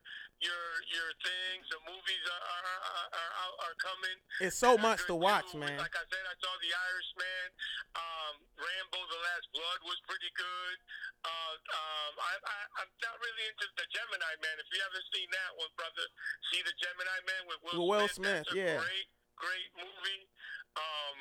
your, 0.43 0.67
your 0.91 1.09
things. 1.23 1.63
The 1.71 1.79
movies 1.87 2.23
are 2.27 2.43
are 2.43 2.63
are, 2.67 3.09
are, 3.15 3.53
are 3.71 3.75
coming. 3.79 4.17
It's 4.43 4.59
so 4.59 4.75
They're 4.75 4.83
much 4.83 5.01
to 5.07 5.15
watch, 5.15 5.55
too. 5.55 5.63
man. 5.63 5.79
Like 5.79 5.95
I 5.95 6.03
said, 6.11 6.23
I 6.27 6.35
saw 6.43 6.51
The 6.59 6.71
Irishman. 6.75 7.47
Um, 7.95 8.33
Rambo: 8.59 8.99
The 9.07 9.21
Last 9.23 9.47
Blood 9.55 9.79
was 9.87 9.99
pretty 10.05 10.31
good. 10.35 10.77
Uh, 11.23 11.55
um, 11.55 12.13
I, 12.19 12.33
I, 12.43 12.59
I'm 12.83 12.91
not 12.99 13.15
really 13.23 13.45
into 13.47 13.65
the 13.79 13.87
Gemini 13.87 14.33
Man. 14.43 14.55
If 14.59 14.67
you 14.75 14.79
haven't 14.83 15.07
seen 15.15 15.29
that 15.31 15.51
one, 15.55 15.71
brother, 15.79 16.05
see 16.51 16.59
the 16.67 16.75
Gemini 16.83 17.19
Man 17.23 17.43
with 17.47 17.59
Will, 17.63 17.87
Will 17.87 18.07
Smith. 18.11 18.43
Smith, 18.43 18.59
yeah. 18.59 18.75
Great, 18.83 19.07
great 19.39 19.69
movie. 19.79 20.23
Um, 20.75 21.17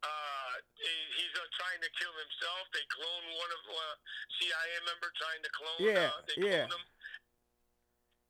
uh, 0.00 0.54
he- 0.80 1.10
he's 1.20 1.34
uh, 1.36 1.44
trying 1.60 1.80
to 1.84 1.90
kill 2.00 2.14
himself. 2.16 2.64
They 2.72 2.80
clone 2.88 3.26
one 3.36 3.52
of 3.52 3.62
uh, 3.68 3.94
CIA 4.40 4.76
member 4.88 5.12
trying 5.20 5.42
to 5.44 5.50
clone. 5.52 5.78
Yeah, 5.84 6.08
uh, 6.08 6.20
they 6.24 6.36
yeah. 6.40 6.64
clone 6.64 6.80
him. 6.80 6.84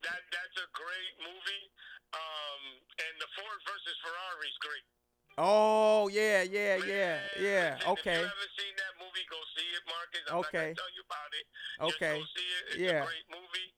That 0.05 0.21
that's 0.33 0.57
a 0.61 0.69
great 0.73 1.15
movie. 1.21 1.65
Um, 2.11 2.63
and 2.99 3.15
the 3.21 3.29
Ford 3.39 3.61
versus 3.69 3.97
Ferrari 4.03 4.49
is 4.49 4.59
great. 4.65 4.87
Oh 5.39 6.11
yeah, 6.11 6.43
yeah, 6.43 6.77
yeah, 6.83 7.17
yeah. 7.39 7.79
listen, 7.79 7.93
Okay, 7.97 8.19
If 8.19 8.25
you 8.25 8.33
haven't 8.35 8.55
seen 8.59 8.75
that 8.77 8.95
movie, 8.99 9.27
go 9.31 9.39
see 9.57 9.69
it, 9.73 9.85
Marcus. 9.87 10.25
I'm 10.27 10.41
Okay. 10.43 10.69
tell 10.75 10.93
you 10.93 11.05
about 11.07 11.31
it. 11.33 11.45
okay. 11.95 12.17
Just 12.19 12.35
go 12.35 12.41
see 12.41 12.49
it. 12.51 12.63
It's 12.75 12.83
Yeah. 12.83 13.01
a 13.01 13.07
great 13.07 13.29
movie. 13.31 13.71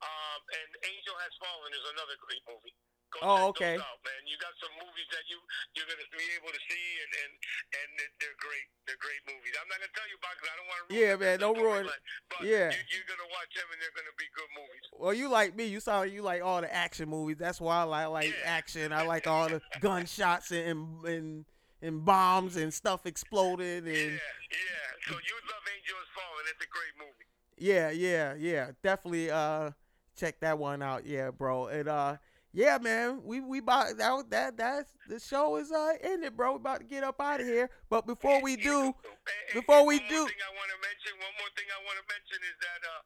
Um, 0.00 0.40
and 0.48 0.70
Angel 0.96 1.16
Has 1.20 1.34
Fallen 1.42 1.72
is 1.76 1.84
another 1.92 2.16
great 2.24 2.40
movie. 2.48 2.72
Go 3.10 3.18
Oh, 3.26 3.48
okay. 3.50 3.74
out, 3.74 3.98
man. 4.06 4.22
You 4.30 4.38
got 4.38 4.54
some 4.62 4.70
movies 4.78 5.08
that 5.10 5.26
you 5.26 5.38
you're 5.74 5.86
gonna 5.86 6.06
be 6.14 6.22
able 6.38 6.52
to 6.54 6.62
see, 6.70 6.86
and 7.02 7.10
and 7.26 7.32
and 7.74 7.88
they're- 8.22 8.38
great. 8.38 8.66
They're 8.86 8.96
great 9.02 9.22
movies. 9.26 9.54
I'm 9.60 9.66
not 9.68 9.78
gonna 9.82 9.92
tell 9.94 10.08
you 10.08 10.16
about 10.18 10.34
because 10.38 10.50
I 10.50 10.56
don't 10.56 10.68
want 10.70 10.78
to. 10.88 10.94
Yeah, 10.94 11.16
man, 11.16 11.36
don't 11.38 11.58
ruin. 11.58 11.84
But 12.30 12.46
Yeah. 12.46 12.70
you, 12.70 12.82
you're 12.94 13.08
gonna 13.10 13.28
watch 13.30 13.50
them, 13.54 13.66
and 13.72 13.78
they're 13.82 13.94
gonna 13.94 14.16
be 14.18 14.26
good 14.34 14.50
movies. 14.54 14.84
Well, 14.94 15.14
you 15.14 15.28
like 15.28 15.54
me. 15.54 15.64
You 15.66 15.80
sound 15.80 16.06
like 16.06 16.12
you 16.12 16.22
like 16.22 16.42
all 16.42 16.60
the 16.62 16.72
action 16.72 17.08
movies. 17.08 17.36
That's 17.38 17.60
why 17.60 17.80
I 17.80 17.84
like 17.84 18.08
like 18.08 18.30
Yeah. 18.30 18.46
action. 18.46 18.92
I 18.92 19.02
like 19.02 19.26
all 19.26 19.48
the 19.48 19.60
gunshots 19.80 20.50
and 20.50 21.04
and 21.04 21.44
and 21.82 22.04
bombs 22.04 22.56
and 22.56 22.72
stuff 22.72 23.06
exploded 23.06 23.84
and 23.84 23.96
Yeah, 23.96 24.02
yeah. 24.12 24.90
So 25.08 25.14
you 25.14 25.34
love 25.50 25.64
Angel 25.74 25.96
Has 25.98 26.08
Fallen. 26.14 26.44
It's 26.50 26.64
a 26.64 26.68
great 26.68 26.94
movie. 26.98 27.26
yeah, 27.58 27.90
yeah, 27.90 28.34
yeah. 28.38 28.70
Definitely 28.82 29.30
uh 29.30 29.72
check 30.16 30.40
that 30.40 30.58
one 30.58 30.82
out. 30.82 31.06
Yeah, 31.06 31.30
bro. 31.30 31.66
And 31.68 31.88
uh 31.88 32.16
yeah, 32.52 32.78
man. 32.80 33.22
We 33.24 33.40
we 33.40 33.58
about 33.58 33.96
that 33.98 34.30
that 34.30 34.56
that's 34.56 34.90
the 35.08 35.18
show 35.20 35.56
is 35.56 35.70
uh 35.70 35.94
ended, 36.02 36.36
bro. 36.36 36.52
We 36.52 36.56
about 36.56 36.80
to 36.80 36.86
get 36.86 37.04
up 37.04 37.20
out 37.20 37.40
of 37.40 37.46
here. 37.46 37.70
But 37.88 38.06
before 38.06 38.42
we 38.42 38.56
do, 38.56 38.94
before 39.54 39.86
we 39.86 39.98
one 39.98 40.08
do- 40.08 40.26
more 40.26 40.28
thing 40.28 40.42
I 40.42 40.52
want 40.58 40.70
to 40.74 40.78
mention. 40.82 41.12
One 41.20 41.34
more 41.38 41.52
thing 41.54 41.68
I 41.70 41.80
want 41.86 41.96
to 42.02 42.06
mention 42.10 42.38
is 42.50 42.56
that 42.60 42.80
uh, 42.82 43.00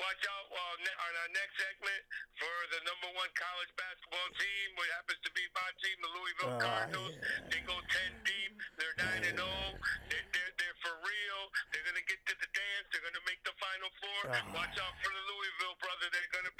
watch 0.00 0.22
out 0.28 0.46
uh, 0.52 1.04
on 1.08 1.12
our 1.24 1.30
next 1.32 1.54
segment 1.56 2.02
for 2.36 2.54
the 2.74 2.80
number 2.88 3.08
one 3.16 3.30
college 3.38 3.70
basketball 3.78 4.28
team, 4.36 4.66
what 4.76 4.88
happens 4.98 5.20
to 5.24 5.30
be 5.36 5.44
my 5.56 5.70
team, 5.80 5.96
the 6.02 6.10
Louisville 6.12 6.54
Ah, 6.58 6.64
Cardinals. 6.64 7.14
yeah. 7.16 7.48
They 7.48 7.60
go 7.64 7.76
ten 7.88 8.12
deep. 8.28 8.52
They're 8.80 8.96
nine 8.98 9.22
and 9.24 9.38
zero. 9.40 9.78
They're, 10.12 10.26
they're 10.36 10.52
they're 10.60 10.78
for 10.84 10.94
real. 11.00 11.40
They're 11.72 11.86
gonna 11.88 12.04
get 12.08 12.20
to 12.28 12.34
the 12.36 12.50
dance. 12.52 12.84
They're 12.92 13.04
gonna 13.08 13.24
make 13.24 13.40
the 13.46 13.54
final 13.56 13.90
four. 14.02 14.20
Ah. 14.36 14.42
Watch 14.52 14.76
out 14.80 14.94
for 15.00 15.10
the 15.12 15.24
Louisville 15.32 15.76
brother. 15.80 16.06
They're 16.12 16.32
gonna 16.34 16.51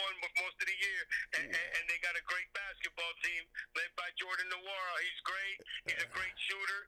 one 0.00 0.14
most 0.40 0.56
of 0.60 0.66
the 0.66 0.78
year, 0.78 1.02
and, 1.36 1.46
and, 1.48 1.68
and 1.76 1.84
they 1.88 1.98
got 2.00 2.16
a 2.16 2.24
great 2.24 2.48
basketball 2.56 3.12
team 3.20 3.42
led 3.76 3.90
by 3.96 4.08
Jordan 4.16 4.48
Nwora. 4.48 4.94
He's 5.04 5.22
great. 5.22 5.58
He's 5.88 6.02
a 6.02 6.10
great 6.10 6.36
shooter. 6.48 6.82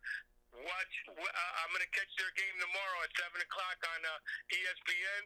Watch. 0.53 0.93
Uh, 1.09 1.61
I'm 1.65 1.73
gonna 1.73 1.89
catch 1.97 2.13
their 2.21 2.33
game 2.37 2.57
tomorrow 2.61 2.99
at 3.05 3.13
seven 3.17 3.41
o'clock 3.41 3.79
on 3.89 4.01
uh, 4.05 4.53
ESPN. 4.53 5.23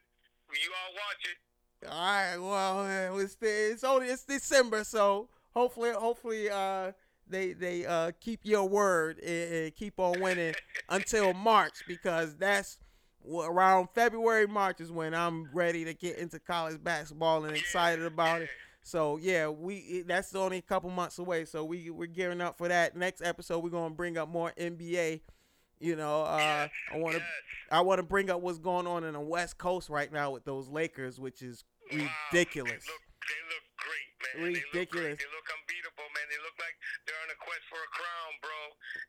You 0.55 0.71
all 0.71 0.93
watch 0.95 1.23
it. 1.27 1.39
All 1.85 1.91
right, 1.91 2.39
well, 2.39 3.19
it's 3.19 3.37
it's 3.43 3.85
only 3.85 4.07
it's 4.07 4.25
December, 4.25 4.85
so 4.85 5.29
hopefully, 5.55 5.91
hopefully, 5.91 6.49
uh, 6.49 6.93
they 7.29 7.53
they 7.53 7.85
uh 7.85 8.13
keep 8.21 8.41
your 8.45 8.69
word 8.69 9.19
and, 9.19 9.55
and 9.55 9.75
keep 9.75 9.99
on 9.99 10.21
winning 10.21 10.55
until 10.89 11.35
March 11.35 11.83
because 11.87 12.37
that's 12.37 12.79
around 13.33 13.89
February, 13.95 14.47
March 14.47 14.81
is 14.81 14.91
when 14.91 15.15
I'm 15.15 15.49
ready 15.53 15.85
to 15.85 15.95
get 15.95 16.19
into 16.19 16.39
college 16.39 16.83
basketball 16.83 17.45
and 17.45 17.57
excited 17.57 18.05
about 18.05 18.43
it. 18.43 18.49
So 18.83 19.17
yeah, 19.17 19.49
we 19.49 20.03
that's 20.07 20.35
only 20.35 20.59
a 20.59 20.63
couple 20.63 20.91
months 20.91 21.19
away. 21.19 21.45
So 21.45 21.65
we 21.65 21.91
we're 21.91 22.07
gearing 22.07 22.41
up 22.41 22.57
for 22.57 22.69
that. 22.69 22.97
Next 22.97 23.21
episode, 23.23 23.59
we're 23.65 23.71
gonna 23.71 23.95
bring 23.95 24.17
up 24.17 24.29
more 24.29 24.53
NBA. 24.57 25.21
You 25.81 25.97
know, 25.97 26.23
uh, 26.23 26.69
I 26.93 26.97
want 26.99 27.15
to 27.17 27.19
Yes. 27.21 27.29
I 27.71 27.81
want 27.81 27.99
to 27.99 28.03
bring 28.05 28.31
up 28.31 28.41
what's 28.41 28.59
going 28.59 28.87
on 28.87 29.05
in 29.05 29.13
the 29.15 29.21
West 29.21 29.59
Coast 29.59 29.91
right 29.91 30.11
now 30.13 30.31
with 30.31 30.45
those 30.45 30.69
Lakers, 30.69 31.19
which 31.21 31.43
is 31.43 31.65
Wow, 31.93 32.07
ridiculous. 32.33 32.71
They 32.71 32.93
look, 32.93 33.03
they 33.29 33.43
look 33.51 33.65
great, 33.77 34.43
man. 34.43 34.53
They 34.53 34.55
look, 34.61 34.73
Ridiculous. 34.73 35.19
they 35.19 35.25
look 35.35 35.49
unbeatable, 35.97 36.13
man. 36.13 36.27
They 36.29 36.41
look 36.45 36.57
like 36.61 36.77
they're 37.05 37.23
on 37.25 37.31
a 37.33 37.39
quest 37.41 37.65
for 37.73 37.81
a 37.81 37.91
crown, 37.93 38.33
bro. 38.45 38.61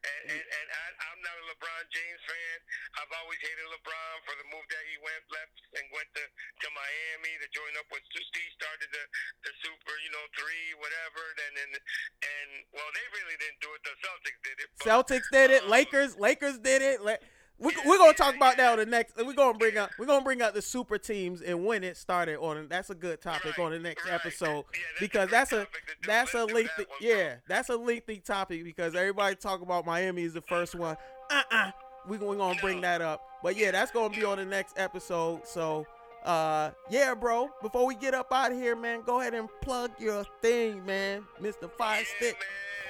And 0.03 0.21
and, 0.31 0.43
and 0.43 0.67
I, 0.71 0.85
I'm 1.11 1.19
not 1.23 1.35
a 1.35 1.43
LeBron 1.51 1.83
James 1.91 2.21
fan. 2.23 2.57
I've 2.99 3.13
always 3.19 3.39
hated 3.43 3.67
LeBron 3.67 4.15
for 4.23 4.35
the 4.39 4.47
move 4.51 4.65
that 4.71 4.83
he 4.87 4.95
went 5.03 5.23
left 5.31 5.55
and 5.75 5.83
went 5.91 6.09
to, 6.15 6.23
to 6.23 6.67
Miami 6.71 7.33
to 7.43 7.47
join 7.51 7.73
up 7.79 7.87
with 7.91 8.03
Steve 8.07 8.51
started 8.55 8.89
the 8.91 9.03
the 9.43 9.51
Super, 9.63 9.95
you 10.03 10.11
know, 10.15 10.25
three 10.35 10.67
whatever. 10.79 11.23
And 11.47 11.53
and 11.67 11.71
and 11.75 12.49
well, 12.71 12.89
they 12.95 13.05
really 13.15 13.37
didn't 13.39 13.59
do 13.59 13.71
it. 13.75 13.81
The 13.83 13.95
Celtics 13.99 14.39
did 14.43 14.57
it. 14.63 14.67
But, 14.79 14.83
Celtics 14.87 15.29
did 15.31 15.49
it. 15.51 15.63
um, 15.67 15.71
Lakers, 15.71 16.15
Lakers 16.17 16.57
did 16.59 16.81
it. 16.81 17.03
La- 17.03 17.21
we, 17.59 17.73
we're 17.85 17.97
gonna 17.97 18.13
talk 18.13 18.35
about 18.35 18.57
that 18.57 18.71
on 18.73 18.77
the 18.77 18.85
next. 18.85 19.15
We're 19.17 19.33
gonna 19.33 19.57
bring 19.57 19.77
up. 19.77 19.89
We're 19.97 20.05
gonna 20.05 20.23
bring 20.23 20.41
up 20.41 20.53
the 20.53 20.61
super 20.61 20.97
teams 20.97 21.41
and 21.41 21.65
when 21.65 21.83
it 21.83 21.97
started 21.97 22.37
on. 22.37 22.67
That's 22.67 22.89
a 22.89 22.95
good 22.95 23.21
topic 23.21 23.57
Right, 23.57 23.65
on 23.65 23.71
the 23.71 23.79
next 23.79 24.05
right. 24.05 24.13
episode 24.13 24.65
Yeah, 24.73 24.79
that's 24.91 24.99
because 24.99 25.29
that's 25.29 25.51
a 25.53 25.67
that's 26.05 26.33
a 26.35 26.45
lengthy. 26.45 26.69
that. 26.77 26.87
Yeah, 27.01 27.35
that's 27.47 27.69
a 27.69 27.75
lengthy 27.77 28.17
topic 28.19 28.63
because 28.63 28.95
everybody 28.95 29.35
talk 29.35 29.61
about 29.61 29.85
Miami 29.85 30.23
is 30.23 30.33
the 30.33 30.41
first 30.41 30.75
one. 30.75 30.97
Uh 31.31 31.41
uh 31.51 31.71
We 32.07 32.17
we 32.17 32.35
gonna 32.37 32.59
bring 32.61 32.81
that 32.81 33.01
up. 33.01 33.21
But 33.41 33.57
yeah, 33.57 33.71
that's 33.71 33.91
gonna 33.91 34.15
be 34.15 34.23
on 34.23 34.37
the 34.37 34.45
next 34.45 34.77
episode. 34.79 35.47
So. 35.47 35.85
Uh 36.25 36.71
yeah, 36.89 37.13
bro. 37.13 37.49
Before 37.61 37.85
we 37.85 37.95
get 37.95 38.13
up 38.13 38.33
out 38.33 38.51
of 38.51 38.57
here, 38.57 38.75
man, 38.75 39.01
go 39.05 39.21
ahead 39.21 39.33
and 39.33 39.47
plug 39.61 39.91
your 39.97 40.25
thing, 40.41 40.85
man, 40.85 41.23
Mr. 41.41 41.71
Fire 41.77 41.99
yeah, 41.99 42.05
Stick. 42.17 42.37
man. 42.39 42.86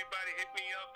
Everybody 0.00 0.32
hit 0.40 0.48
me 0.56 0.64
up 0.80 0.88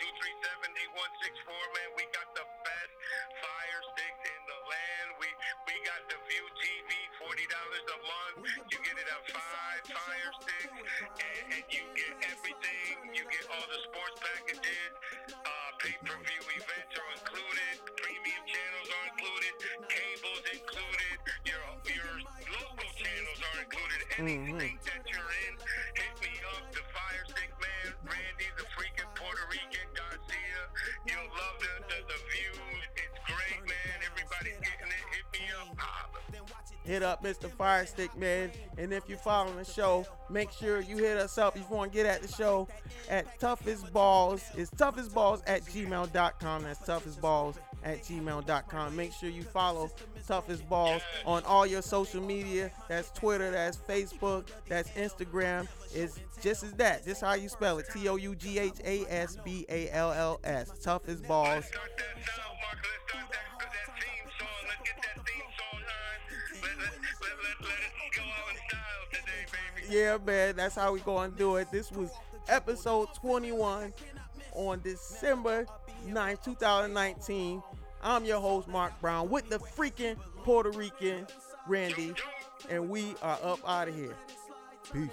239-237-8164, 0.00 1.44
man. 1.76 1.88
We 1.92 2.08
got 2.08 2.24
the 2.32 2.48
best 2.64 2.92
fire 3.36 3.82
sticks 3.92 4.22
in 4.24 4.40
the 4.48 4.60
land. 4.64 5.08
We 5.20 5.28
we 5.68 5.76
got 5.84 6.00
the 6.08 6.16
View 6.24 6.46
TV, 6.56 6.88
forty 7.20 7.44
dollars 7.52 7.84
a 7.84 8.00
month. 8.00 8.48
You 8.72 8.80
get 8.80 8.96
it 8.96 9.08
at 9.12 9.28
five 9.28 9.84
fire 9.92 10.32
sticks, 10.40 10.72
and, 11.20 11.52
and 11.52 11.68
you 11.68 11.84
get 11.92 12.16
everything. 12.32 13.12
You 13.12 13.28
get 13.28 13.44
all 13.52 13.68
the 13.68 13.80
sports 13.92 14.16
packages. 14.16 14.88
Uh, 15.28 15.68
pay-per-view 15.84 16.44
events 16.64 16.96
are 16.96 17.10
included. 17.20 17.74
Premium 17.92 18.44
channels 18.48 18.88
are 18.88 19.04
included. 19.12 19.52
Cables 19.84 20.44
included. 20.48 21.16
Your 21.44 21.64
your 21.92 22.12
local 22.56 22.88
channels 22.96 23.40
are 23.52 23.58
included. 23.68 24.00
Anything 24.16 24.80
that 24.80 25.04
you're 25.12 25.28
in, 25.44 25.54
hit 36.84 37.02
up 37.02 37.22
Mr. 37.22 37.50
Firestick, 37.50 38.16
Man. 38.16 38.50
And 38.78 38.92
if 38.92 39.08
you're 39.08 39.18
following 39.18 39.56
the 39.56 39.64
show, 39.64 40.06
make 40.30 40.50
sure 40.52 40.80
you 40.80 40.96
hit 40.98 41.16
us 41.16 41.38
up 41.38 41.56
if 41.56 41.62
you 41.68 41.76
want 41.76 41.92
to 41.92 41.96
get 41.96 42.06
at 42.06 42.22
the 42.22 42.28
show 42.28 42.68
at 43.08 43.38
tough 43.40 43.66
as 43.66 43.82
balls. 43.82 44.42
It's 44.56 44.70
tough 44.70 44.98
as 44.98 45.08
balls 45.08 45.42
at 45.46 45.62
gmail.com. 45.62 46.62
That's 46.62 46.84
tough 46.84 47.06
as 47.06 47.16
balls 47.16 47.58
at 47.84 48.02
gmail.com. 48.02 48.96
Make 48.96 49.12
sure 49.12 49.28
you 49.28 49.42
follow 49.42 49.90
tough 50.26 50.48
as 50.48 50.60
balls 50.62 51.02
on 51.26 51.42
all 51.44 51.66
your 51.66 51.82
social 51.82 52.22
media. 52.22 52.70
That's 52.88 53.10
Twitter, 53.10 53.50
that's 53.50 53.76
Facebook, 53.76 54.48
that's 54.68 54.90
Instagram. 54.90 55.68
It's 55.94 56.18
just 56.40 56.62
as 56.64 56.72
that. 56.74 57.04
Just 57.04 57.20
how 57.20 57.34
you 57.34 57.48
spell 57.48 57.78
it. 57.78 57.86
T 57.92 58.08
O 58.08 58.16
U 58.16 58.34
G 58.34 58.58
H 58.58 58.74
A 58.84 59.04
S 59.08 59.36
B 59.44 59.64
A 59.68 59.90
L 59.90 60.12
L 60.12 60.40
S. 60.44 60.72
Tough 60.82 61.08
as 61.08 61.20
balls. 61.20 61.64
Yeah, 69.88 70.18
man, 70.24 70.56
that's 70.56 70.74
how 70.74 70.92
we 70.92 71.00
going 71.00 71.32
to 71.32 71.38
do 71.38 71.56
it. 71.56 71.70
This 71.70 71.92
was 71.92 72.10
episode 72.48 73.08
21 73.14 73.92
on 74.52 74.80
December 74.80 75.66
9, 76.06 76.38
2019. 76.44 77.62
I'm 78.02 78.24
your 78.24 78.40
host, 78.40 78.68
Mark 78.68 78.98
Brown, 79.00 79.30
with 79.30 79.48
the 79.48 79.58
freaking 79.58 80.16
Puerto 80.42 80.70
Rican 80.70 81.26
Randy, 81.68 82.14
and 82.70 82.88
we 82.88 83.14
are 83.22 83.38
up 83.42 83.60
out 83.68 83.88
of 83.88 83.94
here. 83.94 84.14
Peace. 84.92 85.10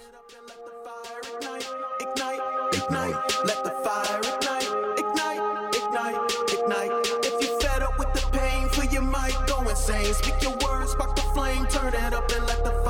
Let 3.44 3.64
the 3.64 3.70
fire 3.84 4.20
ignite, 4.20 4.98
ignite, 4.98 5.74
ignite, 5.74 6.16
ignite. 6.52 7.06
If 7.24 7.42
you 7.42 7.60
fed 7.60 7.82
up 7.82 7.98
with 7.98 8.12
the 8.12 8.20
pain, 8.32 8.68
mic, 9.12 9.34
go 9.46 9.68
insane. 9.68 10.12
Speak 10.14 10.42
your 10.42 10.56
words, 10.64 10.92
spark 10.92 11.14
the 11.16 11.22
flame, 11.34 11.66
turn 11.66 11.94
it 11.94 12.12
up 12.12 12.30
and 12.32 12.46
let 12.46 12.64
the 12.64 12.81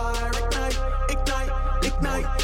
ignite. 2.03 2.42